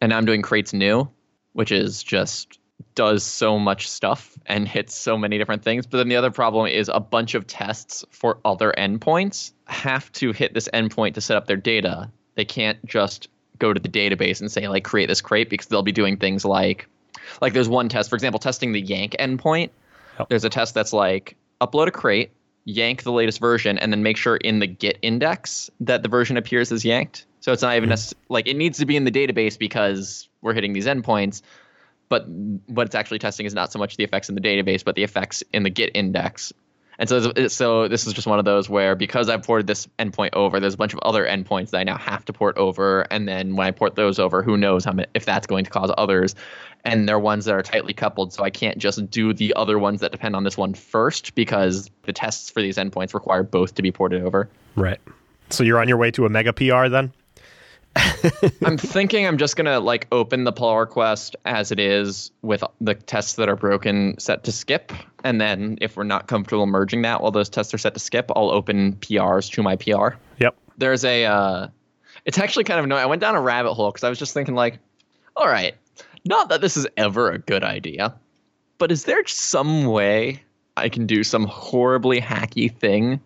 And 0.00 0.10
now 0.10 0.18
I'm 0.18 0.26
doing 0.26 0.42
crates 0.42 0.72
new, 0.72 1.08
which 1.54 1.72
is 1.72 2.02
just 2.02 2.58
does 2.94 3.22
so 3.22 3.58
much 3.58 3.88
stuff 3.88 4.38
and 4.46 4.66
hits 4.66 4.94
so 4.94 5.16
many 5.16 5.38
different 5.38 5.62
things. 5.62 5.86
But 5.86 5.98
then 5.98 6.08
the 6.08 6.16
other 6.16 6.30
problem 6.30 6.66
is 6.66 6.90
a 6.92 7.00
bunch 7.00 7.34
of 7.34 7.46
tests 7.46 8.04
for 8.10 8.38
other 8.44 8.72
endpoints 8.76 9.52
have 9.66 10.10
to 10.12 10.32
hit 10.32 10.54
this 10.54 10.68
endpoint 10.72 11.14
to 11.14 11.20
set 11.20 11.36
up 11.36 11.46
their 11.46 11.56
data. 11.56 12.10
They 12.34 12.44
can't 12.44 12.84
just 12.86 13.28
go 13.58 13.72
to 13.72 13.80
the 13.80 13.88
database 13.88 14.40
and 14.40 14.50
say 14.50 14.68
like 14.68 14.84
create 14.84 15.06
this 15.06 15.20
crate 15.20 15.48
because 15.48 15.66
they'll 15.66 15.82
be 15.82 15.92
doing 15.92 16.16
things 16.16 16.44
like 16.44 16.88
like 17.40 17.52
there's 17.52 17.68
one 17.68 17.88
test, 17.88 18.10
for 18.10 18.16
example, 18.16 18.38
testing 18.38 18.72
the 18.72 18.80
yank 18.80 19.16
endpoint. 19.18 19.70
Yep. 20.18 20.28
There's 20.28 20.44
a 20.44 20.50
test 20.50 20.74
that's 20.74 20.92
like 20.92 21.36
upload 21.60 21.88
a 21.88 21.90
crate, 21.90 22.30
yank 22.64 23.02
the 23.02 23.12
latest 23.12 23.40
version, 23.40 23.78
and 23.78 23.92
then 23.92 24.02
make 24.02 24.16
sure 24.16 24.36
in 24.36 24.58
the 24.58 24.66
Git 24.66 24.98
index 25.02 25.70
that 25.80 26.02
the 26.02 26.08
version 26.08 26.36
appears 26.36 26.72
as 26.72 26.84
yanked. 26.84 27.26
So 27.40 27.52
it's 27.52 27.62
not 27.62 27.76
even 27.76 27.88
mm-hmm. 27.88 27.94
necess- 27.94 28.14
like 28.28 28.46
it 28.46 28.56
needs 28.56 28.78
to 28.78 28.86
be 28.86 28.96
in 28.96 29.04
the 29.04 29.10
database 29.10 29.58
because 29.58 30.28
we're 30.40 30.54
hitting 30.54 30.72
these 30.72 30.86
endpoints. 30.86 31.42
But 32.08 32.28
what 32.28 32.86
it's 32.86 32.94
actually 32.94 33.18
testing 33.18 33.46
is 33.46 33.54
not 33.54 33.72
so 33.72 33.78
much 33.78 33.96
the 33.96 34.04
effects 34.04 34.28
in 34.28 34.34
the 34.34 34.40
database, 34.40 34.84
but 34.84 34.94
the 34.94 35.02
effects 35.02 35.42
in 35.52 35.62
the 35.62 35.70
Git 35.70 35.90
index. 35.94 36.52
And 36.98 37.08
so, 37.08 37.32
so 37.48 37.88
this 37.88 38.06
is 38.06 38.12
just 38.14 38.26
one 38.26 38.38
of 38.38 38.44
those 38.44 38.68
where 38.68 38.94
because 38.94 39.28
I've 39.28 39.42
ported 39.42 39.66
this 39.66 39.86
endpoint 39.98 40.30
over, 40.32 40.60
there's 40.60 40.74
a 40.74 40.78
bunch 40.78 40.94
of 40.94 40.98
other 41.00 41.26
endpoints 41.26 41.70
that 41.70 41.78
I 41.78 41.84
now 41.84 41.98
have 41.98 42.24
to 42.26 42.32
port 42.32 42.56
over, 42.56 43.02
and 43.10 43.28
then 43.28 43.56
when 43.56 43.66
I 43.66 43.70
port 43.70 43.96
those 43.96 44.18
over, 44.18 44.42
who 44.42 44.56
knows 44.56 44.84
how 44.84 44.94
if 45.14 45.24
that's 45.24 45.46
going 45.46 45.64
to 45.64 45.70
cause 45.70 45.92
others, 45.98 46.34
and 46.84 47.08
they're 47.08 47.18
ones 47.18 47.44
that 47.44 47.54
are 47.54 47.62
tightly 47.62 47.92
coupled, 47.92 48.32
so 48.32 48.44
I 48.44 48.50
can't 48.50 48.78
just 48.78 49.10
do 49.10 49.34
the 49.34 49.52
other 49.54 49.78
ones 49.78 50.00
that 50.00 50.12
depend 50.12 50.36
on 50.36 50.44
this 50.44 50.56
one 50.56 50.72
first 50.72 51.34
because 51.34 51.90
the 52.02 52.12
tests 52.12 52.48
for 52.48 52.62
these 52.62 52.76
endpoints 52.76 53.12
require 53.12 53.42
both 53.42 53.74
to 53.74 53.82
be 53.82 53.92
ported 53.92 54.22
over. 54.22 54.48
Right. 54.74 55.00
So 55.50 55.64
you're 55.64 55.78
on 55.78 55.88
your 55.88 55.98
way 55.98 56.10
to 56.12 56.24
a 56.24 56.28
mega 56.28 56.52
PR 56.52 56.88
then? 56.88 57.12
I'm 58.64 58.76
thinking 58.76 59.26
I'm 59.26 59.38
just 59.38 59.56
gonna 59.56 59.80
like 59.80 60.06
open 60.12 60.44
the 60.44 60.52
pull 60.52 60.76
request 60.76 61.36
as 61.44 61.72
it 61.72 61.78
is 61.78 62.30
with 62.42 62.62
the 62.80 62.94
tests 62.94 63.34
that 63.34 63.48
are 63.48 63.56
broken 63.56 64.18
set 64.18 64.44
to 64.44 64.52
skip, 64.52 64.92
and 65.24 65.40
then 65.40 65.78
if 65.80 65.96
we're 65.96 66.04
not 66.04 66.26
comfortable 66.26 66.66
merging 66.66 67.02
that 67.02 67.22
while 67.22 67.30
those 67.30 67.48
tests 67.48 67.72
are 67.74 67.78
set 67.78 67.94
to 67.94 68.00
skip, 68.00 68.30
I'll 68.34 68.50
open 68.50 68.94
PRs 68.96 69.50
to 69.52 69.62
my 69.62 69.76
PR. 69.76 70.16
Yep. 70.38 70.56
There's 70.78 71.04
a, 71.04 71.24
uh, 71.24 71.68
it's 72.24 72.38
actually 72.38 72.64
kind 72.64 72.78
of 72.78 72.84
annoying. 72.84 73.02
I 73.02 73.06
went 73.06 73.20
down 73.20 73.34
a 73.34 73.40
rabbit 73.40 73.74
hole 73.74 73.90
because 73.90 74.04
I 74.04 74.08
was 74.08 74.18
just 74.18 74.34
thinking 74.34 74.54
like, 74.54 74.78
all 75.34 75.46
right, 75.46 75.74
not 76.24 76.50
that 76.50 76.60
this 76.60 76.76
is 76.76 76.86
ever 76.96 77.30
a 77.30 77.38
good 77.38 77.64
idea, 77.64 78.14
but 78.78 78.92
is 78.92 79.04
there 79.04 79.26
some 79.26 79.86
way 79.86 80.42
I 80.76 80.88
can 80.88 81.06
do 81.06 81.24
some 81.24 81.44
horribly 81.44 82.20
hacky 82.20 82.72
thing 82.72 83.20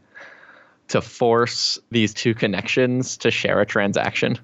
to 0.88 1.00
force 1.00 1.78
these 1.90 2.14
two 2.14 2.34
connections 2.34 3.16
to 3.18 3.30
share 3.30 3.60
a 3.60 3.66
transaction? 3.66 4.38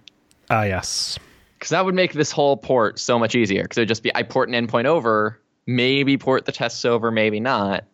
Ah, 0.51 0.65
yes. 0.65 1.19
because 1.59 1.71
that 1.71 1.85
would 1.85 1.95
make 1.95 2.13
this 2.13 2.31
whole 2.31 2.57
port 2.57 2.99
so 2.99 3.19
much 3.19 3.35
easier. 3.35 3.63
Because 3.63 3.79
it 3.79 3.81
would 3.83 3.89
just 3.89 4.03
be 4.03 4.15
I 4.15 4.23
port 4.23 4.49
an 4.49 4.55
endpoint 4.67 4.85
over, 4.87 5.41
maybe 5.67 6.17
port 6.17 6.45
the 6.47 6.53
tests 6.53 6.85
over, 6.85 7.11
maybe 7.11 7.41
not, 7.41 7.85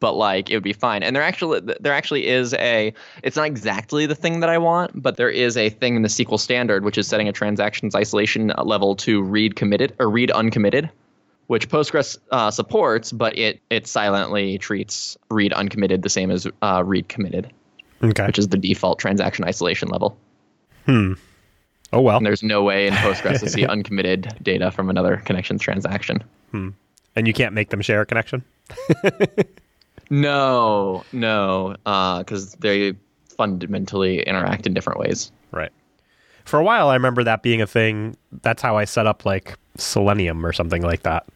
but 0.00 0.14
like 0.14 0.50
it 0.50 0.54
would 0.54 0.62
be 0.64 0.72
fine. 0.72 1.02
And 1.02 1.14
there 1.14 1.22
actually 1.22 1.60
there 1.80 1.92
actually 1.92 2.26
is 2.26 2.52
a 2.54 2.92
it's 3.22 3.36
not 3.36 3.46
exactly 3.46 4.06
the 4.06 4.14
thing 4.14 4.40
that 4.40 4.50
I 4.50 4.58
want, 4.58 5.00
but 5.00 5.16
there 5.16 5.30
is 5.30 5.56
a 5.56 5.70
thing 5.70 5.96
in 5.96 6.02
the 6.02 6.08
SQL 6.08 6.38
standard 6.40 6.84
which 6.84 6.98
is 6.98 7.06
setting 7.06 7.28
a 7.28 7.32
transactions 7.32 7.94
isolation 7.94 8.52
level 8.64 8.96
to 8.96 9.22
read 9.22 9.56
committed 9.56 9.94
or 10.00 10.10
read 10.10 10.30
uncommitted. 10.30 10.90
Which 11.46 11.68
Postgres 11.68 12.16
uh, 12.30 12.50
supports, 12.50 13.12
but 13.12 13.36
it 13.38 13.60
it 13.68 13.86
silently 13.86 14.56
treats 14.56 15.16
read 15.30 15.52
uncommitted 15.52 16.00
the 16.02 16.08
same 16.08 16.30
as 16.30 16.46
uh, 16.62 16.82
read 16.84 17.08
committed, 17.10 17.52
Okay. 18.02 18.26
which 18.26 18.38
is 18.38 18.48
the 18.48 18.56
default 18.56 18.98
transaction 18.98 19.44
isolation 19.44 19.88
level. 19.90 20.16
Oh 21.92 22.00
well. 22.00 22.16
And 22.16 22.26
there's 22.26 22.42
no 22.42 22.62
way 22.62 22.86
in 22.86 22.94
Postgres 22.94 23.40
to 23.40 23.48
see 23.48 23.66
uncommitted 23.68 24.34
data 24.42 24.70
from 24.70 24.90
another 24.90 25.18
connections 25.24 25.62
transaction. 25.62 26.22
Hmm. 26.50 26.70
And 27.16 27.26
you 27.28 27.32
can't 27.32 27.54
make 27.54 27.70
them 27.70 27.80
share 27.80 28.00
a 28.00 28.06
connection? 28.06 28.42
No, 30.10 31.04
no, 31.12 31.76
uh, 31.86 32.18
because 32.18 32.52
they 32.54 32.94
fundamentally 33.36 34.22
interact 34.22 34.66
in 34.66 34.74
different 34.74 35.00
ways. 35.00 35.32
Right. 35.50 35.72
For 36.44 36.58
a 36.58 36.64
while, 36.64 36.88
I 36.88 36.94
remember 36.94 37.24
that 37.24 37.42
being 37.42 37.62
a 37.62 37.66
thing. 37.66 38.16
That's 38.42 38.60
how 38.62 38.76
I 38.76 38.84
set 38.84 39.06
up 39.06 39.24
like 39.24 39.56
Selenium 39.76 40.44
or 40.44 40.52
something 40.52 40.82
like 40.82 41.02
that. 41.02 41.26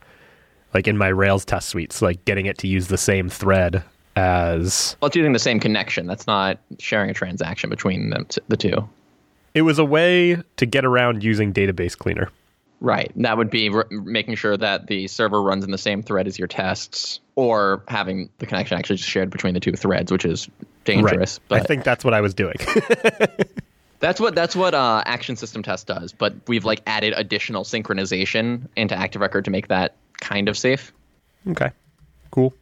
Like 0.74 0.86
in 0.86 0.98
my 0.98 1.08
Rails 1.08 1.44
test 1.44 1.70
suites, 1.70 2.02
like 2.02 2.24
getting 2.26 2.46
it 2.46 2.58
to 2.58 2.68
use 2.68 2.88
the 2.88 2.98
same 2.98 3.30
thread 3.30 3.82
as 4.16 4.96
Well, 5.00 5.06
it's 5.06 5.16
using 5.16 5.32
the 5.32 5.38
same 5.38 5.60
connection. 5.60 6.06
That's 6.06 6.26
not 6.26 6.58
sharing 6.78 7.08
a 7.08 7.14
transaction 7.14 7.70
between 7.70 8.10
them 8.10 8.26
t- 8.26 8.42
the 8.48 8.56
two. 8.56 8.86
It 9.54 9.62
was 9.62 9.78
a 9.78 9.84
way 9.84 10.42
to 10.56 10.66
get 10.66 10.84
around 10.84 11.22
using 11.24 11.52
database 11.52 11.96
cleaner. 11.96 12.30
Right. 12.80 13.10
That 13.16 13.36
would 13.36 13.50
be 13.50 13.68
r- 13.70 13.86
making 13.90 14.36
sure 14.36 14.56
that 14.56 14.86
the 14.86 15.08
server 15.08 15.42
runs 15.42 15.64
in 15.64 15.72
the 15.72 15.78
same 15.78 16.00
thread 16.02 16.28
as 16.28 16.38
your 16.38 16.46
tests, 16.46 17.18
or 17.34 17.82
having 17.88 18.28
the 18.38 18.46
connection 18.46 18.78
actually 18.78 18.96
just 18.96 19.08
shared 19.08 19.30
between 19.30 19.54
the 19.54 19.60
two 19.60 19.72
threads, 19.72 20.12
which 20.12 20.24
is 20.24 20.48
dangerous. 20.84 21.38
I 21.38 21.58
But 21.58 21.66
think 21.66 21.82
that's 21.82 22.04
what 22.04 22.14
I 22.14 22.20
was 22.20 22.34
doing. 22.34 22.56
That's 24.00 24.20
what 24.20 24.36
that's 24.36 24.54
what 24.54 24.74
uh, 24.74 25.02
Action 25.06 25.34
System 25.34 25.60
Test 25.64 25.88
does, 25.88 26.12
but 26.12 26.32
we've 26.46 26.64
like 26.64 26.82
added 26.86 27.14
additional 27.16 27.64
synchronization 27.64 28.68
into 28.76 28.94
Active 28.94 29.20
Record 29.20 29.44
to 29.46 29.50
make 29.50 29.66
that 29.68 29.96
kind 30.20 30.48
of 30.48 30.56
safe. 30.56 30.92
okay. 31.50 31.72
Cool. 32.30 32.54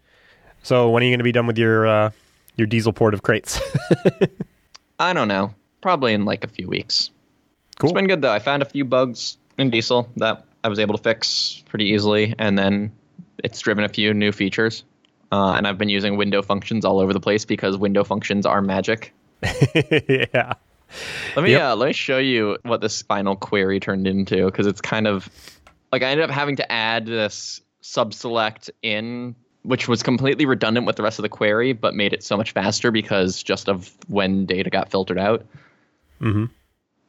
So 0.62 0.88
when 0.88 1.02
are 1.02 1.04
you 1.06 1.10
going 1.10 1.18
to 1.18 1.24
be 1.24 1.32
done 1.32 1.46
with 1.46 1.58
your 1.58 1.86
uh, 1.86 2.10
your 2.56 2.66
diesel 2.66 2.94
port 2.94 3.12
of 3.12 3.22
crates? 3.22 3.60
I 4.98 5.12
don't 5.12 5.28
know, 5.28 5.52
probably 5.86 6.12
in 6.14 6.24
like 6.24 6.42
a 6.42 6.48
few 6.48 6.66
weeks. 6.66 7.10
cool. 7.78 7.90
It's 7.90 7.94
been 7.94 8.08
good 8.08 8.20
though. 8.20 8.32
I 8.32 8.40
found 8.40 8.60
a 8.60 8.66
few 8.66 8.84
bugs 8.84 9.38
in 9.56 9.70
Diesel 9.70 10.08
that 10.16 10.44
I 10.64 10.68
was 10.68 10.80
able 10.80 10.96
to 10.96 11.02
fix 11.02 11.62
pretty 11.68 11.84
easily, 11.86 12.34
and 12.40 12.58
then 12.58 12.90
it's 13.44 13.60
driven 13.60 13.84
a 13.84 13.88
few 13.88 14.12
new 14.12 14.32
features. 14.32 14.82
Uh, 15.30 15.52
and 15.52 15.64
I've 15.64 15.78
been 15.78 15.88
using 15.88 16.16
window 16.16 16.42
functions 16.42 16.84
all 16.84 16.98
over 16.98 17.12
the 17.12 17.20
place 17.20 17.44
because 17.44 17.76
window 17.78 18.02
functions 18.02 18.46
are 18.46 18.60
magic. 18.62 19.12
yeah. 19.74 20.54
Let 21.36 21.44
me 21.44 21.52
Yep. 21.52 21.62
uh, 21.62 21.76
let 21.76 21.86
me 21.86 21.92
show 21.92 22.18
you 22.18 22.58
what 22.62 22.80
this 22.80 23.02
final 23.02 23.36
query 23.36 23.78
turned 23.78 24.06
into 24.08 24.46
because 24.46 24.66
it's 24.66 24.80
kind 24.80 25.06
of 25.06 25.28
like 25.92 26.02
I 26.02 26.06
ended 26.10 26.28
up 26.28 26.34
having 26.34 26.56
to 26.56 26.72
add 26.72 27.06
this 27.06 27.60
subselect 27.82 28.70
in, 28.82 29.34
which 29.62 29.86
was 29.88 30.02
completely 30.02 30.46
redundant 30.46 30.84
with 30.86 30.96
the 30.96 31.02
rest 31.04 31.18
of 31.20 31.22
the 31.22 31.28
query, 31.28 31.72
but 31.72 31.94
made 31.94 32.12
it 32.12 32.24
so 32.24 32.36
much 32.36 32.50
faster 32.52 32.90
because 32.90 33.40
just 33.42 33.68
of 33.68 33.92
when 34.08 34.46
data 34.46 34.70
got 34.70 34.90
filtered 34.90 35.18
out. 35.18 35.46
Mhm. 36.20 36.50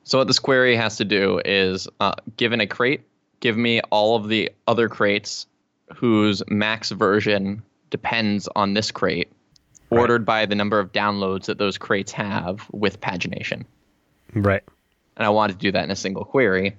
So 0.04 0.18
what 0.18 0.28
this 0.28 0.40
query 0.40 0.76
has 0.76 0.98
to 0.98 1.06
do 1.06 1.42
is, 1.46 1.88
uh, 2.00 2.14
given 2.38 2.62
a 2.62 2.68
crate, 2.68 3.02
give 3.40 3.58
me 3.58 3.82
all 3.92 4.16
of 4.16 4.30
the 4.30 4.52
other 4.68 4.88
crates 4.90 5.46
whose 5.94 6.42
max 6.50 6.92
version 6.92 7.62
depends 7.90 8.48
on 8.56 8.74
this 8.74 8.92
crate, 8.92 9.30
Right. 9.90 10.00
ordered 10.02 10.26
by 10.26 10.46
the 10.46 10.56
number 10.56 10.80
of 10.80 10.92
downloads 10.92 11.46
that 11.46 11.58
those 11.58 11.78
crates 11.78 12.12
have 12.12 12.68
with 12.74 13.00
pagination 13.00 13.64
Right. 14.34 14.64
and 15.16 15.26
I 15.26 15.30
wanted 15.30 15.54
to 15.54 15.60
do 15.60 15.72
that 15.72 15.84
in 15.84 15.92
a 15.92 15.96
single 15.96 16.26
query. 16.26 16.76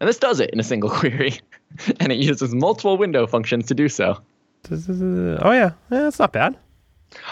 And 0.00 0.08
this 0.08 0.18
does 0.18 0.40
it 0.40 0.50
in 0.50 0.60
a 0.60 0.62
single 0.64 0.90
query, 1.00 1.40
and 2.00 2.12
it 2.12 2.18
uses 2.18 2.54
multiple 2.54 2.96
window 2.96 3.26
functions 3.26 3.66
to 3.66 3.74
do 3.74 3.88
so. 3.88 4.18
Oh 4.70 5.52
yeah. 5.52 5.70
Yeah, 5.90 6.02
that's 6.02 6.18
not 6.18 6.32
bad. 6.32 6.56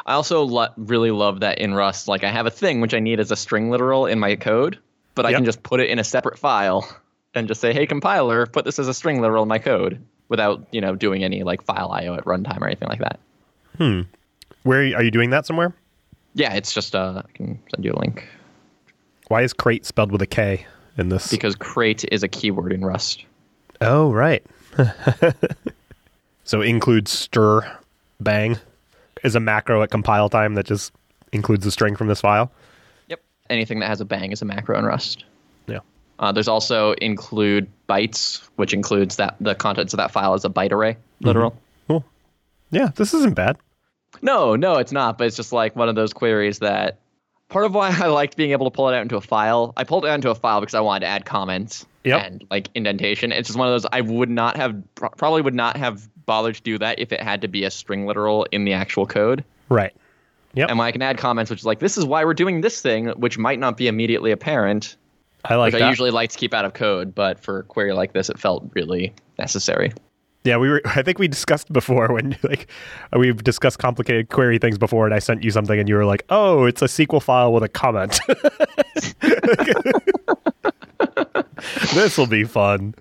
I 0.07 0.15
also 0.15 0.43
lo- 0.43 0.69
really 0.77 1.11
love 1.11 1.41
that 1.41 1.59
in 1.59 1.75
Rust, 1.75 2.09
like 2.09 2.25
I 2.25 2.31
have 2.31 2.47
a 2.47 2.51
thing 2.51 2.81
which 2.81 2.95
I 2.95 3.01
need 3.01 3.21
as 3.21 3.31
a 3.31 3.37
string 3.37 3.71
literal 3.71 4.07
in 4.07 4.19
my 4.19 4.37
code, 4.37 4.79
but 5.15 5.27
I 5.27 5.33
can 5.33 5.45
just 5.45 5.63
put 5.63 5.81
it 5.81 5.91
in 5.91 5.99
a 5.99 6.05
separate 6.05 6.39
file 6.39 6.89
and 7.35 7.49
just 7.49 7.61
say, 7.61 7.73
"Hey 7.73 7.87
compiler, 7.87 8.47
put 8.47 8.65
this 8.65 8.79
as 8.79 8.89
a 8.89 8.95
string 8.95 9.21
literal 9.21 9.43
in 9.43 9.49
my 9.49 9.59
code," 9.59 10.01
without 10.29 10.67
you 10.71 10.81
know 10.81 10.95
doing 10.95 11.23
any 11.25 11.43
like 11.43 11.63
file 11.63 11.91
I/O 11.93 12.15
at 12.15 12.25
runtime 12.25 12.61
or 12.61 12.67
anything 12.67 12.89
like 12.89 13.01
that. 13.01 13.21
Where 14.63 14.79
are 14.81 15.03
you 15.03 15.11
doing 15.11 15.31
that 15.31 15.45
somewhere? 15.47 15.75
Yeah, 16.35 16.55
it's 16.55 16.73
just 16.73 16.95
uh, 16.95 17.23
I 17.25 17.31
can 17.37 17.61
send 17.75 17.85
you 17.85 17.93
a 17.93 17.99
link 17.99 18.27
Why 19.29 19.43
is 19.43 19.53
crate 19.53 19.85
spelled 19.87 20.11
with 20.13 20.23
a 20.23 20.27
K 20.27 20.67
in 20.97 21.09
this? 21.09 21.29
because 21.31 21.55
crate 21.57 22.05
is 22.11 22.23
a 22.23 22.29
keyword 22.29 22.73
in 22.73 22.85
Rust. 22.85 23.25
oh, 23.81 24.11
right. 24.13 24.45
so 26.45 26.61
includes 26.61 27.11
stir 27.11 27.79
bang 28.21 28.59
is 29.25 29.35
a 29.35 29.41
macro 29.41 29.83
at 29.83 29.91
compile 29.91 30.29
time 30.29 30.55
that 30.55 30.67
just 30.67 30.93
includes 31.33 31.65
the 31.65 31.71
string 31.71 31.97
from 31.97 32.07
this 32.07 32.21
file. 32.21 32.53
Yep, 33.09 33.21
anything 33.51 33.81
that 33.81 33.89
has 33.89 34.01
a 34.01 34.05
bang 34.05 34.31
is 34.31 34.41
a 34.43 34.45
macro 34.45 34.79
in 34.79 34.85
Rust. 34.85 35.25
Yeah. 35.67 35.81
Uh, 36.19 36.31
there's 36.31 36.47
also 36.49 36.93
include 36.95 37.69
bytes, 37.89 38.47
which 38.57 38.73
includes 38.73 39.17
that 39.17 39.37
the 39.41 39.55
contents 39.55 39.93
of 39.93 39.97
that 39.97 40.13
file 40.13 40.35
as 40.35 40.45
a 40.45 40.49
byte 40.51 40.71
array, 40.73 40.97
literal. 41.21 41.57
Cool. 41.89 42.05
Yeah, 42.71 42.91
this 42.95 43.13
isn't 43.15 43.35
bad. 43.35 43.57
No, 44.23 44.55
no, 44.55 44.77
it's 44.79 44.93
not. 44.93 45.19
But 45.19 45.27
it's 45.27 45.37
just 45.37 45.53
like 45.53 45.75
one 45.75 45.89
of 45.89 45.97
those 45.97 46.13
queries 46.13 46.61
that 46.61 46.99
part 47.49 47.65
of 47.65 47.75
why 47.75 47.89
I 48.01 48.07
liked 48.07 48.37
being 48.37 48.53
able 48.53 48.71
to 48.71 48.75
pull 48.75 48.89
it 48.89 48.95
out 48.95 49.03
into 49.03 49.17
a 49.17 49.21
file. 49.21 49.73
I 49.77 49.85
pulled 49.85 50.05
it 50.05 50.09
out 50.09 50.15
into 50.15 50.31
a 50.31 50.35
file 50.35 50.61
because 50.61 50.75
I 50.75 50.81
wanted 50.81 51.01
to 51.01 51.07
add 51.07 51.25
comments 51.25 51.85
Yep. 52.05 52.23
and 52.27 52.45
like 52.51 52.69
indentation. 52.75 53.33
It's 53.33 53.49
just 53.49 53.59
one 53.59 53.67
of 53.67 53.73
those 53.73 53.87
I 53.91 54.03
would 54.03 54.29
not 54.31 54.57
have 54.57 54.77
probably 54.95 55.41
would 55.43 55.55
not 55.55 55.77
have 55.79 56.07
bothered 56.27 56.57
to 56.57 56.63
do 56.63 56.79
that 56.79 56.99
if 56.99 57.13
it 57.13 57.23
had 57.23 57.41
to 57.43 57.49
be 57.49 57.65
a 57.65 57.71
string 57.71 58.07
literal 58.07 58.45
in 58.53 58.65
the 58.65 58.73
actual 58.73 59.07
code. 59.07 59.45
Right. 59.69 59.95
Yep. 60.55 60.71
And 60.71 60.79
when 60.79 60.87
I 60.87 60.93
can 60.93 61.03
add 61.03 61.19
comments, 61.19 61.51
which 61.51 61.61
is 61.61 61.67
like 61.67 61.81
this 61.81 61.99
is 61.99 62.05
why 62.05 62.25
we're 62.25 62.35
doing 62.35 62.61
this 62.61 62.81
thing, 62.81 63.09
which 63.09 63.39
might 63.39 63.59
not 63.59 63.77
be 63.77 63.89
immediately 63.89 64.31
apparent. 64.31 64.97
I 65.45 65.57
like 65.57 65.73
which 65.73 65.81
that. 65.81 65.87
I 65.87 65.91
usually 65.91 66.11
like 66.11 66.31
to 66.31 66.39
keep 66.39 66.55
out 66.55 66.65
of 66.65 66.75
code, 66.75 67.15
but 67.15 67.41
for 67.41 67.59
a 67.59 67.63
query 67.65 67.93
like 67.93 68.13
this, 68.13 68.31
it 68.31 68.39
felt 68.39 68.71
really 68.75 69.13
necessary. 69.39 69.93
Yeah, 70.45 70.59
we 70.59 70.69
were. 70.69 70.83
I 70.85 71.03
think 71.03 71.19
we 71.19 71.27
discussed 71.27 71.73
before 71.73 72.13
when 72.13 72.37
like 72.43 72.69
we've 73.17 73.43
discussed 73.43 73.79
complicated 73.79 74.29
query 74.29 74.59
things 74.59 74.79
before, 74.79 75.07
and 75.07 75.15
I 75.15 75.19
sent 75.19 75.43
you 75.43 75.51
something, 75.51 75.79
and 75.79 75.89
you 75.89 75.97
were 75.97 76.05
like, 76.05 76.25
"Oh, 76.31 76.65
it's 76.65 76.83
a 76.83 76.87
SQL 76.87 77.23
file 77.23 77.53
with 77.53 77.65
a 77.65 77.69
comment." 77.69 78.21
this 81.95 82.17
will 82.17 82.27
be 82.27 82.45
fun. 82.45 82.95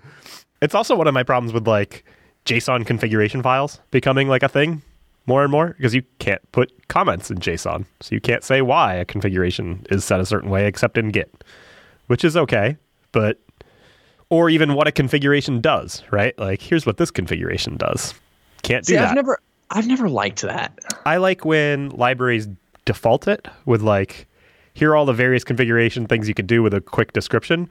It's 0.60 0.74
also 0.74 0.96
one 0.96 1.06
of 1.06 1.14
my 1.14 1.22
problems 1.22 1.52
with 1.52 1.68
like 1.68 2.04
JSON 2.44 2.86
configuration 2.86 3.42
files 3.42 3.80
becoming 3.90 4.28
like 4.28 4.42
a 4.42 4.48
thing 4.48 4.82
more 5.26 5.42
and 5.42 5.50
more 5.50 5.74
because 5.76 5.94
you 5.94 6.02
can't 6.18 6.40
put 6.52 6.88
comments 6.88 7.30
in 7.30 7.38
JSON, 7.38 7.86
so 8.00 8.14
you 8.14 8.20
can't 8.20 8.44
say 8.44 8.60
why 8.60 8.94
a 8.94 9.04
configuration 9.04 9.86
is 9.90 10.04
set 10.04 10.20
a 10.20 10.26
certain 10.26 10.50
way 10.50 10.66
except 10.66 10.98
in 10.98 11.08
Git, 11.08 11.44
which 12.08 12.24
is 12.24 12.36
okay, 12.36 12.76
but 13.12 13.40
or 14.28 14.50
even 14.50 14.74
what 14.74 14.86
a 14.86 14.92
configuration 14.92 15.60
does, 15.60 16.02
right? 16.10 16.38
Like, 16.38 16.60
here's 16.60 16.84
what 16.84 16.96
this 16.96 17.10
configuration 17.10 17.76
does. 17.76 18.14
Can't 18.62 18.84
do 18.84 18.92
See, 18.92 18.96
that. 18.96 19.08
I've 19.08 19.14
never 19.14 19.38
I've 19.70 19.86
never 19.86 20.08
liked 20.08 20.42
that. 20.42 20.78
I 21.06 21.16
like 21.16 21.44
when 21.44 21.90
libraries 21.90 22.48
default 22.84 23.26
it 23.26 23.48
with 23.64 23.82
like, 23.82 24.26
here 24.74 24.90
are 24.90 24.96
all 24.96 25.06
the 25.06 25.12
various 25.12 25.44
configuration 25.44 26.06
things 26.06 26.28
you 26.28 26.34
can 26.34 26.46
do 26.46 26.62
with 26.62 26.74
a 26.74 26.80
quick 26.80 27.12
description. 27.12 27.70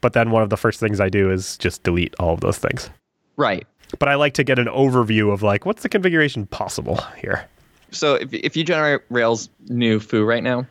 But 0.00 0.12
then 0.12 0.30
one 0.30 0.42
of 0.42 0.50
the 0.50 0.56
first 0.56 0.80
things 0.80 1.00
I 1.00 1.08
do 1.08 1.30
is 1.30 1.58
just 1.58 1.82
delete 1.82 2.14
all 2.18 2.32
of 2.32 2.40
those 2.40 2.58
things. 2.58 2.90
Right. 3.36 3.66
But 3.98 4.08
I 4.08 4.14
like 4.14 4.34
to 4.34 4.44
get 4.44 4.58
an 4.58 4.66
overview 4.66 5.32
of 5.32 5.42
like, 5.42 5.66
what's 5.66 5.82
the 5.82 5.88
configuration 5.88 6.46
possible 6.46 7.00
here? 7.18 7.46
So 7.90 8.14
if 8.14 8.32
if 8.32 8.56
you 8.56 8.64
generate 8.64 9.00
Rails 9.10 9.48
new 9.68 9.98
foo 10.00 10.24
right 10.24 10.42
now, 10.42 10.66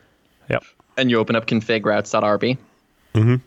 Yep. 0.49 0.63
and 0.97 1.09
you 1.11 1.17
open 1.19 1.35
up 1.35 1.45
config 1.47 1.85
routes.rb, 1.85 2.57
Mm-hmm. 3.15 3.29
you 3.31 3.41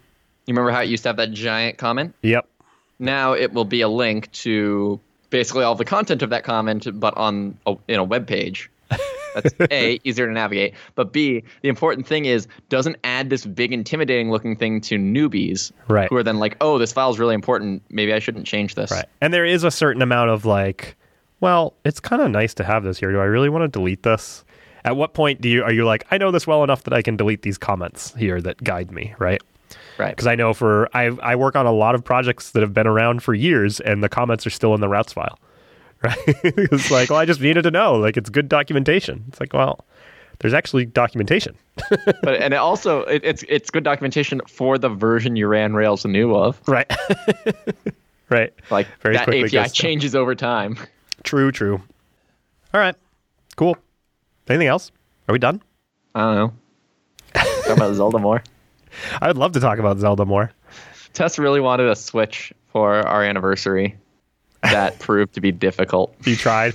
remember 0.49 0.71
how 0.71 0.81
it 0.83 0.89
used 0.89 1.05
to 1.05 1.09
have 1.09 1.17
that 1.17 1.33
giant 1.33 1.79
comment? 1.79 2.15
Yep. 2.23 2.47
Now 2.99 3.33
it 3.33 3.53
will 3.53 3.65
be 3.65 3.81
a 3.81 3.89
link 3.89 4.31
to 4.33 5.01
basically 5.31 5.65
all 5.65 5.75
the 5.75 5.85
content 5.85 6.23
of 6.23 6.31
that 6.31 6.45
comment, 6.45 6.87
but 7.01 7.17
on 7.17 7.57
a, 7.67 7.75
in 7.89 7.99
a 7.99 8.05
web 8.05 8.27
page. 8.27 8.69
That's 9.35 9.55
A, 9.71 9.99
easier 10.05 10.27
to 10.27 10.33
navigate. 10.33 10.75
But 10.95 11.12
B, 11.12 11.42
the 11.62 11.68
important 11.68 12.07
thing 12.07 12.25
is 12.27 12.47
doesn't 12.68 12.97
add 13.05 13.31
this 13.31 13.45
big 13.47 13.73
intimidating 13.73 14.31
looking 14.31 14.57
thing 14.57 14.81
to 14.83 14.97
newbies 14.97 15.73
Right. 15.88 16.09
who 16.09 16.16
are 16.16 16.23
then 16.23 16.38
like, 16.38 16.57
oh, 16.61 16.79
this 16.79 16.92
file 16.92 17.11
is 17.11 17.18
really 17.18 17.35
important. 17.35 17.83
Maybe 17.90 18.12
I 18.12 18.18
shouldn't 18.18 18.47
change 18.47 18.75
this. 18.75 18.90
Right. 18.90 19.07
And 19.21 19.33
there 19.33 19.45
is 19.45 19.64
a 19.64 19.71
certain 19.71 20.03
amount 20.03 20.31
of 20.31 20.45
like, 20.45 20.97
well, 21.40 21.75
it's 21.85 22.01
kind 22.01 22.23
of 22.23 22.31
nice 22.31 22.55
to 22.55 22.64
have 22.64 22.85
this 22.85 22.99
here. 22.99 23.11
Do 23.12 23.18
I 23.21 23.25
really 23.25 23.49
want 23.49 23.62
to 23.62 23.68
delete 23.68 24.03
this? 24.03 24.45
At 24.85 24.97
what 24.97 25.14
point 25.14 25.40
do 25.40 25.49
you 25.49 25.62
are 25.62 25.73
you 25.73 25.85
like, 25.85 26.05
I 26.11 26.18
know 26.18 26.31
this 26.31 26.47
well 26.47 26.64
enough 26.64 26.83
that 26.85 26.92
I 26.92 27.03
can 27.03 27.16
delete 27.16 27.42
these 27.42 27.57
comments 27.59 28.14
here 28.16 28.40
that 28.40 28.62
guide 28.64 28.90
me, 28.90 29.14
right? 29.18 29.40
Right. 29.97 30.11
Because 30.11 30.27
I 30.27 30.35
know 30.35 30.53
for 30.55 30.88
I 30.95 31.07
I 31.23 31.37
work 31.37 31.55
on 31.57 31.66
a 31.66 31.73
lot 31.73 31.95
of 31.95 32.03
projects 32.05 32.51
that 32.51 32.62
have 32.62 32.75
been 32.75 32.87
around 32.87 33.23
for 33.23 33.33
years, 33.33 33.79
and 33.81 34.03
the 34.03 34.09
comments 34.09 34.47
are 34.47 34.51
still 34.51 34.75
in 34.75 34.81
the 34.81 34.88
routes 34.88 35.12
file. 35.12 35.38
Right? 36.05 36.19
it's 36.45 36.91
like, 36.91 37.11
well, 37.11 37.19
I 37.19 37.27
just 37.27 37.41
needed 37.41 37.62
to 37.62 37.71
know. 37.71 37.95
Like, 37.95 38.17
it's 38.17 38.29
good 38.29 38.49
documentation. 38.49 39.25
It's 39.29 39.38
like, 39.38 39.53
well, 39.53 39.85
there's 40.43 40.53
actually 40.53 40.85
documentation. 40.85 41.57
but 42.23 42.35
and 42.35 42.53
it 42.53 42.57
also 42.57 43.03
it, 43.03 43.23
it's 43.25 43.45
it's 43.49 43.71
good 43.71 43.85
documentation 43.85 44.41
for 44.49 44.77
the 44.77 44.88
version 44.88 45.37
you 45.37 45.47
ran 45.47 45.75
Rails 45.75 46.05
new 46.05 46.35
of. 46.35 46.61
Right. 46.67 46.93
right. 48.29 48.53
Like 48.71 48.88
Very 49.01 49.17
that 49.17 49.29
API 49.29 49.71
changes 49.71 50.15
over 50.15 50.35
time. 50.35 50.77
True. 51.23 51.53
True. 51.53 51.81
All 52.75 52.81
right. 52.81 52.97
Cool. 53.57 53.77
Anything 54.49 54.67
else? 54.67 54.91
Are 55.29 55.33
we 55.33 55.38
done? 55.38 55.62
I 56.15 56.21
don't 56.21 56.35
know. 56.35 56.53
Talk 57.35 57.77
about 57.77 57.95
Zelda 57.95 58.19
more. 58.19 58.43
I 59.21 59.29
would 59.29 59.38
love 59.38 59.53
to 59.53 59.61
talk 59.61 59.79
about 59.79 59.99
Zelda 59.99 60.25
more. 60.25 60.51
Tess 61.12 61.38
really 61.38 61.61
wanted 61.61 61.88
a 61.88 61.97
Switch 61.97 62.53
for 62.73 62.95
our 63.07 63.23
anniversary. 63.23 63.97
That 64.62 64.98
proved 64.98 65.35
to 65.35 65.40
be 65.40 65.53
difficult. 65.53 66.14
You 66.27 66.37
tried. 66.37 66.75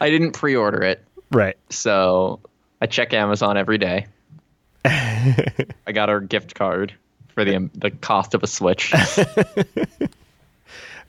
I 0.00 0.10
didn't 0.10 0.32
pre-order 0.32 0.82
it, 0.82 1.04
Right. 1.30 1.56
so 1.70 2.40
I 2.80 2.86
check 2.86 3.12
Amazon 3.12 3.56
every 3.56 3.78
day. 3.78 4.06
I 4.84 5.92
got 5.92 6.08
her 6.08 6.20
gift 6.20 6.54
card 6.54 6.94
for 7.34 7.44
the 7.44 7.56
um, 7.56 7.70
the 7.74 7.90
cost 7.90 8.34
of 8.34 8.42
a 8.42 8.46
Switch. 8.46 8.92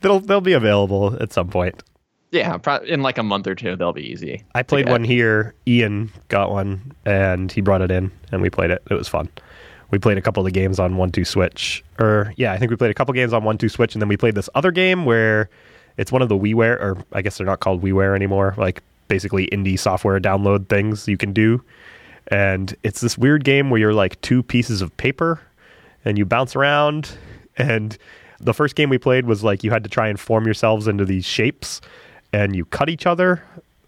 They'll 0.01 0.21
they'll 0.21 0.39
be 0.41 0.53
available 0.53 1.17
at 1.21 1.33
some 1.33 1.49
point. 1.49 1.83
yeah, 2.31 2.55
pro- 2.57 2.77
in 2.77 3.01
like 3.01 3.17
a 3.17 3.23
month 3.23 3.47
or 3.47 3.55
two, 3.55 3.75
they'll 3.75 3.91
be 3.91 4.09
easy. 4.09 4.43
I 4.55 4.63
played 4.63 4.87
one 4.87 5.03
here. 5.03 5.53
Ian 5.67 6.09
got 6.29 6.51
one, 6.51 6.93
and 7.05 7.51
he 7.51 7.59
brought 7.59 7.81
it 7.81 7.91
in, 7.91 8.09
and 8.31 8.41
we 8.41 8.49
played 8.49 8.71
it. 8.71 8.81
It 8.89 8.93
was 8.93 9.09
fun. 9.09 9.27
We 9.91 9.99
played 9.99 10.17
a 10.17 10.21
couple 10.21 10.39
of 10.41 10.45
the 10.45 10.51
games 10.57 10.79
on 10.79 10.95
One 10.95 11.11
Two 11.11 11.25
Switch, 11.25 11.83
or 11.99 12.33
yeah, 12.37 12.53
I 12.53 12.57
think 12.57 12.71
we 12.71 12.77
played 12.77 12.91
a 12.91 12.93
couple 12.93 13.13
games 13.13 13.33
on 13.33 13.43
One 13.43 13.57
Two 13.57 13.67
Switch, 13.67 13.93
and 13.93 14.01
then 14.01 14.07
we 14.07 14.15
played 14.15 14.35
this 14.35 14.49
other 14.55 14.71
game 14.71 15.03
where 15.03 15.49
it's 15.99 16.11
one 16.11 16.21
of 16.21 16.29
the 16.29 16.37
WiiWare, 16.37 16.79
or 16.79 16.97
I 17.11 17.21
guess 17.21 17.37
they're 17.37 17.45
not 17.45 17.59
called 17.59 17.81
WiiWare 17.83 18.15
anymore. 18.15 18.55
Like 18.57 18.81
basically 19.07 19.47
indie 19.47 19.77
software 19.77 20.19
download 20.19 20.69
things 20.69 21.07
you 21.07 21.17
can 21.17 21.33
do, 21.33 21.61
and 22.27 22.75
it's 22.83 23.01
this 23.01 23.17
weird 23.17 23.43
game 23.43 23.69
where 23.69 23.79
you're 23.79 23.93
like 23.93 24.19
two 24.21 24.41
pieces 24.41 24.81
of 24.81 24.95
paper, 24.97 25.41
and 26.05 26.17
you 26.17 26.25
bounce 26.25 26.55
around, 26.55 27.11
and 27.57 27.97
the 28.39 28.53
first 28.53 28.75
game 28.75 28.89
we 28.89 28.97
played 28.97 29.25
was 29.25 29.43
like 29.43 29.63
you 29.63 29.71
had 29.71 29.83
to 29.83 29.89
try 29.89 30.07
and 30.07 30.19
form 30.19 30.45
yourselves 30.45 30.87
into 30.87 31.03
these 31.05 31.25
shapes 31.25 31.81
and 32.31 32.55
you 32.55 32.63
cut 32.65 32.87
each 32.89 33.05
other. 33.05 33.43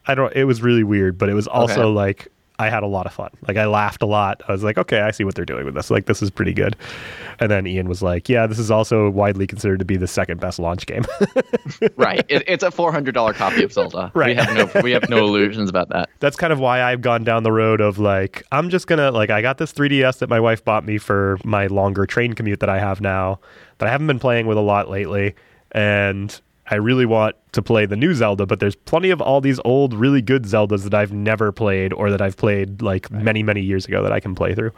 I 0.08 0.16
don't 0.16 0.34
it 0.36 0.44
was 0.46 0.62
really 0.62 0.84
weird, 0.84 1.18
but 1.18 1.30
it 1.30 1.34
was 1.34 1.48
also 1.48 1.84
Okay. 1.84 1.96
like 1.96 2.28
I 2.62 2.70
had 2.70 2.84
a 2.84 2.88
lot 2.88 3.08
of 3.08 3.14
fun. 3.14 3.32
Like 3.48 3.58
I 3.58 3.66
laughed 3.66 4.04
a 4.04 4.06
lot. 4.06 4.44
I 4.48 4.52
was 4.52 4.64
like, 4.64 4.78
okay, 4.78 5.00
I 5.02 5.10
see 5.10 5.24
what 5.24 5.34
they're 5.34 5.46
doing 5.46 5.66
with 5.66 5.74
this. 5.74 5.90
Like 5.90 6.06
this 6.06 6.22
is 6.22 6.30
pretty 6.30 6.54
good. 6.54 6.76
And 7.40 7.50
then 7.50 7.66
Ian 7.66 7.90
was 7.90 8.04
like, 8.04 8.30
yeah, 8.30 8.46
this 8.46 8.60
is 8.60 8.70
also 8.70 9.10
widely 9.10 9.48
considered 9.48 9.80
to 9.80 9.86
be 9.86 9.98
the 9.98 10.08
second 10.08 10.40
best 10.40 10.60
launch 10.60 10.86
game. 10.86 11.04
right. 11.96 12.24
It, 12.30 12.44
it's 12.46 12.64
a 12.64 12.70
four 12.70 12.92
hundred 12.92 13.14
dollar 13.14 13.34
copy 13.34 13.64
of 13.64 13.74
Zelda. 13.74 14.12
Right. 14.14 14.38
We 14.38 14.44
have 14.44 14.76
no 14.76 14.82
we 14.82 14.92
have 14.92 15.10
no 15.10 15.18
illusions 15.26 15.72
about 15.72 15.90
that. 15.90 16.10
That's 16.20 16.38
kind 16.38 16.54
of 16.54 16.60
why 16.60 16.84
I've 16.84 17.02
gone 17.02 17.24
down 17.24 17.42
the 17.42 17.52
road 17.52 17.82
of 17.82 17.98
like 17.98 18.44
I'm 18.52 18.70
just 18.70 18.86
going 18.86 19.00
to 19.00 19.10
like 19.10 19.32
I 19.32 19.42
got 19.42 19.58
this 19.58 19.74
3DS 19.74 20.20
that 20.20 20.30
my 20.30 20.40
wife 20.40 20.64
bought 20.64 20.86
me 20.86 21.00
for 21.00 21.40
my 21.44 21.66
longer 21.66 22.06
train 22.06 22.34
commute 22.34 22.60
that 22.60 22.70
I 22.70 22.80
have 22.80 23.02
now 23.02 23.40
that 23.80 23.88
I 23.88 23.92
haven't 23.92 24.08
been 24.08 24.20
playing 24.20 24.46
with 24.46 24.58
a 24.58 24.62
lot 24.62 24.88
lately 24.88 25.34
and 25.72 26.40
I 26.72 26.76
really 26.76 27.06
want 27.06 27.36
to 27.52 27.62
play 27.62 27.86
the 27.86 27.98
new 27.98 28.14
Zelda, 28.14 28.46
but 28.46 28.62
there's 28.62 28.76
plenty 28.76 29.10
of 29.10 29.22
all 29.22 29.42
these 29.42 29.60
old, 29.66 29.94
really 29.94 30.22
good 30.22 30.44
Zeldas 30.44 30.84
that 30.84 30.94
I've 30.94 31.12
never 31.12 31.52
played 31.52 31.92
or 31.92 32.10
that 32.10 32.22
I've 32.22 32.38
played 32.38 32.82
like 32.82 33.12
many, 33.12 33.44
many 33.44 33.62
years 33.62 33.86
ago 33.86 34.02
that 34.04 34.14
I 34.14 34.22
can 34.22 34.34
play 34.34 34.56
through. 34.56 34.72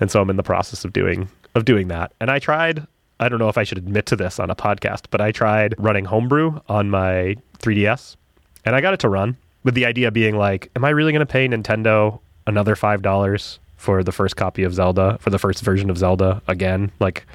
And 0.00 0.10
so 0.10 0.20
I'm 0.20 0.28
in 0.28 0.36
the 0.36 0.42
process 0.42 0.84
of 0.84 0.92
doing 0.92 1.28
of 1.54 1.64
doing 1.64 1.88
that. 1.88 2.12
And 2.20 2.30
I 2.30 2.38
tried 2.38 2.86
I 3.18 3.28
don't 3.28 3.38
know 3.38 3.48
if 3.48 3.58
I 3.58 3.64
should 3.64 3.78
admit 3.78 4.06
to 4.06 4.16
this 4.16 4.38
on 4.38 4.50
a 4.50 4.56
podcast, 4.56 5.06
but 5.10 5.20
I 5.20 5.30
tried 5.32 5.74
running 5.78 6.06
homebrew 6.06 6.60
on 6.68 6.88
my 6.88 7.36
3DS 7.58 8.16
and 8.64 8.74
I 8.76 8.80
got 8.80 8.94
it 8.94 9.00
to 9.00 9.08
run 9.08 9.36
with 9.62 9.74
the 9.74 9.84
idea 9.84 10.10
being 10.10 10.36
like, 10.36 10.70
am 10.74 10.84
I 10.84 10.90
really 10.90 11.12
going 11.12 11.20
to 11.20 11.26
pay 11.26 11.46
Nintendo 11.46 12.18
another 12.46 12.74
$5 12.74 13.58
for 13.76 14.02
the 14.02 14.12
first 14.12 14.36
copy 14.36 14.62
of 14.62 14.74
Zelda, 14.74 15.18
for 15.20 15.30
the 15.30 15.38
first 15.38 15.62
version 15.62 15.90
of 15.90 15.98
Zelda 15.98 16.42
again? 16.48 16.92
Like, 16.98 17.26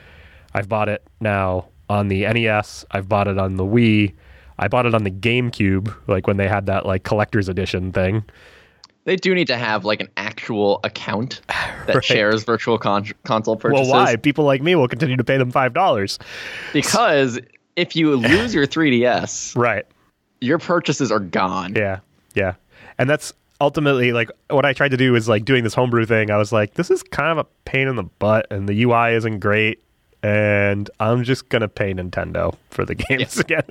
I've 0.54 0.68
bought 0.68 0.90
it 0.90 1.04
now 1.20 1.68
on 1.90 2.08
the 2.08 2.22
NES, 2.22 2.86
I've 2.92 3.08
bought 3.10 3.28
it 3.28 3.38
on 3.38 3.58
the 3.58 3.64
Wii, 3.64 4.14
I 4.60 4.68
bought 4.68 4.86
it 4.86 4.96
on 4.96 5.04
the 5.04 5.12
GameCube, 5.12 5.94
like 6.08 6.28
when 6.28 6.38
they 6.38 6.48
had 6.48 6.66
that 6.68 6.86
like 6.86 7.04
collector's 7.04 7.50
edition 7.50 7.92
thing. 7.92 8.24
They 9.04 9.16
do 9.16 9.36
need 9.36 9.46
to 9.48 9.58
have 9.58 9.86
like 9.86 10.02
an 10.02 10.10
actual 10.18 10.80
account 10.84 11.42
that 11.48 11.94
Right. 11.96 12.04
shares 12.04 12.44
virtual 12.44 12.78
con- 12.80 13.06
console 13.24 13.56
purchases. 13.56 13.92
Well, 13.92 14.04
why? 14.06 14.16
People 14.16 14.46
like 14.46 14.62
me 14.64 14.74
will 14.76 14.88
continue 14.88 15.16
to 15.18 15.24
pay 15.24 15.38
them 15.38 15.52
$5. 15.52 16.18
Because 16.74 17.40
if 17.76 17.96
you 17.96 18.16
lose 18.16 18.54
your 18.56 18.66
3DS, 18.66 19.56
Right. 19.56 19.86
your 20.42 20.58
purchases 20.58 21.12
are 21.12 21.20
gone. 21.20 21.74
Yeah, 21.76 22.00
yeah, 22.34 22.54
and 22.98 23.08
that's 23.10 23.32
ultimately 23.62 24.12
like 24.12 24.30
what 24.50 24.66
I 24.66 24.74
tried 24.74 24.90
to 24.92 24.98
do 24.98 25.16
is 25.16 25.30
like 25.30 25.46
doing 25.46 25.64
this 25.64 25.74
homebrew 25.74 26.06
thing. 26.06 26.32
I 26.32 26.38
was 26.38 26.52
like, 26.52 26.74
this 26.74 26.90
is 26.90 27.04
kind 27.04 27.32
of 27.32 27.46
a 27.46 27.48
pain 27.66 27.88
in 27.88 27.96
the 27.96 28.04
butt, 28.04 28.48
and 28.50 28.68
the 28.68 28.84
UI 28.84 29.14
isn't 29.14 29.40
great, 29.40 29.82
and 30.26 30.90
I'm 31.00 31.24
just 31.24 31.50
gonna 31.50 31.68
pay 31.68 31.94
Nintendo 31.94 32.56
for 32.72 32.84
the 32.84 32.96
games 32.96 33.38
again. 33.40 33.62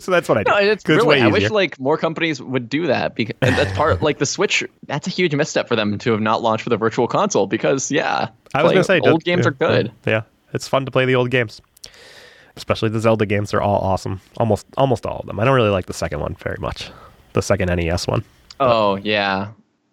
so 0.00 0.10
that's 0.10 0.30
what 0.30 0.38
I 0.38 0.44
did. 0.44 0.50
No, 0.50 0.72
it's 0.72 0.88
really. 0.88 1.20
I 1.20 1.26
wish 1.26 1.50
like 1.50 1.78
more 1.78 1.98
companies 1.98 2.40
would 2.40 2.70
do 2.70 2.86
that 2.86 3.14
because 3.14 3.36
that's 3.40 3.76
part 3.76 4.00
like 4.00 4.16
the 4.16 4.24
Switch. 4.24 4.64
That's 4.86 5.06
a 5.06 5.10
huge 5.10 5.34
misstep 5.34 5.68
for 5.68 5.76
them 5.76 5.98
to 5.98 6.12
have 6.12 6.22
not 6.22 6.40
launched 6.40 6.64
with 6.64 6.70
the 6.70 6.78
Virtual 6.78 7.06
Console 7.06 7.46
because 7.46 7.90
yeah, 7.90 8.28
I 8.54 8.62
was 8.62 8.72
gonna 8.72 8.84
say 8.84 9.00
old 9.00 9.24
games 9.24 9.44
yeah, 9.44 9.48
are 9.48 9.52
good. 9.52 9.92
Yeah, 10.06 10.22
it's 10.54 10.66
fun 10.66 10.86
to 10.86 10.90
play 10.90 11.04
the 11.04 11.16
old 11.16 11.30
games, 11.30 11.60
especially 12.56 12.88
the 12.88 13.00
Zelda 13.00 13.26
games. 13.26 13.50
They're 13.50 13.60
all 13.62 13.80
awesome. 13.80 14.22
Almost 14.38 14.66
almost 14.78 15.04
all 15.04 15.18
of 15.18 15.26
them. 15.26 15.38
I 15.38 15.44
don't 15.44 15.54
really 15.54 15.68
like 15.68 15.84
the 15.84 15.92
second 15.92 16.20
one 16.20 16.34
very 16.36 16.56
much. 16.60 16.90
The 17.34 17.42
second 17.42 17.68
NES 17.76 18.06
one. 18.06 18.24
Oh 18.58 18.96
yeah, 18.96 19.48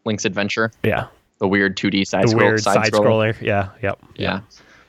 Link's 0.06 0.24
Adventure, 0.24 0.72
Yeah, 0.84 1.08
the 1.40 1.50
weird 1.50 1.76
2D 1.76 2.08
side 2.08 2.24
the 2.24 2.30
scroll 2.30 2.48
weird 2.48 2.64
side 2.64 2.94
scroller. 2.94 3.34
scroller. 3.34 3.42
Yeah, 3.42 3.70
yep. 3.82 4.00
Yeah. 4.16 4.40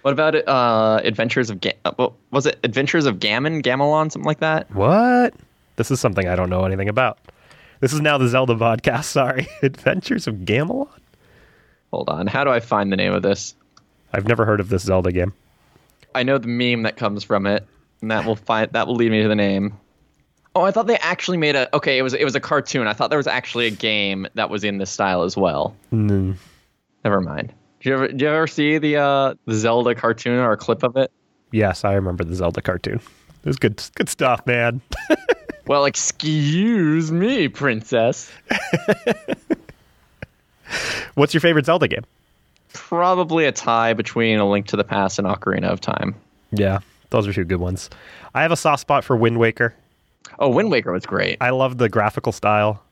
What 0.09 0.15
about 0.15 0.49
uh, 0.49 1.03
Adventures 1.05 1.51
of 1.51 1.61
Ga- 1.61 1.77
uh, 1.85 1.93
what 1.97 2.15
was 2.31 2.47
it? 2.47 2.59
Adventures 2.65 3.05
of 3.05 3.21
Gammon, 3.21 3.61
Gamelon, 3.61 4.11
something 4.11 4.25
like 4.25 4.41
that. 4.41 4.75
What? 4.75 5.35
This 5.77 5.91
is 5.91 6.01
something 6.01 6.27
I 6.27 6.35
don't 6.35 6.49
know 6.49 6.65
anything 6.65 6.89
about. 6.89 7.19
This 7.81 7.93
is 7.93 8.01
now 8.01 8.17
the 8.17 8.27
Zelda 8.27 8.55
podcast. 8.55 9.05
Sorry, 9.13 9.47
Adventures 9.63 10.27
of 10.27 10.37
Gamelon. 10.47 10.89
Hold 11.93 12.09
on, 12.09 12.27
how 12.27 12.43
do 12.43 12.49
I 12.49 12.59
find 12.59 12.91
the 12.91 12.97
name 12.97 13.13
of 13.13 13.21
this? 13.23 13.55
I've 14.15 14.27
never 14.27 14.47
heard 14.47 14.61
of 14.61 14.71
this 14.71 14.85
Zelda 14.85 15.13
game. 15.13 15.35
I 16.15 16.23
know 16.23 16.39
the 16.39 16.49
meme 16.49 16.85
that 16.85 16.97
comes 16.97 17.23
from 17.23 17.45
it, 17.47 17.67
and 18.01 18.11
that 18.11 18.25
will 18.25 18.37
find 18.37 18.73
that 18.73 18.87
will 18.87 18.95
lead 18.95 19.11
me 19.11 19.21
to 19.21 19.29
the 19.29 19.37
name. 19.37 19.77
Oh, 20.57 20.63
I 20.63 20.71
thought 20.71 20.87
they 20.87 20.97
actually 20.97 21.37
made 21.37 21.55
a. 21.55 21.77
Okay, 21.77 21.99
it 21.99 22.03
was 22.03 22.15
it 22.15 22.25
was 22.25 22.35
a 22.35 22.41
cartoon. 22.41 22.87
I 22.87 22.95
thought 22.95 23.11
there 23.11 23.19
was 23.19 23.27
actually 23.27 23.67
a 23.67 23.71
game 23.71 24.27
that 24.37 24.49
was 24.49 24.65
in 24.65 24.79
this 24.79 24.91
style 24.91 25.23
as 25.23 25.37
well. 25.37 25.77
Mm, 25.93 26.37
Never 27.05 27.21
mind. 27.21 27.53
Did 27.81 27.89
you 27.89 27.95
ever 27.95 28.07
you 28.07 28.29
ever 28.29 28.47
see 28.47 28.79
the 28.79 28.97
uh 28.97 29.35
the 29.47 29.55
Zelda 29.55 29.95
cartoon 29.95 30.39
or 30.39 30.53
a 30.53 30.57
clip 30.57 30.83
of 30.83 30.97
it? 30.97 31.11
yes, 31.53 31.85
I 31.85 31.93
remember 31.95 32.25
the 32.25 32.35
Zelda 32.35 32.61
cartoon. 32.61 33.01
It 33.45 33.47
was 33.47 33.57
good, 33.57 33.83
good 33.95 34.09
stuff, 34.09 34.47
man. 34.47 34.81
Well, 35.67 35.85
excuse 35.85 37.13
me, 37.13 37.49
princess. 37.49 38.33
What's 41.15 41.35
your 41.35 41.41
favorite 41.41 41.67
Zelda 41.67 41.89
game? 41.89 42.05
Probably 42.73 43.45
a 43.45 43.53
tie 43.53 43.93
between 43.93 44.39
A 44.39 44.49
Link 44.49 44.67
to 44.69 44.77
the 44.77 44.85
Past 44.85 45.19
and 45.19 45.27
Ocarina 45.27 45.65
of 45.65 45.81
Time. 45.81 46.15
Yeah, 46.53 46.79
those 47.11 47.27
are 47.27 47.33
two 47.33 47.45
good 47.45 47.61
ones. 47.61 47.91
I 48.35 48.43
have 48.43 48.53
a 48.53 48.57
soft 48.57 48.81
spot 48.83 49.05
for 49.05 49.17
Wind 49.17 49.39
Waker. 49.39 49.75
Oh, 50.39 50.49
Wind 50.49 50.71
Waker 50.71 50.93
was 50.93 51.05
great. 51.07 51.39
I 51.41 51.51
love 51.51 51.79
the 51.79 51.89
graphical 51.89 52.33
style. 52.33 52.83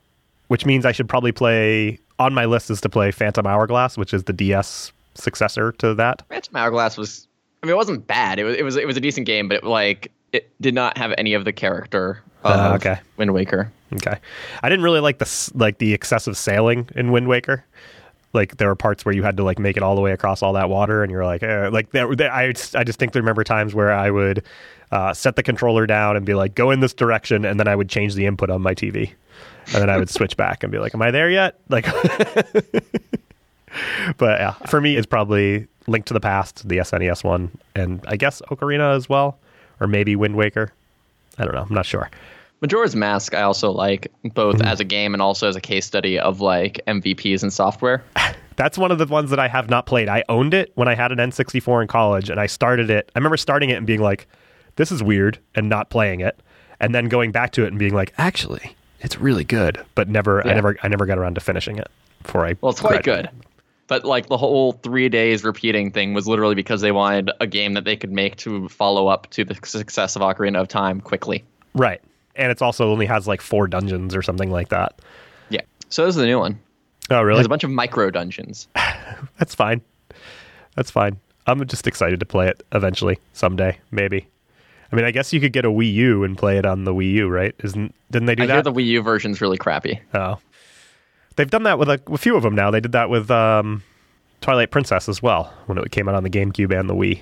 which 0.47 0.65
means 0.65 0.85
I 0.85 0.91
should 0.91 1.09
probably 1.09 1.31
play. 1.31 1.99
On 2.19 2.33
my 2.33 2.45
list 2.45 2.69
is 2.71 2.81
to 2.81 2.89
play 2.89 3.11
Phantom 3.11 3.45
Hourglass, 3.45 3.97
which 3.97 4.13
is 4.13 4.23
the 4.23 4.33
DS 4.33 4.91
successor 5.15 5.71
to 5.73 5.93
that. 5.95 6.23
Phantom 6.29 6.55
Hourglass 6.55 6.97
was. 6.97 7.27
I 7.63 7.67
mean, 7.67 7.73
it 7.73 7.77
wasn't 7.77 8.07
bad. 8.07 8.39
It 8.39 8.43
was. 8.43 8.55
It 8.55 8.63
was. 8.63 8.75
It 8.75 8.87
was 8.87 8.97
a 8.97 9.01
decent 9.01 9.27
game, 9.27 9.47
but 9.47 9.57
it, 9.57 9.63
like 9.63 10.11
it 10.33 10.49
did 10.61 10.73
not 10.73 10.97
have 10.97 11.13
any 11.17 11.33
of 11.33 11.45
the 11.45 11.53
character 11.53 12.21
of 12.43 12.51
Uh, 12.51 12.73
okay. 12.75 12.99
Wind 13.17 13.33
Waker. 13.33 13.71
Okay, 13.93 14.17
I 14.63 14.69
didn't 14.69 14.83
really 14.83 14.99
like 14.99 15.17
the 15.19 15.51
like 15.55 15.77
the 15.77 15.93
excessive 15.93 16.35
sailing 16.37 16.89
in 16.95 17.11
Wind 17.11 17.27
Waker. 17.27 17.63
Like 18.33 18.57
there 18.57 18.67
were 18.67 18.75
parts 18.75 19.05
where 19.05 19.15
you 19.15 19.23
had 19.23 19.37
to 19.37 19.43
like 19.43 19.57
make 19.59 19.77
it 19.77 19.83
all 19.83 19.95
the 19.95 20.01
way 20.01 20.11
across 20.11 20.43
all 20.43 20.53
that 20.53 20.69
water, 20.69 21.01
and 21.03 21.11
you're 21.11 21.23
like, 21.25 21.41
eh. 21.41 21.69
like 21.69 21.91
there, 21.91 22.13
there- 22.15 22.31
I 22.31 22.53
I 22.75 22.83
distinctly 22.83 23.21
remember 23.21 23.43
times 23.43 23.73
where 23.73 23.91
I 23.93 24.11
would 24.11 24.43
uh, 24.91 25.13
set 25.13 25.35
the 25.37 25.43
controller 25.43 25.85
down 25.87 26.17
and 26.17 26.25
be 26.25 26.33
like, 26.33 26.53
go 26.53 26.69
in 26.71 26.79
this 26.81 26.93
direction, 26.93 27.45
and 27.45 27.59
then 27.59 27.67
I 27.67 27.75
would 27.75 27.89
change 27.89 28.13
the 28.15 28.25
input 28.25 28.49
on 28.49 28.61
my 28.61 28.73
TV, 28.75 29.13
and 29.73 29.81
then 29.81 29.89
I 29.89 29.97
would 29.97 30.09
switch 30.09 30.37
back 30.37 30.63
and 30.63 30.71
be 30.71 30.79
like, 30.79 30.93
am 30.95 31.01
I 31.01 31.11
there 31.11 31.29
yet? 31.29 31.59
Like, 31.69 31.85
but 34.17 34.39
yeah, 34.39 34.53
for 34.67 34.81
me, 34.81 34.95
it's 34.95 35.05
probably 35.05 35.67
Link 35.87 36.05
to 36.05 36.13
the 36.13 36.19
Past, 36.19 36.67
the 36.67 36.77
SNES 36.77 37.23
one, 37.23 37.51
and 37.75 38.03
I 38.07 38.17
guess 38.17 38.41
Ocarina 38.49 38.95
as 38.95 39.07
well, 39.09 39.37
or 39.79 39.87
maybe 39.87 40.15
Wind 40.15 40.35
Waker. 40.35 40.71
I 41.37 41.45
don't 41.45 41.53
know. 41.53 41.65
I'm 41.67 41.73
not 41.73 41.85
sure. 41.85 42.09
Majora's 42.61 42.95
Mask, 42.95 43.35
I 43.35 43.43
also 43.43 43.71
like 43.71 44.11
both 44.33 44.55
Mm-hmm. 44.57 44.67
as 44.67 44.79
a 44.79 44.83
game 44.83 45.13
and 45.13 45.21
also 45.21 45.47
as 45.47 45.55
a 45.55 45.61
case 45.61 45.85
study 45.85 46.17
of 46.17 46.41
like 46.41 46.81
MVPs 46.87 47.43
and 47.43 47.53
software. 47.53 48.03
That's 48.55 48.75
one 48.77 48.89
of 48.91 48.97
the 48.97 49.05
ones 49.05 49.29
that 49.29 49.39
I 49.39 49.47
have 49.47 49.69
not 49.69 49.85
played. 49.85 50.09
I 50.09 50.23
owned 50.29 50.55
it 50.55 50.71
when 50.73 50.87
I 50.87 50.95
had 50.95 51.11
an 51.11 51.19
N64 51.19 51.83
in 51.83 51.87
college, 51.87 52.31
and 52.31 52.39
I 52.39 52.47
started 52.47 52.89
it. 52.89 53.11
I 53.15 53.19
remember 53.19 53.37
starting 53.37 53.69
it 53.69 53.77
and 53.77 53.85
being 53.85 54.01
like, 54.01 54.27
"This 54.77 54.91
is 54.91 55.03
weird," 55.03 55.37
and 55.53 55.69
not 55.69 55.91
playing 55.91 56.21
it, 56.21 56.39
and 56.79 56.95
then 56.95 57.07
going 57.07 57.31
back 57.31 57.51
to 57.51 57.65
it 57.65 57.67
and 57.67 57.77
being 57.77 57.93
like, 57.93 58.13
"Actually, 58.17 58.75
it's 59.01 59.17
really 59.19 59.43
good," 59.43 59.83
but 59.95 60.09
never, 60.09 60.45
I 60.47 60.53
never, 60.53 60.77
I 60.83 60.87
never 60.87 61.05
got 61.05 61.17
around 61.17 61.35
to 61.35 61.41
finishing 61.41 61.77
it. 61.77 61.87
Before 62.23 62.45
I 62.45 62.55
Well, 62.61 62.71
it's 62.71 62.81
quite 62.81 63.03
graduated. 63.03 63.31
good. 63.31 63.45
But 63.87 64.03
like 64.03 64.27
the 64.27 64.35
whole 64.37 64.73
three 64.73 65.07
days 65.07 65.43
repeating 65.45 65.91
thing 65.91 66.13
was 66.13 66.27
literally 66.27 66.55
because 66.55 66.81
they 66.81 66.91
wanted 66.91 67.31
a 67.39 67.47
game 67.47 67.73
that 67.73 67.85
they 67.85 67.95
could 67.95 68.11
make 68.11 68.35
to 68.37 68.67
follow 68.67 69.07
up 69.07 69.29
to 69.31 69.45
the 69.45 69.55
success 69.63 70.15
of 70.17 70.21
Ocarina 70.21 70.59
of 70.59 70.67
Time 70.67 70.99
quickly. 70.99 71.43
right? 71.73 72.01
And 72.35 72.51
it's 72.51 72.61
also 72.61 72.91
only 72.91 73.05
has 73.05 73.27
like 73.27 73.39
four 73.41 73.67
dungeons 73.67 74.13
or 74.15 74.21
something 74.21 74.51
like 74.51 74.69
that. 74.69 74.99
Yeah. 75.49 75.61
So 75.89 76.05
this 76.05 76.15
is 76.15 76.19
the 76.21 76.25
new 76.27 76.37
one. 76.39 76.59
Oh, 77.09 77.21
really? 77.21 77.37
There's 77.37 77.45
a 77.45 77.49
bunch 77.49 77.63
of 77.63 77.69
micro 77.71 78.11
dungeons. 78.11 78.67
That's 79.39 79.55
fine. 79.55 79.81
That's 80.75 80.91
fine. 80.91 81.17
I'm 81.47 81.65
just 81.65 81.87
excited 81.87 82.19
to 82.19 82.25
play 82.25 82.47
it 82.49 82.61
eventually, 82.73 83.17
someday, 83.33 83.77
maybe. 83.89 84.27
I 84.91 84.95
mean, 84.95 85.05
I 85.05 85.11
guess 85.11 85.33
you 85.33 85.41
could 85.41 85.53
get 85.53 85.65
a 85.65 85.69
Wii 85.69 85.91
U 85.93 86.23
and 86.23 86.37
play 86.37 86.57
it 86.57 86.65
on 86.65 86.85
the 86.85 86.93
Wii 86.93 87.11
U, 87.13 87.27
right? 87.27 87.53
Isn't 87.63 87.93
didn't 88.11 88.27
they 88.27 88.35
do 88.35 88.41
that? 88.41 88.43
I 88.43 88.47
that? 88.47 88.53
hear 88.53 88.73
the 88.73 88.73
Wii 88.73 88.85
U 88.85 89.01
version's 89.01 89.41
really 89.41 89.57
crappy. 89.57 89.99
Oh, 90.13 90.39
they've 91.35 91.49
done 91.49 91.63
that 91.63 91.79
with 91.79 91.89
a, 91.89 92.01
a 92.07 92.17
few 92.17 92.35
of 92.35 92.43
them 92.43 92.55
now. 92.55 92.71
They 92.71 92.79
did 92.79 92.93
that 92.93 93.09
with 93.09 93.29
um, 93.29 93.83
Twilight 94.41 94.71
Princess 94.71 95.09
as 95.09 95.21
well 95.21 95.53
when 95.65 95.77
it 95.77 95.91
came 95.91 96.07
out 96.07 96.15
on 96.15 96.23
the 96.23 96.29
GameCube 96.29 96.77
and 96.77 96.89
the 96.89 96.95
Wii. 96.95 97.21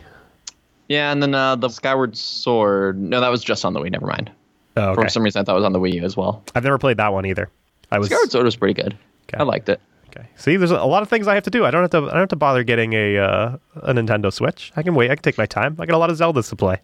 Yeah, 0.87 1.11
and 1.11 1.21
then 1.21 1.33
uh, 1.33 1.55
the 1.55 1.69
Skyward 1.69 2.15
Sword. 2.15 3.01
No, 3.01 3.19
that 3.19 3.29
was 3.29 3.43
just 3.43 3.65
on 3.65 3.73
the 3.73 3.79
Wii. 3.79 3.91
Never 3.91 4.05
mind. 4.05 4.31
Oh, 4.77 4.89
okay. 4.89 5.03
For 5.03 5.09
some 5.09 5.23
reason, 5.23 5.41
I 5.41 5.43
thought 5.43 5.53
it 5.53 5.55
was 5.55 5.65
on 5.65 5.73
the 5.73 5.79
Wii 5.79 5.93
U 5.93 6.03
as 6.03 6.15
well. 6.15 6.43
I've 6.53 6.63
never 6.63 6.77
played 6.77 6.97
that 6.97 7.13
one 7.13 7.25
either. 7.25 7.49
I 7.91 7.99
was 7.99 8.09
Skyward 8.09 8.31
Sword 8.31 8.45
was 8.45 8.55
pretty 8.55 8.73
good. 8.73 8.97
Okay. 9.27 9.37
I 9.39 9.43
liked 9.43 9.69
it. 9.69 9.81
Okay. 10.15 10.27
See, 10.35 10.57
there's 10.57 10.71
a 10.71 10.83
lot 10.83 11.03
of 11.03 11.09
things 11.09 11.27
I 11.27 11.35
have 11.35 11.43
to 11.43 11.49
do. 11.49 11.65
I 11.65 11.71
don't 11.71 11.81
have 11.81 11.91
to. 11.91 11.97
I 11.97 12.11
don't 12.11 12.19
have 12.19 12.29
to 12.29 12.35
bother 12.35 12.63
getting 12.63 12.93
a 12.93 13.17
uh, 13.17 13.57
a 13.75 13.93
Nintendo 13.93 14.31
Switch. 14.31 14.71
I 14.75 14.83
can 14.83 14.95
wait. 14.95 15.11
I 15.11 15.15
can 15.15 15.23
take 15.23 15.37
my 15.37 15.45
time. 15.45 15.75
I 15.79 15.85
got 15.85 15.95
a 15.95 15.97
lot 15.97 16.09
of 16.09 16.17
Zeldas 16.17 16.49
to 16.49 16.55
play. 16.55 16.79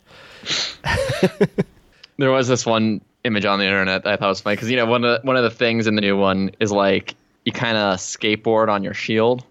There 2.22 2.32
was 2.32 2.48
this 2.48 2.68
one 2.68 3.02
image 3.24 3.46
on 3.46 3.58
the 3.58 3.66
internet 3.66 4.04
that 4.04 4.14
I 4.14 4.16
thought 4.16 4.30
was 4.30 4.42
funny 4.42 4.56
because 4.56 4.70
you 4.70 4.78
know 4.78 4.86
one 4.86 5.04
of 5.04 5.22
the, 5.22 5.28
one 5.28 5.38
of 5.38 5.44
the 5.44 5.50
things 5.50 5.88
in 5.88 5.96
the 5.96 6.02
new 6.02 6.16
one 6.16 6.52
is 6.60 6.72
like 6.72 7.16
you 7.46 7.52
kind 7.52 7.76
of 7.76 7.98
skateboard 7.98 8.70
on 8.70 8.84
your 8.84 8.94
shield. 8.94 9.44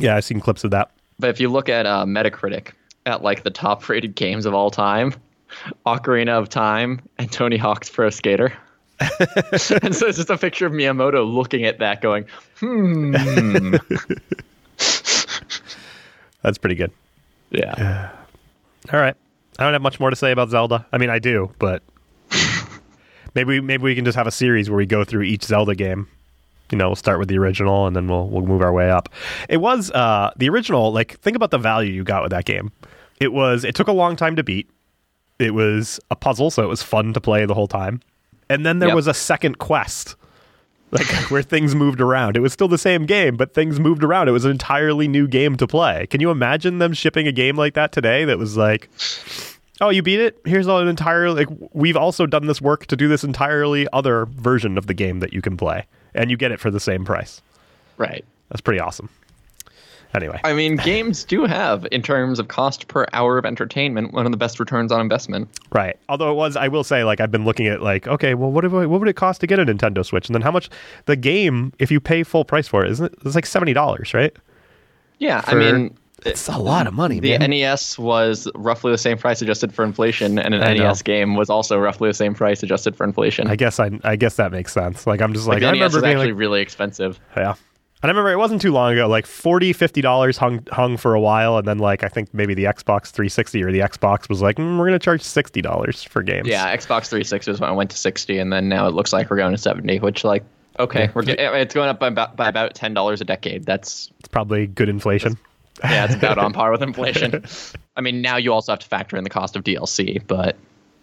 Yeah, 0.00 0.16
I've 0.16 0.24
seen 0.24 0.40
clips 0.40 0.64
of 0.64 0.70
that. 0.70 0.90
But 1.18 1.28
if 1.28 1.38
you 1.38 1.50
look 1.50 1.68
at 1.68 1.84
uh, 1.84 2.06
Metacritic 2.06 2.70
at 3.04 3.22
like 3.22 3.42
the 3.42 3.50
top 3.50 3.86
rated 3.90 4.14
games 4.14 4.46
of 4.46 4.54
all 4.54 4.70
time, 4.70 5.12
Ocarina 5.86 6.38
of 6.38 6.48
Time 6.48 7.02
and 7.18 7.30
Tony 7.30 7.58
Hawk's 7.58 7.90
Pro 7.90 8.08
Skater. 8.08 8.54
and 9.82 9.94
so 9.94 10.06
it's 10.06 10.16
just 10.16 10.30
a 10.30 10.36
picture 10.38 10.66
of 10.66 10.72
Miyamoto 10.72 11.30
looking 11.30 11.64
at 11.64 11.78
that, 11.78 12.00
going, 12.00 12.26
"Hmm, 12.58 13.12
That's 16.42 16.58
pretty 16.58 16.74
good. 16.74 16.90
yeah." 17.50 18.10
All 18.92 19.00
right. 19.00 19.14
I 19.58 19.64
don't 19.64 19.72
have 19.72 19.82
much 19.82 19.98
more 20.00 20.10
to 20.10 20.16
say 20.16 20.30
about 20.30 20.50
Zelda. 20.50 20.86
I 20.92 20.98
mean, 20.98 21.10
I 21.10 21.18
do, 21.18 21.50
but 21.58 21.82
maybe 23.34 23.60
maybe 23.60 23.82
we 23.82 23.94
can 23.94 24.04
just 24.04 24.16
have 24.16 24.26
a 24.26 24.32
series 24.32 24.70
where 24.70 24.76
we 24.76 24.86
go 24.86 25.04
through 25.04 25.22
each 25.22 25.44
Zelda 25.44 25.74
game. 25.74 26.06
You 26.70 26.78
know, 26.78 26.88
we'll 26.88 26.96
start 26.96 27.18
with 27.18 27.28
the 27.28 27.38
original 27.38 27.86
and 27.86 27.96
then 27.96 28.06
we'll 28.08 28.28
we'll 28.28 28.46
move 28.46 28.62
our 28.62 28.72
way 28.72 28.90
up. 28.90 29.08
It 29.48 29.58
was 29.58 29.90
uh 29.90 30.30
the 30.36 30.48
original, 30.48 30.92
like 30.92 31.18
think 31.20 31.36
about 31.36 31.50
the 31.50 31.58
value 31.58 31.92
you 31.92 32.04
got 32.04 32.22
with 32.22 32.30
that 32.30 32.44
game. 32.44 32.70
It 33.20 33.32
was 33.32 33.64
it 33.64 33.74
took 33.74 33.88
a 33.88 33.92
long 33.92 34.16
time 34.16 34.36
to 34.36 34.44
beat. 34.44 34.70
It 35.38 35.54
was 35.54 36.00
a 36.10 36.16
puzzle, 36.16 36.50
so 36.50 36.62
it 36.62 36.68
was 36.68 36.82
fun 36.82 37.12
to 37.12 37.20
play 37.20 37.44
the 37.46 37.54
whole 37.54 37.68
time. 37.68 38.00
And 38.50 38.64
then 38.64 38.78
there 38.78 38.88
Yep. 38.88 38.96
was 38.96 39.06
a 39.06 39.14
second 39.14 39.58
quest. 39.58 40.16
Like 40.90 41.06
where 41.30 41.42
things 41.42 41.74
moved 41.74 42.00
around. 42.00 42.36
It 42.36 42.40
was 42.40 42.52
still 42.52 42.68
the 42.68 42.78
same 42.78 43.04
game, 43.04 43.36
but 43.36 43.52
things 43.52 43.78
moved 43.78 44.02
around. 44.02 44.28
It 44.28 44.32
was 44.32 44.44
an 44.46 44.50
entirely 44.52 45.06
new 45.06 45.28
game 45.28 45.56
to 45.58 45.66
play. 45.66 46.06
Can 46.06 46.20
you 46.22 46.30
imagine 46.30 46.78
them 46.78 46.94
shipping 46.94 47.26
a 47.26 47.32
game 47.32 47.56
like 47.56 47.74
that 47.74 47.92
today 47.92 48.24
that 48.24 48.38
was 48.38 48.56
like 48.56 48.88
Oh, 49.80 49.90
you 49.90 50.02
beat 50.02 50.18
it? 50.18 50.40
Here's 50.44 50.66
an 50.66 50.88
entire 50.88 51.30
like 51.30 51.46
we've 51.72 51.96
also 51.96 52.26
done 52.26 52.46
this 52.46 52.60
work 52.60 52.86
to 52.86 52.96
do 52.96 53.06
this 53.06 53.22
entirely 53.22 53.86
other 53.92 54.24
version 54.26 54.76
of 54.78 54.86
the 54.86 54.94
game 54.94 55.20
that 55.20 55.32
you 55.32 55.40
can 55.42 55.56
play, 55.56 55.84
and 56.14 56.30
you 56.30 56.36
get 56.36 56.50
it 56.50 56.58
for 56.58 56.70
the 56.70 56.80
same 56.80 57.04
price. 57.04 57.42
Right. 57.96 58.24
That's 58.48 58.60
pretty 58.62 58.80
awesome. 58.80 59.08
Anyway, 60.14 60.40
I 60.42 60.54
mean, 60.54 60.76
games 60.76 61.22
do 61.24 61.44
have, 61.44 61.86
in 61.92 62.00
terms 62.02 62.38
of 62.38 62.48
cost 62.48 62.88
per 62.88 63.06
hour 63.12 63.36
of 63.36 63.44
entertainment, 63.44 64.12
one 64.14 64.24
of 64.24 64.32
the 64.32 64.38
best 64.38 64.58
returns 64.58 64.90
on 64.90 65.00
investment. 65.00 65.48
right. 65.70 65.96
Although 66.08 66.30
it 66.30 66.34
was, 66.34 66.56
I 66.56 66.68
will 66.68 66.82
say, 66.84 67.04
like 67.04 67.20
I've 67.20 67.30
been 67.30 67.44
looking 67.44 67.66
at 67.66 67.82
like, 67.82 68.08
okay, 68.08 68.34
well, 68.34 68.50
what 68.50 68.64
if, 68.64 68.72
what 68.72 68.88
would 68.88 69.08
it 69.08 69.16
cost 69.16 69.40
to 69.42 69.46
get 69.46 69.58
a 69.58 69.66
Nintendo 69.66 70.04
Switch, 70.04 70.26
and 70.28 70.34
then 70.34 70.42
how 70.42 70.50
much 70.50 70.70
the 71.04 71.16
game 71.16 71.72
if 71.78 71.90
you 71.90 72.00
pay 72.00 72.22
full 72.22 72.44
price 72.44 72.66
for 72.66 72.84
it? 72.84 72.90
Isn't 72.92 73.06
it? 73.12 73.18
It's 73.26 73.34
like 73.34 73.46
seventy 73.46 73.72
dollars, 73.74 74.14
right? 74.14 74.34
Yeah, 75.18 75.40
For- 75.42 75.60
I 75.60 75.72
mean, 75.72 75.96
It's 76.24 76.48
a 76.48 76.58
lot 76.58 76.86
of 76.86 76.94
money, 76.94 77.20
the 77.20 77.36
man. 77.38 77.50
NES 77.50 77.98
was 77.98 78.48
roughly 78.54 78.90
the 78.92 78.98
same 78.98 79.18
price 79.18 79.40
adjusted 79.42 79.72
for 79.74 79.84
inflation, 79.84 80.38
and 80.38 80.54
an 80.54 80.62
I 80.62 80.74
know. 80.74 80.84
NES 80.88 81.02
game 81.02 81.36
was 81.36 81.48
also 81.50 81.78
roughly 81.78 82.08
the 82.08 82.14
same 82.14 82.34
price 82.34 82.62
adjusted 82.62 82.96
for 82.96 83.04
inflation. 83.04 83.46
I 83.48 83.56
guess 83.56 83.78
I, 83.78 83.90
I 84.04 84.16
guess 84.16 84.36
that 84.36 84.52
makes 84.52 84.72
sense. 84.72 85.06
Like 85.06 85.20
I'm 85.20 85.32
just 85.34 85.46
like, 85.46 85.56
like, 85.56 85.62
the 85.62 85.68
I 85.68 85.72
NES 85.72 85.74
remember 85.78 85.96
was 85.98 86.02
being 86.02 86.16
actually 86.16 86.32
like, 86.32 86.40
really 86.40 86.60
expensive. 86.62 87.20
Yeah. 87.36 87.54
And 88.00 88.10
I 88.10 88.12
remember 88.12 88.30
it 88.30 88.36
wasn't 88.38 88.62
too 88.62 88.70
long 88.72 88.92
ago, 88.92 89.08
like 89.08 89.26
40 89.26 89.72
dollars 90.02 90.36
hung 90.36 90.64
hung 90.70 90.96
for 90.96 91.14
a 91.14 91.20
while, 91.20 91.58
and 91.58 91.66
then 91.66 91.78
like 91.78 92.04
I 92.04 92.08
think 92.08 92.32
maybe 92.32 92.54
the 92.54 92.64
Xbox 92.64 93.10
360 93.10 93.62
or 93.64 93.72
the 93.72 93.80
Xbox 93.80 94.28
was 94.28 94.40
like, 94.40 94.56
mm, 94.56 94.78
we're 94.78 94.84
gonna 94.86 94.98
charge 95.00 95.22
sixty 95.22 95.60
dollars 95.60 96.02
for 96.04 96.22
games. 96.22 96.46
Yeah, 96.46 96.74
Xbox 96.76 97.08
360 97.08 97.50
was 97.50 97.60
when 97.60 97.68
I 97.70 97.72
went 97.72 97.90
to 97.90 97.96
60, 97.96 98.38
and 98.38 98.52
then 98.52 98.68
now 98.68 98.86
it 98.86 98.94
looks 98.94 99.12
like 99.12 99.28
we're 99.30 99.36
going 99.36 99.52
to 99.52 99.58
70, 99.58 99.98
which 99.98 100.22
like 100.22 100.44
okay, 100.78 101.04
Yeah. 101.06 101.10
we're 101.12 101.22
get, 101.22 101.40
it's 101.40 101.74
going 101.74 101.88
up 101.88 101.98
by 101.98 102.06
about 102.06 102.36
by 102.36 102.48
about 102.48 102.74
ten 102.74 102.94
dollars 102.94 103.20
a 103.20 103.24
decade. 103.24 103.64
That's 103.64 104.12
it's 104.20 104.28
probably 104.28 104.68
good 104.68 104.88
inflation. 104.88 105.36
yeah, 105.82 106.04
it's 106.04 106.14
about 106.14 106.38
on 106.38 106.52
par 106.52 106.70
with 106.70 106.82
inflation. 106.82 107.44
I 107.96 108.00
mean, 108.00 108.22
now 108.22 108.36
you 108.36 108.52
also 108.52 108.70
have 108.72 108.78
to 108.78 108.86
factor 108.86 109.16
in 109.16 109.24
the 109.24 109.30
cost 109.30 109.56
of 109.56 109.64
DLC, 109.64 110.22
but 110.28 110.56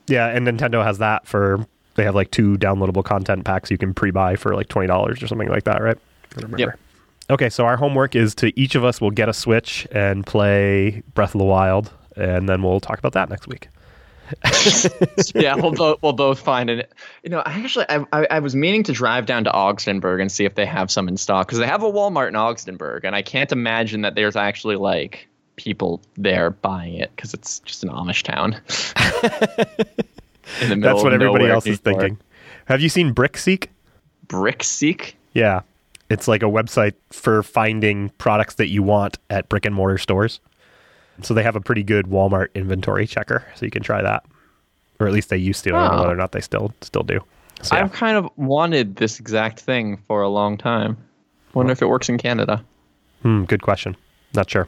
Yeah, 0.08 0.28
and 0.28 0.48
Nintendo 0.48 0.82
has 0.82 1.00
that 1.00 1.28
for 1.28 1.66
they 1.96 2.06
have 2.06 2.16
like 2.16 2.32
two 2.32 2.58
downloadable 2.58 3.04
content 3.04 3.44
packs 3.44 3.70
you 3.70 3.78
can 3.78 3.94
pre-buy 3.94 4.38
for 4.38 4.56
like 4.56 4.70
twenty 4.70 4.88
dollars 4.88 5.22
or 5.22 5.28
something 5.28 5.50
like 5.50 5.66
that, 5.66 5.82
right? 5.82 5.98
I 5.98 6.36
remember. 6.42 6.58
Yep. 6.60 6.80
Okay, 7.30 7.50
so 7.50 7.66
our 7.66 7.78
homework 7.78 8.16
is 8.16 8.36
to 8.36 8.58
each 8.60 8.76
of 8.76 8.86
us 8.86 9.02
will 9.02 9.12
get 9.12 9.30
a 9.30 9.34
Switch 9.34 9.88
and 9.92 10.26
play 10.26 11.02
Breath 11.14 11.34
of 11.34 11.40
the 11.40 11.46
Wild, 11.46 11.92
and 12.16 12.48
then 12.48 12.62
we'll 12.62 12.80
talk 12.80 13.00
about 13.00 13.14
that 13.14 13.30
next 13.30 13.48
week. 13.48 13.70
yeah, 15.36 15.56
we'll 15.56 15.72
both 15.72 16.02
we'll 16.02 16.14
both 16.14 16.40
find 16.40 16.70
it. 16.70 16.92
You 17.24 17.30
know, 17.30 17.40
I 17.40 17.54
actually 17.54 17.86
I, 17.90 18.06
I 18.12 18.28
I 18.32 18.40
was 18.40 18.56
meaning 18.56 18.84
to 18.84 18.92
drive 18.92 19.26
down 19.26 19.44
to 19.44 19.52
Augsburg 19.52 20.20
and 20.20 20.32
see 20.32 20.46
if 20.46 20.56
they 20.56 20.66
have 20.66 20.90
some 20.90 21.08
in 21.08 21.18
stock 21.18 21.48
because 21.48 21.60
they 21.60 21.68
have 21.68 21.84
a 21.84 21.92
Walmart 21.92 22.30
in 22.30 22.36
Augsburg, 22.36 23.06
and 23.06 23.16
I 23.16 23.22
can't 23.22 23.52
imagine 23.52 24.02
that 24.02 24.16
there's 24.16 24.36
actually 24.36 24.76
like 24.76 25.28
people 25.56 26.02
there 26.16 26.52
buying 26.52 26.96
it 26.96 27.12
because 27.16 27.34
it's 27.34 27.60
just 27.60 27.84
an 27.84 27.90
Amish 27.90 28.24
town. 28.24 28.54
in 30.62 30.70
the 30.70 30.76
middle 30.76 30.96
That's 30.96 31.04
what 31.04 31.14
everybody 31.14 31.48
else 31.48 31.66
is 31.66 31.80
thinking. 31.80 32.18
Have 32.66 32.82
you 32.82 32.90
seen 32.90 33.14
BrickSeek? 33.14 33.68
Brickseek. 34.28 35.14
Yeah. 35.34 35.62
It's 36.10 36.28
like 36.28 36.44
a 36.44 36.48
website 36.48 36.94
for 37.12 37.42
finding 37.44 38.10
products 38.18 38.56
that 38.56 38.68
you 38.68 38.84
want 38.84 39.18
at 39.30 39.50
brick 39.50 39.66
and 39.66 39.74
mortar 39.74 39.98
stores. 39.98 40.40
So 41.22 41.34
they 41.34 41.44
have 41.44 41.56
a 41.56 41.62
pretty 41.62 41.84
good 41.84 42.06
Walmart 42.08 42.48
inventory 42.54 43.08
checker, 43.08 43.46
so 43.56 43.66
you 43.66 43.72
can 43.72 43.82
try 43.82 44.02
that. 44.02 44.24
Or 45.00 45.08
at 45.08 45.14
least 45.14 45.30
they 45.30 45.38
used 45.38 45.64
to. 45.64 45.72
I 45.76 45.80
don't 45.80 45.92
know 45.92 45.98
Oh. 45.98 46.02
whether 46.02 46.14
or 46.14 46.18
not 46.18 46.32
they 46.32 46.42
still 46.42 46.74
still 46.82 47.04
do. 47.04 47.20
So, 47.62 47.76
yeah. 47.76 47.84
I've 47.84 47.92
kind 47.94 48.18
of 48.18 48.30
wanted 48.36 48.98
this 48.98 49.20
exact 49.20 49.62
thing 49.62 49.98
for 50.08 50.22
a 50.22 50.30
long 50.30 50.58
time. 50.58 50.98
Wonder 51.54 51.72
if 51.72 51.82
it 51.82 51.88
works 51.88 52.10
in 52.10 52.18
Canada. 52.18 52.64
Hmm, 53.22 53.46
good 53.46 53.62
question. 53.62 53.96
Not 54.34 54.50
sure. 54.50 54.68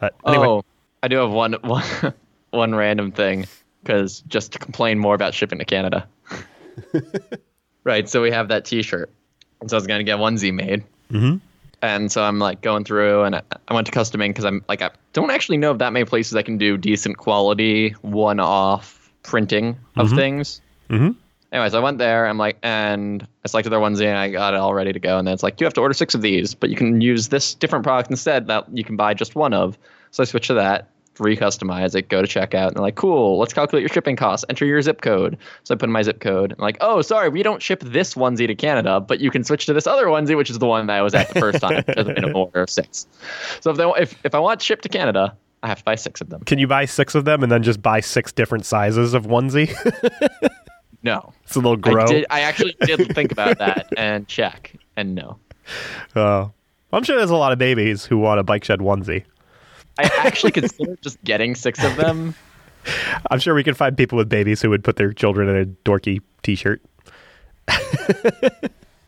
Uh, 0.00 0.08
anyway, 0.26 0.46
Oh, 0.46 0.64
I 1.02 1.08
do 1.08 1.16
have 1.16 1.30
one 1.30 1.52
one 1.62 1.84
one 2.50 2.74
random 2.74 3.10
thing 3.12 3.46
because 3.82 4.20
just 4.28 4.52
to 4.52 4.58
complain 4.60 4.98
more 4.98 5.14
about 5.16 5.34
shipping 5.34 5.58
to 5.58 5.64
Canada. 5.64 6.06
right. 7.84 8.08
So 8.08 8.22
we 8.22 8.30
have 8.30 8.48
that 8.48 8.64
T-shirt, 8.64 9.10
And 9.62 9.70
so 9.70 9.76
I 9.76 9.78
was 9.78 9.86
going 9.86 10.00
to 10.00 10.04
get 10.04 10.18
onesie 10.18 10.52
made. 10.52 10.82
Mhm. 11.10 11.40
And 11.82 12.12
so 12.12 12.22
I'm 12.22 12.38
like 12.38 12.60
going 12.60 12.84
through 12.84 13.22
and 13.22 13.36
I, 13.36 13.42
I 13.68 13.74
went 13.74 13.86
to 13.86 13.92
CustomInk 13.92 14.30
because 14.30 14.44
I'm 14.44 14.64
like, 14.68 14.82
I 14.82 14.90
don't 15.12 15.30
actually 15.30 15.56
know 15.56 15.70
of 15.70 15.78
that 15.78 15.92
many 15.92 16.04
places 16.04 16.36
I 16.36 16.42
can 16.42 16.58
do 16.58 16.76
decent 16.76 17.16
quality 17.16 17.90
one 18.02 18.40
off 18.40 19.10
printing 19.22 19.78
of 19.96 20.10
things. 20.10 20.60
Mhm. 20.90 21.16
Anyways, 21.52 21.74
I 21.74 21.80
went 21.80 21.98
there. 21.98 22.26
I'm 22.26 22.38
like, 22.38 22.56
and 22.62 23.26
I 23.44 23.48
selected 23.48 23.70
their 23.70 23.78
onesie 23.78 24.06
and 24.06 24.16
I 24.18 24.30
got 24.30 24.54
it 24.54 24.58
all 24.58 24.74
ready 24.74 24.92
to 24.92 24.98
go. 24.98 25.18
And 25.18 25.26
then 25.26 25.34
it's 25.34 25.42
like, 25.42 25.60
you 25.60 25.64
have 25.64 25.74
to 25.74 25.80
order 25.80 25.92
six 25.94 26.14
of 26.14 26.22
these, 26.22 26.54
but 26.54 26.70
you 26.70 26.76
can 26.76 27.00
use 27.00 27.28
this 27.28 27.54
different 27.54 27.84
product 27.84 28.10
instead 28.10 28.46
that 28.48 28.66
you 28.76 28.84
can 28.84 28.96
buy 28.96 29.14
just 29.14 29.34
one 29.36 29.52
of. 29.52 29.76
So 30.12 30.22
I 30.22 30.26
switched 30.26 30.48
to 30.48 30.54
that, 30.54 30.88
recustomize 31.14 31.94
it, 31.94 32.08
go 32.08 32.22
to 32.22 32.28
checkout, 32.28 32.68
and 32.68 32.76
they're 32.76 32.82
like, 32.82 32.96
cool, 32.96 33.38
let's 33.38 33.52
calculate 33.52 33.82
your 33.82 33.88
shipping 33.88 34.16
costs. 34.16 34.44
Enter 34.48 34.64
your 34.64 34.80
zip 34.82 35.02
code. 35.02 35.38
So 35.64 35.74
I 35.74 35.78
put 35.78 35.88
in 35.88 35.92
my 35.92 36.02
zip 36.02 36.20
code. 36.20 36.52
And 36.52 36.60
like, 36.60 36.78
oh, 36.80 37.02
sorry, 37.02 37.28
we 37.28 37.42
don't 37.42 37.62
ship 37.62 37.80
this 37.80 38.14
onesie 38.14 38.46
to 38.46 38.54
Canada, 38.54 39.00
but 39.00 39.20
you 39.20 39.30
can 39.30 39.44
switch 39.44 39.66
to 39.66 39.72
this 39.72 39.86
other 39.86 40.06
onesie, 40.06 40.36
which 40.36 40.50
is 40.50 40.58
the 40.58 40.66
one 40.66 40.86
that 40.86 40.98
I 40.98 41.02
was 41.02 41.14
at 41.14 41.28
the 41.28 41.40
first 41.40 41.60
time. 41.60 41.84
A 41.96 42.04
minimum 42.04 42.36
order 42.36 42.62
of 42.62 42.70
six. 42.70 43.06
So 43.60 43.70
if 43.70 43.76
they 43.76 43.84
if 43.84 44.24
if 44.24 44.34
I 44.34 44.38
want 44.38 44.62
shipped 44.62 44.82
to 44.84 44.88
Canada, 44.88 45.36
I 45.62 45.68
have 45.68 45.78
to 45.78 45.84
buy 45.84 45.94
six 45.94 46.20
of 46.20 46.30
them. 46.30 46.42
Can 46.44 46.58
you 46.58 46.66
buy 46.66 46.86
six 46.86 47.14
of 47.14 47.24
them 47.24 47.42
and 47.42 47.52
then 47.52 47.62
just 47.62 47.82
buy 47.82 48.00
six 48.00 48.32
different 48.32 48.64
sizes 48.64 49.14
of 49.14 49.26
onesie? 49.26 49.72
No, 51.04 51.32
it's 51.42 51.56
a 51.56 51.58
little 51.58 51.76
grow. 51.76 52.04
I 52.04 52.06
did. 52.06 52.26
I 52.30 52.40
actually 52.42 52.76
did 52.80 53.12
think 53.12 53.32
about 53.32 53.58
that 53.58 53.88
and 53.96 54.28
check, 54.28 54.76
and 54.96 55.14
no. 55.14 55.38
Oh. 56.14 56.52
I'm 56.94 57.04
sure 57.04 57.16
there's 57.16 57.30
a 57.30 57.36
lot 57.36 57.52
of 57.52 57.58
babies 57.58 58.04
who 58.04 58.18
want 58.18 58.38
a 58.38 58.42
bike 58.42 58.64
shed 58.64 58.80
onesie. 58.80 59.24
I 59.98 60.10
actually 60.18 60.52
considered 60.52 61.00
just 61.02 61.22
getting 61.24 61.54
six 61.54 61.82
of 61.84 61.96
them. 61.96 62.34
I'm 63.30 63.38
sure 63.38 63.54
we 63.54 63.62
can 63.62 63.74
find 63.74 63.96
people 63.96 64.18
with 64.18 64.28
babies 64.28 64.60
who 64.62 64.70
would 64.70 64.82
put 64.82 64.96
their 64.96 65.12
children 65.12 65.48
in 65.48 65.56
a 65.56 65.66
dorky 65.88 66.20
T-shirt. 66.42 66.82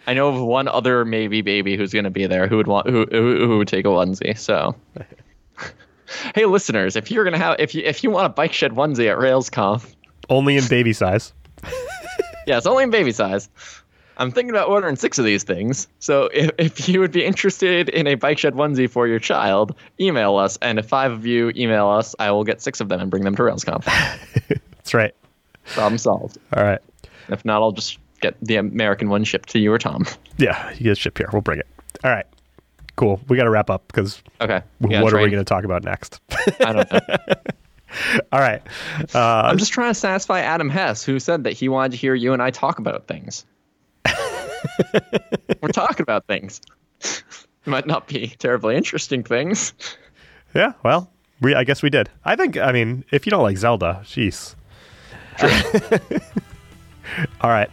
I 0.06 0.14
know 0.14 0.28
of 0.28 0.40
one 0.40 0.68
other 0.68 1.04
maybe 1.04 1.40
baby 1.40 1.76
who's 1.76 1.92
going 1.92 2.04
to 2.04 2.10
be 2.10 2.26
there 2.26 2.46
who 2.46 2.56
would 2.58 2.66
want 2.66 2.88
who 2.88 3.06
who, 3.10 3.46
who 3.46 3.58
would 3.58 3.68
take 3.68 3.86
a 3.86 3.88
onesie. 3.88 4.36
So, 4.38 4.76
hey, 6.34 6.44
listeners, 6.44 6.94
if 6.96 7.10
you're 7.10 7.24
gonna 7.24 7.38
have 7.38 7.56
if 7.58 7.74
you 7.74 7.82
if 7.84 8.04
you 8.04 8.10
want 8.10 8.26
a 8.26 8.28
bike 8.28 8.52
shed 8.52 8.72
onesie 8.72 9.10
at 9.10 9.18
RailsConf, 9.18 9.94
Only 10.28 10.56
in 10.56 10.66
baby 10.68 10.92
size. 10.92 11.32
yeah, 12.46 12.58
it's 12.58 12.66
only 12.66 12.84
in 12.84 12.90
baby 12.90 13.12
size. 13.12 13.48
I'm 14.16 14.30
thinking 14.30 14.50
about 14.50 14.68
ordering 14.68 14.96
six 14.96 15.18
of 15.18 15.24
these 15.24 15.42
things. 15.42 15.88
So 15.98 16.28
if, 16.32 16.50
if 16.58 16.88
you 16.88 17.00
would 17.00 17.12
be 17.12 17.24
interested 17.24 17.88
in 17.88 18.06
a 18.06 18.14
bike 18.14 18.38
shed 18.38 18.54
onesie 18.54 18.88
for 18.90 19.06
your 19.06 19.18
child, 19.18 19.74
email 20.00 20.36
us. 20.36 20.56
And 20.62 20.78
if 20.78 20.86
five 20.86 21.12
of 21.12 21.26
you 21.26 21.52
email 21.56 21.88
us, 21.88 22.14
I 22.18 22.30
will 22.30 22.44
get 22.44 22.62
six 22.62 22.80
of 22.80 22.88
them 22.88 23.00
and 23.00 23.10
bring 23.10 23.24
them 23.24 23.34
to 23.36 23.42
RailsConf. 23.42 23.84
That's 24.72 24.94
right. 24.94 25.14
Problem 25.66 25.98
solved. 25.98 26.38
All 26.56 26.62
right. 26.62 26.80
If 27.28 27.44
not, 27.44 27.62
I'll 27.62 27.72
just 27.72 27.98
get 28.20 28.36
the 28.42 28.56
American 28.56 29.08
one 29.08 29.24
shipped 29.24 29.48
to 29.50 29.58
you 29.58 29.72
or 29.72 29.78
Tom. 29.78 30.06
Yeah, 30.36 30.70
you 30.72 30.82
get 30.82 30.98
ship 30.98 31.16
here. 31.16 31.28
We'll 31.32 31.42
bring 31.42 31.60
it. 31.60 31.66
All 32.02 32.10
right. 32.10 32.26
Cool. 32.96 33.20
We 33.28 33.36
got 33.36 33.44
to 33.44 33.50
wrap 33.50 33.70
up 33.70 33.86
because 33.86 34.20
Okay. 34.40 34.62
what 34.80 35.12
are 35.12 35.22
we 35.22 35.30
going 35.30 35.34
to 35.34 35.44
talk 35.44 35.62
about 35.62 35.84
next? 35.84 36.20
I 36.60 36.72
don't 36.72 36.92
know. 36.92 37.00
All 38.32 38.40
right. 38.40 38.60
Uh, 39.14 39.42
I'm 39.46 39.58
just 39.58 39.72
trying 39.72 39.90
to 39.90 39.98
satisfy 39.98 40.40
Adam 40.40 40.68
Hess, 40.68 41.04
who 41.04 41.20
said 41.20 41.44
that 41.44 41.52
he 41.52 41.68
wanted 41.68 41.92
to 41.92 41.98
hear 41.98 42.14
you 42.16 42.32
and 42.32 42.42
I 42.42 42.50
talk 42.50 42.80
about 42.80 43.06
things. 43.06 43.44
We're 45.60 45.68
talking 45.68 46.02
about 46.02 46.26
things. 46.26 46.60
Might 47.66 47.86
not 47.86 48.08
be 48.08 48.28
terribly 48.38 48.76
interesting 48.76 49.22
things. 49.22 49.72
yeah. 50.54 50.72
Well, 50.82 51.10
we. 51.40 51.54
I 51.54 51.64
guess 51.64 51.82
we 51.82 51.90
did. 51.90 52.10
I 52.24 52.36
think. 52.36 52.58
I 52.58 52.72
mean, 52.72 53.04
if 53.10 53.26
you 53.26 53.30
don't 53.30 53.42
like 53.42 53.56
Zelda, 53.56 54.02
jeez. 54.04 54.54
All 57.40 57.50
right. 57.50 57.70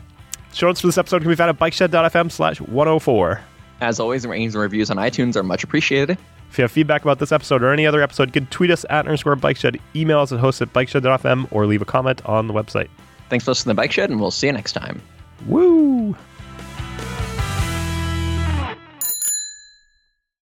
Show 0.53 0.67
notes 0.67 0.81
for 0.81 0.87
this 0.87 0.97
episode 0.97 1.21
can 1.21 1.29
be 1.29 1.35
found 1.35 1.49
at 1.49 1.59
bikeshed.fm 1.59 2.31
slash 2.31 2.59
104. 2.61 3.41
As 3.81 3.99
always, 3.99 4.25
ratings 4.27 4.53
and 4.55 4.61
reviews 4.61 4.91
on 4.91 4.97
iTunes 4.97 5.35
are 5.35 5.43
much 5.43 5.63
appreciated. 5.63 6.17
If 6.49 6.57
you 6.57 6.63
have 6.63 6.71
feedback 6.71 7.01
about 7.03 7.19
this 7.19 7.31
episode 7.31 7.63
or 7.63 7.71
any 7.71 7.85
other 7.87 8.01
episode, 8.01 8.27
you 8.27 8.33
can 8.33 8.45
tweet 8.47 8.71
us 8.71 8.85
at 8.89 9.05
underscore 9.05 9.37
bikeshed, 9.37 9.79
email 9.95 10.19
us 10.19 10.33
at 10.33 10.39
host 10.39 10.61
at 10.61 10.73
bikeshed.fm, 10.73 11.47
or 11.51 11.65
leave 11.65 11.81
a 11.81 11.85
comment 11.85 12.23
on 12.25 12.47
the 12.47 12.53
website. 12.53 12.89
Thanks 13.29 13.45
for 13.45 13.51
listening 13.51 13.71
to 13.71 13.75
the 13.75 13.81
Bike 13.81 13.93
Shed, 13.93 14.09
and 14.09 14.19
we'll 14.19 14.31
see 14.31 14.47
you 14.47 14.53
next 14.53 14.73
time. 14.73 15.01
Woo! 15.47 16.15